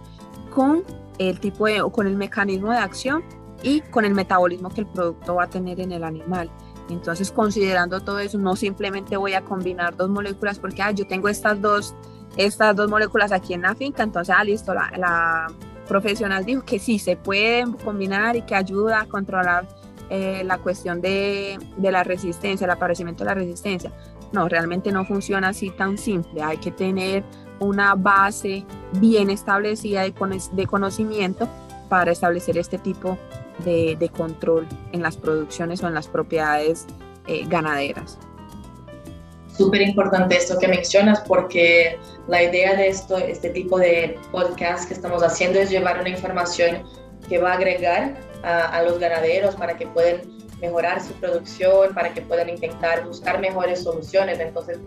con 0.53 0.83
el 1.17 1.39
tipo 1.39 1.65
de, 1.65 1.81
o 1.81 1.91
con 1.91 2.05
el 2.07 2.15
mecanismo 2.15 2.71
de 2.71 2.77
acción 2.77 3.23
y 3.63 3.81
con 3.81 4.05
el 4.05 4.13
metabolismo 4.13 4.69
que 4.69 4.81
el 4.81 4.87
producto 4.87 5.35
va 5.35 5.43
a 5.43 5.49
tener 5.49 5.79
en 5.79 5.91
el 5.91 6.03
animal. 6.03 6.51
Entonces, 6.89 7.31
considerando 7.31 7.99
todo 8.01 8.19
eso, 8.19 8.37
no 8.37 8.55
simplemente 8.55 9.17
voy 9.17 9.33
a 9.33 9.43
combinar 9.43 9.95
dos 9.97 10.09
moléculas 10.09 10.59
porque 10.59 10.81
ah, 10.81 10.91
yo 10.91 11.05
tengo 11.07 11.27
estas 11.27 11.61
dos, 11.61 11.95
estas 12.37 12.75
dos 12.75 12.89
moléculas 12.89 13.31
aquí 13.31 13.53
en 13.53 13.63
la 13.63 13.75
finca, 13.75 14.03
entonces, 14.03 14.35
ah, 14.37 14.43
listo, 14.43 14.73
la, 14.73 15.47
profesional 15.87 16.43
dijo 16.43 16.65
que 16.65 16.79
sí, 16.79 16.99
se 16.99 17.15
pueden 17.15 17.71
combinar 17.71 18.35
y 18.35 18.41
que 18.41 18.55
ayuda 18.55 18.99
a 18.99 19.05
controlar 19.05 19.65
eh, 20.09 20.43
la 20.45 20.57
cuestión 20.57 20.99
de, 20.99 21.57
de, 21.77 21.91
la 21.91 22.03
resistencia, 22.03 22.65
el 22.65 22.71
aparecimiento 22.71 23.23
de 23.23 23.29
la 23.29 23.35
resistencia. 23.35 23.93
No, 24.33 24.49
realmente 24.49 24.91
no 24.91 25.05
funciona 25.05 25.47
así 25.47 25.69
tan 25.69 25.97
simple. 25.97 26.43
Hay 26.43 26.57
que 26.57 26.71
tener 26.71 27.23
una 27.59 27.95
base 27.95 28.65
bien 28.99 29.29
establecida 29.29 30.01
de, 30.03 30.13
de 30.51 30.67
conocimiento 30.67 31.47
para 31.89 32.11
establecer 32.11 32.57
este 32.57 32.77
tipo 32.77 33.17
de, 33.63 33.95
de, 33.97 34.09
control 34.09 34.67
en 34.91 35.01
las 35.01 35.17
producciones 35.17 35.81
o 35.83 35.87
en 35.87 35.93
las 35.93 36.07
propiedades 36.07 36.85
eh, 37.27 37.45
ganaderas. 37.47 38.19
Súper 39.57 39.81
importante 39.81 40.37
esto 40.37 40.59
que 40.59 40.67
mencionas 40.67 41.21
porque 41.21 41.97
la 42.27 42.43
idea 42.43 42.75
de 42.75 42.89
esto, 42.89 43.17
este 43.17 43.49
tipo 43.49 43.79
de 43.79 44.17
podcast 44.31 44.87
que 44.87 44.93
estamos 44.93 45.23
haciendo 45.23 45.59
es 45.59 45.69
llevar 45.69 45.99
una 45.99 46.09
información 46.09 46.83
que 47.27 47.39
va 47.39 47.53
a 47.53 47.55
agregar 47.55 48.15
a, 48.43 48.65
a 48.77 48.83
los 48.83 48.99
ganaderos 48.99 49.55
para 49.55 49.75
que 49.75 49.87
puedan 49.87 50.21
mejorar 50.61 51.01
su 51.01 51.13
producción, 51.13 51.93
para 51.93 52.13
que 52.13 52.21
puedan 52.21 52.49
intentar 52.49 53.05
buscar 53.05 53.39
mejores 53.39 53.83
soluciones. 53.83 54.39
Entonces, 54.39 54.77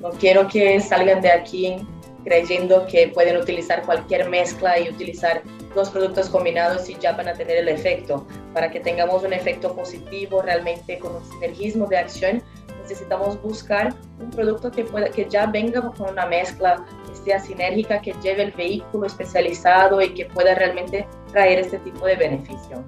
no 0.00 0.10
quiero 0.10 0.46
que 0.48 0.78
salgan 0.80 1.20
de 1.20 1.30
aquí 1.30 1.76
creyendo 2.24 2.86
que 2.86 3.08
pueden 3.08 3.36
utilizar 3.38 3.82
cualquier 3.82 4.28
mezcla 4.28 4.78
y 4.78 4.90
utilizar 4.90 5.42
dos 5.74 5.90
productos 5.90 6.28
combinados 6.28 6.88
y 6.88 6.96
ya 6.98 7.12
van 7.12 7.28
a 7.28 7.32
tener 7.32 7.56
el 7.56 7.68
efecto. 7.68 8.26
Para 8.52 8.70
que 8.70 8.80
tengamos 8.80 9.22
un 9.22 9.32
efecto 9.32 9.74
positivo 9.74 10.42
realmente 10.42 10.98
con 10.98 11.16
un 11.16 11.24
sinergismo 11.24 11.86
de 11.86 11.98
acción, 11.98 12.42
necesitamos 12.88 13.40
buscar 13.42 13.94
un 14.18 14.30
producto 14.30 14.70
que, 14.70 14.84
pueda, 14.84 15.08
que 15.10 15.28
ya 15.28 15.46
venga 15.46 15.82
con 15.82 16.10
una 16.10 16.26
mezcla 16.26 16.84
que 17.06 17.14
sea 17.16 17.38
sinérgica, 17.38 18.00
que 18.00 18.14
lleve 18.22 18.44
el 18.44 18.52
vehículo 18.52 19.06
especializado 19.06 20.00
y 20.00 20.14
que 20.14 20.26
pueda 20.26 20.54
realmente 20.54 21.06
traer 21.30 21.58
este 21.58 21.78
tipo 21.78 22.06
de 22.06 22.16
beneficio. 22.16 22.82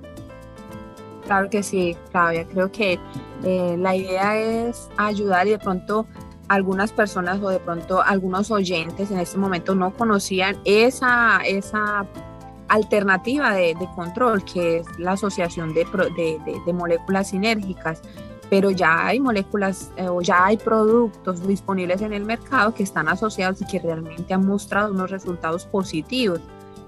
Claro 1.27 1.51
que 1.51 1.63
sí, 1.63 1.97
Claudia. 2.11 2.47
Creo 2.47 2.73
que 2.73 2.99
eh, 3.45 3.77
la 3.79 3.95
idea 3.95 4.37
es 4.39 4.89
ayudar 4.97 5.47
y 5.47 5.51
de 5.51 5.59
pronto 5.59 6.07
algunas 6.49 6.91
personas 6.93 7.41
o 7.41 7.51
de 7.51 7.61
pronto 7.61 8.03
algunos 8.03 8.51
oyentes 8.51 9.11
en 9.11 9.21
este 9.21 9.39
momento 9.39 9.75
no 9.75 9.95
conocían 9.95 10.57
esa, 10.65 11.41
esa 11.47 12.07
alternativa 12.69 13.53
de, 13.53 13.77
control 13.95 14.45
que 14.45 14.79
es 14.79 14.99
la 14.99 15.13
asociación 15.13 15.75
de, 15.75 15.85
de, 16.67 16.73
moléculas 16.73 17.31
sinérgicas 17.31 18.03
pero 18.51 18.71
ya 18.73 19.07
hay 19.07 19.21
moléculas 19.21 19.91
eh, 19.97 20.09
o 20.09 20.21
ya 20.21 20.45
hay 20.45 20.57
productos 20.57 21.47
disponibles 21.47 22.03
en 22.03 22.13
el 22.13 22.25
mercado 22.25 22.75
que 22.75 22.83
están 22.83 23.09
asociados 23.09 23.63
y 23.63 23.67
que 23.67 23.79
realmente 23.79 24.35
han 24.35 24.45
mostrado 24.45 24.93
unos 24.93 25.11
resultados 25.11 25.65
positivos. 25.65 26.41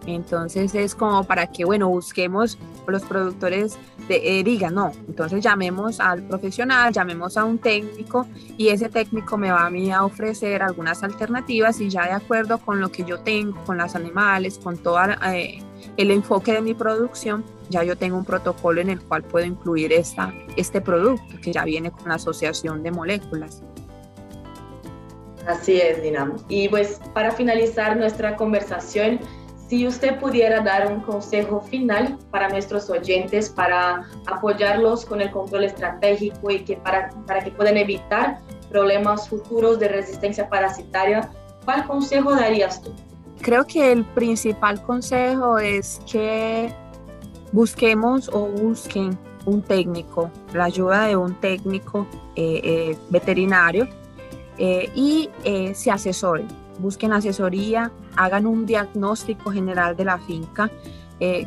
Entonces 0.07 0.75
es 0.75 0.97
como 0.97 1.23
para 1.23 1.47
que, 1.47 1.65
bueno, 1.65 1.89
busquemos 1.89 2.59
los 2.89 3.03
productores 3.03 3.79
de, 4.09 4.41
eh, 4.41 4.43
digan, 4.43 4.75
no, 4.75 4.91
entonces 5.07 5.45
llamemos 5.45 6.01
al 6.01 6.25
profesional, 6.25 6.93
llamemos 6.93 7.37
a 7.37 7.45
un 7.45 7.59
técnico 7.59 8.27
y 8.59 8.69
ese 8.69 8.89
técnico 8.89 9.39
me 9.39 9.53
va 9.53 9.67
a 9.67 9.71
mí 9.71 9.93
a 9.93 10.05
ofrecer 10.05 10.63
algunas 10.63 11.05
alternativas 11.05 11.81
y 11.81 11.89
ya 11.89 12.07
de 12.07 12.13
acuerdo 12.13 12.59
con 12.59 12.81
lo 12.81 12.91
que 12.91 13.05
yo 13.05 13.21
tengo, 13.21 13.63
con 13.65 13.79
los 13.79 13.95
animales, 13.95 14.59
con 14.59 14.77
todo 14.77 14.99
eh, 15.33 15.63
el 15.97 16.11
enfoque 16.11 16.53
de 16.53 16.63
mi 16.63 16.75
producción, 16.75 17.45
ya 17.73 17.83
yo 17.83 17.97
tengo 17.97 18.17
un 18.17 18.25
protocolo 18.25 18.81
en 18.81 18.91
el 18.91 19.01
cual 19.01 19.25
puedo 19.25 19.45
incluir 19.45 19.93
esta, 19.93 20.33
este 20.57 20.81
producto 20.81 21.41
que 21.43 21.53
ya 21.53 21.65
viene 21.65 21.91
con 21.91 22.09
la 22.09 22.15
asociación 22.15 22.83
de 22.83 22.93
moléculas. 22.93 23.63
Así 25.47 25.81
es, 25.81 26.01
Dinamo. 26.03 26.37
Y 26.49 26.69
pues 26.69 27.01
para 27.15 27.33
finalizar 27.33 27.97
nuestra 27.97 28.37
conversación, 28.37 29.19
si 29.69 29.87
usted 29.87 30.21
pudiera 30.21 30.61
dar 30.61 30.87
un 30.87 31.01
consejo 31.01 31.63
final 31.63 32.19
para 32.31 32.49
nuestros 32.49 32.89
oyentes, 32.91 33.49
para 33.49 34.07
apoyarlos 34.27 35.05
con 35.05 35.21
el 35.21 35.31
control 35.31 35.65
estratégico 35.65 36.51
y 36.51 36.61
que 36.61 36.77
para, 36.77 37.11
para 37.27 37.43
que 37.43 37.51
puedan 37.51 37.77
evitar 37.77 38.39
problemas 38.71 39.29
futuros 39.29 39.79
de 39.79 39.89
resistencia 39.89 40.49
parasitaria, 40.49 41.31
¿cuál 41.65 41.87
consejo 41.87 42.35
darías 42.35 42.83
tú? 42.83 42.95
Creo 43.41 43.67
que 43.67 43.91
el 43.91 44.05
principal 44.05 44.81
consejo 44.83 45.59
es 45.59 46.01
que 46.11 46.73
busquemos 47.53 48.31
o 48.33 48.47
busquen 48.47 49.17
un 49.45 49.63
técnico, 49.63 50.31
la 50.53 50.65
ayuda 50.65 51.07
de 51.07 51.17
un 51.17 51.35
técnico 51.35 52.07
eh, 52.37 52.61
eh, 52.65 52.99
veterinario 53.11 53.89
eh, 54.59 54.91
y 54.95 55.29
se 55.75 55.91
asesoren. 55.91 56.49
Busquen 56.79 57.13
asesoría, 57.13 57.93
hagan 58.17 58.47
un 58.47 58.67
diagnóstico 58.67 59.51
general 59.51 59.97
de 59.97 60.05
la 60.05 60.19
finca, 60.19 60.71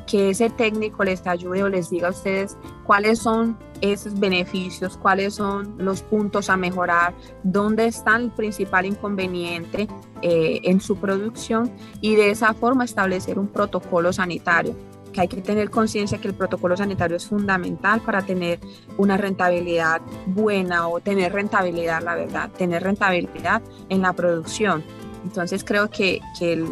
que 0.07 0.29
ese 0.29 0.49
técnico 0.49 1.03
les 1.03 1.27
ayude 1.27 1.61
o 1.61 1.67
les 1.67 1.89
diga 1.89 2.07
a 2.07 2.11
ustedes 2.11 2.57
cuáles 2.85 3.19
son 3.19 3.57
esos 3.81 4.17
beneficios, 4.17 4.95
cuáles 4.95 5.33
son 5.33 5.75
los 5.77 6.01
puntos 6.01 6.49
a 6.49 6.55
mejorar, 6.55 7.13
dónde 7.43 7.87
está 7.87 8.15
el 8.15 8.31
principal 8.31 8.85
inconveniente 8.85 9.89
en 10.21 10.79
su 10.79 10.95
producción 10.95 11.69
y 11.99 12.15
de 12.15 12.29
esa 12.29 12.53
forma 12.53 12.85
establecer 12.85 13.37
un 13.37 13.47
protocolo 13.47 14.13
sanitario 14.13 14.73
que 15.15 15.21
hay 15.21 15.27
que 15.29 15.41
tener 15.41 15.69
conciencia 15.69 16.17
que 16.17 16.27
el 16.27 16.33
protocolo 16.33 16.75
sanitario 16.75 17.15
es 17.15 17.25
fundamental 17.25 18.01
para 18.01 18.21
tener 18.21 18.59
una 18.97 19.15
rentabilidad 19.15 20.01
buena 20.25 20.89
o 20.89 20.99
tener 20.99 21.31
rentabilidad, 21.31 22.03
la 22.03 22.15
verdad, 22.15 22.51
tener 22.51 22.83
rentabilidad 22.83 23.61
en 23.87 24.01
la 24.01 24.11
producción. 24.11 24.83
Entonces 25.23 25.63
creo 25.63 25.89
que, 25.89 26.19
el, 26.41 26.67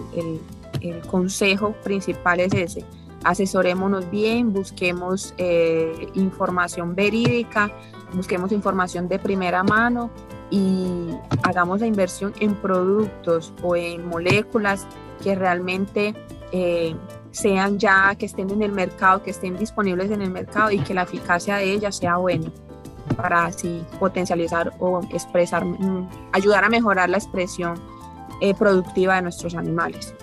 consejo 1.08 1.72
principal 1.82 2.41
es 2.41 2.54
ese, 2.54 2.86
asesorémonos 3.24 4.12
bien, 4.12 4.52
busquemos 4.52 5.34
eh, 5.38 6.10
información 6.16 6.94
verídica, 6.94 7.72
busquemos 8.12 8.52
información 8.52 9.08
de 9.08 9.18
primera 9.20 9.64
mano 9.64 10.10
y 10.52 11.08
hagamos 11.44 11.80
la 11.80 11.88
inversión 11.88 12.34
en 12.41 12.56
productos 12.56 13.54
o 13.64 13.78
en 13.78 14.06
moléculas 14.06 14.86
que 15.24 15.36
realmente 15.36 16.14
eh, 16.52 16.94
sean 17.34 17.79
ya, 17.79 18.15
que 18.15 18.27
estén 18.27 18.49
en 18.51 18.61
el 18.61 18.71
mercado, 18.71 19.23
que 19.23 19.31
estén 19.31 19.57
disponibles 19.57 20.11
en 20.11 20.21
el 20.21 20.29
mercado 20.29 20.71
y 20.71 20.79
que 20.79 20.93
la 20.93 21.01
eficacia 21.01 21.57
de 21.57 21.73
ellas 21.73 21.97
sea 21.97 22.17
buena 22.17 22.49
para 23.17 23.45
así 23.45 23.84
potencializar 23.99 24.71
o 24.79 25.01
expresar, 25.11 25.65
mm, 25.65 26.09
ayudar 26.31 26.63
a 26.63 26.69
mejorar 26.69 27.09
la 27.09 27.17
expresión 27.17 27.81
eh, 28.39 28.53
productiva 28.53 29.15
de 29.15 29.23
nuestros 29.23 29.55
animales. 29.55 30.13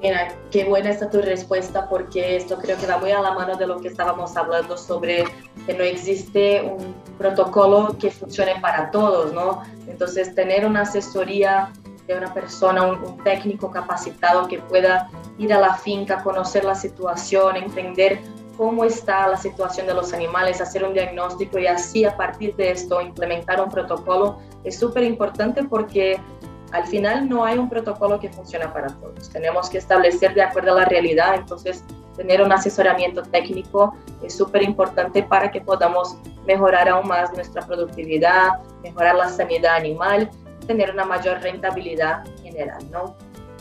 Mira, 0.00 0.34
qué 0.50 0.64
buena 0.64 0.90
está 0.90 1.10
tu 1.10 1.20
respuesta 1.20 1.88
porque 1.88 2.36
esto 2.36 2.58
creo 2.58 2.78
que 2.78 2.86
va 2.86 2.98
muy 2.98 3.10
a 3.10 3.20
la 3.20 3.32
mano 3.32 3.56
de 3.56 3.66
lo 3.66 3.80
que 3.80 3.88
estábamos 3.88 4.36
hablando 4.36 4.76
sobre 4.76 5.24
que 5.66 5.74
no 5.74 5.82
existe 5.82 6.62
un 6.62 6.94
protocolo 7.18 7.96
que 7.98 8.10
funcione 8.10 8.60
para 8.60 8.90
todos, 8.90 9.32
¿no? 9.32 9.62
Entonces, 9.88 10.34
tener 10.34 10.66
una 10.66 10.82
asesoría 10.82 11.72
de 12.06 12.16
una 12.16 12.32
persona, 12.32 12.82
un, 12.82 13.18
técnico 13.24 13.70
capacitado 13.70 14.46
que 14.46 14.58
pueda 14.58 15.10
ir 15.38 15.52
a 15.52 15.58
la 15.58 15.74
finca, 15.74 16.22
conocer 16.22 16.64
la 16.64 16.74
situación, 16.74 17.56
entender 17.56 18.20
cómo 18.56 18.84
está 18.84 19.26
la 19.28 19.36
situación 19.36 19.86
de 19.86 19.94
los 19.94 20.12
animales, 20.12 20.60
hacer 20.60 20.84
un 20.84 20.94
diagnóstico 20.94 21.58
y 21.58 21.66
así 21.66 22.04
a 22.04 22.16
partir 22.16 22.54
de 22.56 22.70
esto 22.70 23.00
implementar 23.00 23.60
un 23.60 23.70
protocolo 23.70 24.38
es 24.64 24.78
súper 24.78 25.02
importante 25.02 25.64
porque 25.64 26.18
al 26.72 26.86
final 26.86 27.28
no 27.28 27.44
hay 27.44 27.58
un 27.58 27.68
protocolo 27.68 28.18
que 28.18 28.28
funcione 28.28 28.66
para 28.68 28.88
todos. 28.88 29.30
Tenemos 29.30 29.68
que 29.68 29.78
establecer 29.78 30.34
de 30.34 30.42
acuerdo 30.42 30.72
a 30.72 30.80
la 30.80 30.84
realidad, 30.84 31.34
entonces 31.34 31.84
tener 32.16 32.42
un 32.42 32.50
asesoramiento 32.50 33.22
técnico 33.22 33.94
es 34.22 34.36
súper 34.36 34.62
importante 34.62 35.22
para 35.22 35.50
que 35.50 35.60
podamos 35.60 36.16
mejorar 36.46 36.88
aún 36.88 37.06
más 37.06 37.32
nuestra 37.34 37.62
productividad, 37.66 38.62
mejorar 38.82 39.16
la 39.16 39.28
sanidad 39.28 39.76
animal, 39.76 40.30
tener 40.66 40.92
una 40.92 41.04
mayor 41.04 41.40
rentabilidad 41.40 42.24
general, 42.42 42.90
¿no? 42.90 43.16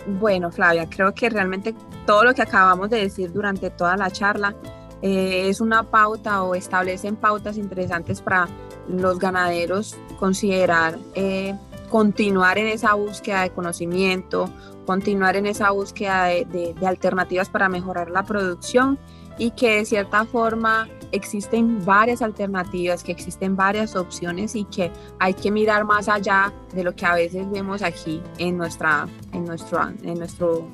Bueno, 0.08 0.51
Flavia, 0.51 0.88
creo 0.88 1.14
que 1.14 1.30
realmente 1.30 1.74
todo 2.06 2.24
lo 2.24 2.34
que 2.34 2.41
acabamos 2.41 2.89
de 2.89 2.97
decir 2.97 3.32
durante 3.34 3.70
toda 3.72 3.97
la 3.97 4.12
charla 4.12 4.56
eh, 5.01 5.49
es 5.49 5.62
una 5.62 5.84
pauta 5.84 6.43
o 6.43 6.56
establecen 6.56 7.16
pautas 7.16 7.58
interesantes 7.58 8.22
para 8.22 8.47
los 8.88 9.20
ganaderos 9.20 9.97
considerar 10.20 10.97
eh, 11.16 11.56
continuar 11.89 12.58
en 12.58 12.68
esa 12.68 12.93
búsqueda 12.93 13.41
de 13.41 13.49
conocimiento, 13.51 14.49
continuar 14.86 15.36
en 15.36 15.45
esa 15.45 15.72
búsqueda 15.72 16.26
de, 16.26 16.76
alternativas 16.86 17.49
para 17.49 17.70
mejorar 17.70 18.10
la 18.10 18.24
producción 18.24 18.99
y 19.38 19.51
que 19.51 19.78
de 19.78 19.86
cierta 19.86 20.26
forma 20.26 20.88
existen 21.16 21.84
varias 21.86 22.22
alternativas, 22.22 23.03
que 23.03 23.11
existen 23.11 23.55
varias 23.55 23.95
opciones 23.95 24.55
y 24.55 24.66
que 24.66 24.91
hay 25.20 25.34
que 25.34 25.51
mirar 25.51 25.86
más 25.86 26.07
allá 26.09 26.53
de 26.74 26.84
lo 26.84 26.95
que 26.95 27.05
a 27.05 27.16
veces 27.16 27.49
vemos 27.51 27.82
aquí 27.82 28.22
en, 28.38 28.57
nuestra, 28.57 29.07
en, 29.32 29.45
nuestro, 29.45 29.82
en 30.03 30.20
nuestro 30.20 30.68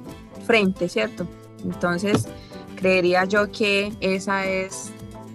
frente, 0.46 0.90
¿cierto? 0.90 1.28
Entonces, 1.64 2.28
creería 2.76 3.26
yo 3.26 3.52
que 3.52 3.94
esa 4.02 4.46
es 4.46 4.92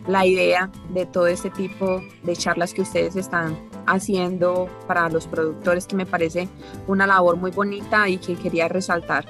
la 0.06 0.26
idea 0.26 0.70
de 0.90 1.06
todo 1.06 1.26
este 1.26 1.50
tipo 1.50 2.00
de 2.22 2.36
charlas 2.36 2.72
que 2.72 2.82
ustedes 2.82 3.16
están 3.16 3.56
haciendo 3.86 4.68
para 4.86 5.08
los 5.08 5.26
productores, 5.26 5.86
que 5.86 5.96
me 5.96 6.06
parece 6.06 6.48
una 6.86 7.06
labor 7.06 7.36
muy 7.36 7.50
bonita 7.50 8.08
y 8.08 8.18
que 8.18 8.36
quería 8.36 8.68
resaltar 8.68 9.24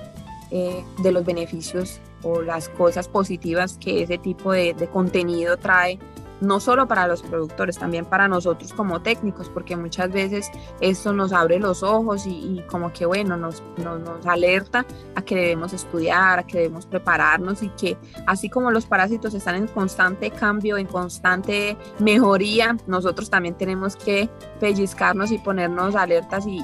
eh, 0.50 0.84
de 1.02 1.12
los 1.12 1.24
beneficios 1.24 2.00
o 2.26 2.42
las 2.42 2.68
cosas 2.68 3.08
positivas 3.08 3.78
que 3.78 4.02
ese 4.02 4.18
tipo 4.18 4.52
de, 4.52 4.74
contenido 4.92 5.56
trae 5.56 5.98
no 6.40 6.60
solo 6.60 6.86
para 6.86 7.06
los 7.06 7.22
productores, 7.22 7.78
también 7.78 8.04
para 8.04 8.28
nosotros 8.28 8.74
como 8.74 9.00
técnicos, 9.00 9.48
porque 9.48 9.74
muchas 9.74 10.12
veces 10.12 10.50
esto 10.82 11.14
nos 11.14 11.32
abre 11.32 11.58
los 11.58 11.82
ojos 11.82 12.26
y, 12.26 12.62
como 12.68 12.92
que, 12.92 13.06
bueno, 13.06 13.38
nos, 13.38 13.62
nos, 13.78 14.26
alerta 14.26 14.84
a 15.14 15.22
que 15.22 15.34
debemos 15.34 15.72
estudiar, 15.72 16.40
a 16.40 16.46
que 16.46 16.58
debemos 16.58 16.84
prepararnos 16.84 17.62
y 17.62 17.70
que 17.70 17.96
así 18.26 18.50
como 18.50 18.70
los 18.70 18.84
parásitos 18.84 19.32
están 19.32 19.54
en 19.54 19.66
constante 19.66 20.30
cambio, 20.30 20.76
en 20.76 20.86
constante 20.86 21.74
mejoría, 22.00 22.76
nosotros 22.86 23.30
también 23.30 23.54
tenemos 23.54 23.96
que 23.96 24.28
pellizcarnos 24.60 25.32
y 25.32 25.38
ponernos 25.38 25.94
alertas 25.94 26.44
y 26.46 26.60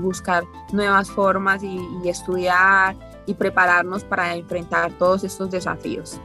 buscar 0.00 0.42
nuevas 0.72 1.08
formas 1.12 1.62
y 1.62 1.78
estudiar 2.08 2.96
y 3.26 3.34
prepararnos 3.34 4.04
para 4.04 4.34
enfrentar 4.34 4.92
todos 4.92 5.24
estos 5.24 5.50
desafíos. 5.50 6.20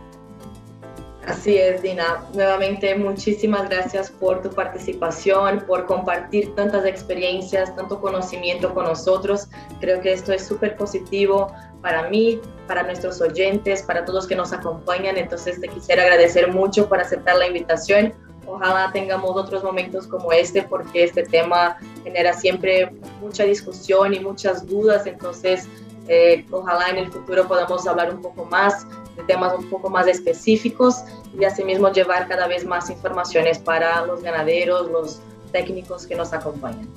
Así 1.25 1.55
es, 1.55 1.83
Dina. 1.83 2.23
Nuevamente, 2.33 2.95
muchísimas 2.95 3.69
gracias 3.69 4.09
por 4.09 4.41
tu 4.41 4.49
participación, 4.49 5.63
por 5.67 5.85
compartir 5.85 6.55
tantas 6.55 6.83
experiencias, 6.85 7.75
tanto 7.75 8.01
conocimiento 8.01 8.73
con 8.73 8.85
nosotros. 8.85 9.47
Creo 9.79 10.01
que 10.01 10.13
esto 10.13 10.33
es 10.33 10.45
súper 10.45 10.75
positivo 10.75 11.53
para 11.81 12.09
mí, 12.09 12.39
para 12.67 12.83
nuestros 12.83 13.21
oyentes, 13.21 13.83
para 13.83 14.03
todos 14.03 14.25
que 14.25 14.35
nos 14.35 14.51
acompañan. 14.51 15.15
Entonces, 15.15 15.61
te 15.61 15.67
quisiera 15.67 16.03
agradecer 16.03 16.51
mucho 16.51 16.89
por 16.89 16.99
aceptar 16.99 17.35
la 17.37 17.47
invitación. 17.47 18.13
Ojalá 18.47 18.89
tengamos 18.91 19.37
otros 19.37 19.63
momentos 19.63 20.07
como 20.07 20.31
este, 20.31 20.63
porque 20.63 21.03
este 21.03 21.21
tema 21.23 21.77
genera 22.03 22.33
siempre 22.33 22.91
mucha 23.21 23.43
discusión 23.43 24.15
y 24.15 24.19
muchas 24.19 24.65
dudas. 24.65 25.05
Entonces, 25.05 25.67
eh, 26.07 26.45
ojalá 26.51 26.89
en 26.89 26.97
el 26.97 27.11
futuro 27.11 27.47
podamos 27.47 27.85
hablar 27.87 28.13
un 28.13 28.21
poco 28.21 28.45
más 28.45 28.87
de 29.15 29.23
temas 29.23 29.53
un 29.57 29.69
poco 29.69 29.89
más 29.89 30.07
específicos 30.07 31.03
y 31.37 31.43
asimismo 31.43 31.91
llevar 31.91 32.27
cada 32.27 32.47
vez 32.47 32.65
más 32.65 32.89
informaciones 32.89 33.59
para 33.59 34.05
los 34.05 34.21
ganaderos, 34.21 34.89
los 34.89 35.19
técnicos 35.51 36.07
que 36.07 36.15
nos 36.15 36.33
acompañan. 36.33 36.87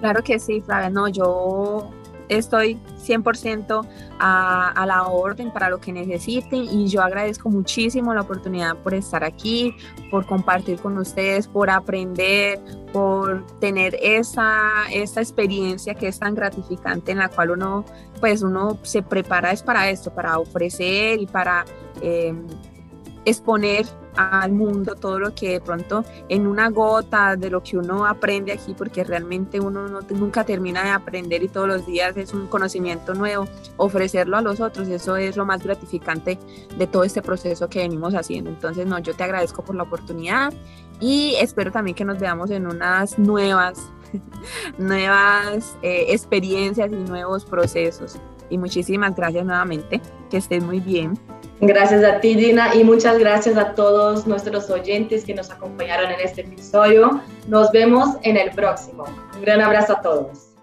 Claro 0.00 0.22
que 0.22 0.38
sí, 0.38 0.60
Flavia. 0.60 0.90
No, 0.90 1.08
yo 1.08 1.90
estoy 2.28 2.78
100% 2.98 3.86
a, 4.18 4.68
a, 4.70 4.86
la 4.86 5.04
orden 5.04 5.50
para 5.50 5.68
lo 5.68 5.80
que 5.80 5.92
necesiten 5.92 6.64
y 6.64 6.88
yo 6.88 7.02
agradezco 7.02 7.50
muchísimo 7.50 8.14
la 8.14 8.22
oportunidad 8.22 8.76
por 8.76 8.94
estar 8.94 9.24
aquí, 9.24 9.74
por 10.10 10.26
compartir 10.26 10.78
con 10.78 10.96
ustedes, 10.98 11.46
por 11.48 11.70
aprender, 11.70 12.60
por 12.92 13.44
tener 13.58 13.96
esa, 14.00 14.84
esa 14.92 15.20
experiencia 15.20 15.94
que 15.94 16.08
es 16.08 16.18
tan 16.18 16.34
gratificante 16.34 17.12
en 17.12 17.18
la 17.18 17.28
cual 17.28 17.50
uno, 17.50 17.84
pues 18.20 18.42
uno 18.42 18.78
se 18.82 19.02
prepara 19.02 19.52
es 19.52 19.62
para 19.62 19.90
esto, 19.90 20.14
para 20.14 20.38
ofrecer 20.38 21.20
y 21.20 21.26
para... 21.26 21.64
Eh, 22.00 22.34
exponer 23.24 23.86
al 24.16 24.52
mundo 24.52 24.94
todo 24.94 25.18
lo 25.18 25.34
que 25.34 25.50
de 25.50 25.60
pronto 25.60 26.04
en 26.28 26.46
una 26.46 26.70
gota 26.70 27.36
de 27.36 27.50
lo 27.50 27.62
que 27.62 27.76
uno 27.76 28.06
aprende 28.06 28.52
aquí, 28.52 28.74
porque 28.74 29.04
realmente 29.04 29.60
uno 29.60 29.88
no, 29.88 30.00
nunca 30.10 30.44
termina 30.44 30.84
de 30.84 30.90
aprender 30.90 31.42
y 31.42 31.48
todos 31.48 31.66
los 31.66 31.86
días 31.86 32.16
es 32.16 32.32
un 32.32 32.46
conocimiento 32.46 33.14
nuevo, 33.14 33.46
ofrecerlo 33.76 34.36
a 34.36 34.40
los 34.40 34.60
otros, 34.60 34.88
eso 34.88 35.16
es 35.16 35.36
lo 35.36 35.44
más 35.44 35.62
gratificante 35.62 36.38
de 36.76 36.86
todo 36.86 37.04
este 37.04 37.22
proceso 37.22 37.68
que 37.68 37.80
venimos 37.80 38.14
haciendo. 38.14 38.50
Entonces, 38.50 38.86
no, 38.86 38.98
yo 38.98 39.14
te 39.14 39.24
agradezco 39.24 39.64
por 39.64 39.74
la 39.74 39.82
oportunidad 39.82 40.52
y 41.00 41.34
espero 41.40 41.72
también 41.72 41.94
que 41.94 42.04
nos 42.04 42.18
veamos 42.18 42.50
en 42.50 42.66
unas 42.66 43.18
nuevas, 43.18 43.90
nuevas 44.78 45.76
eh, 45.82 46.06
experiencias 46.10 46.90
y 46.92 46.96
nuevos 46.96 47.44
procesos. 47.44 48.16
Y 48.50 48.58
muchísimas 48.58 49.16
gracias 49.16 49.44
nuevamente, 49.44 50.00
que 50.30 50.36
estés 50.36 50.62
muy 50.62 50.78
bien. 50.78 51.18
Gracias 51.60 52.04
a 52.04 52.20
ti, 52.20 52.34
Dina, 52.34 52.74
y 52.74 52.84
muchas 52.84 53.18
gracias 53.18 53.56
a 53.56 53.74
todos 53.74 54.26
nuestros 54.26 54.68
oyentes 54.70 55.24
que 55.24 55.34
nos 55.34 55.50
acompañaron 55.50 56.10
en 56.10 56.20
este 56.20 56.42
episodio. 56.42 57.20
Nos 57.46 57.70
vemos 57.70 58.16
en 58.22 58.36
el 58.36 58.50
próximo. 58.50 59.04
Un 59.34 59.42
gran 59.42 59.60
abrazo 59.60 59.94
a 59.94 60.02
todos. 60.02 60.53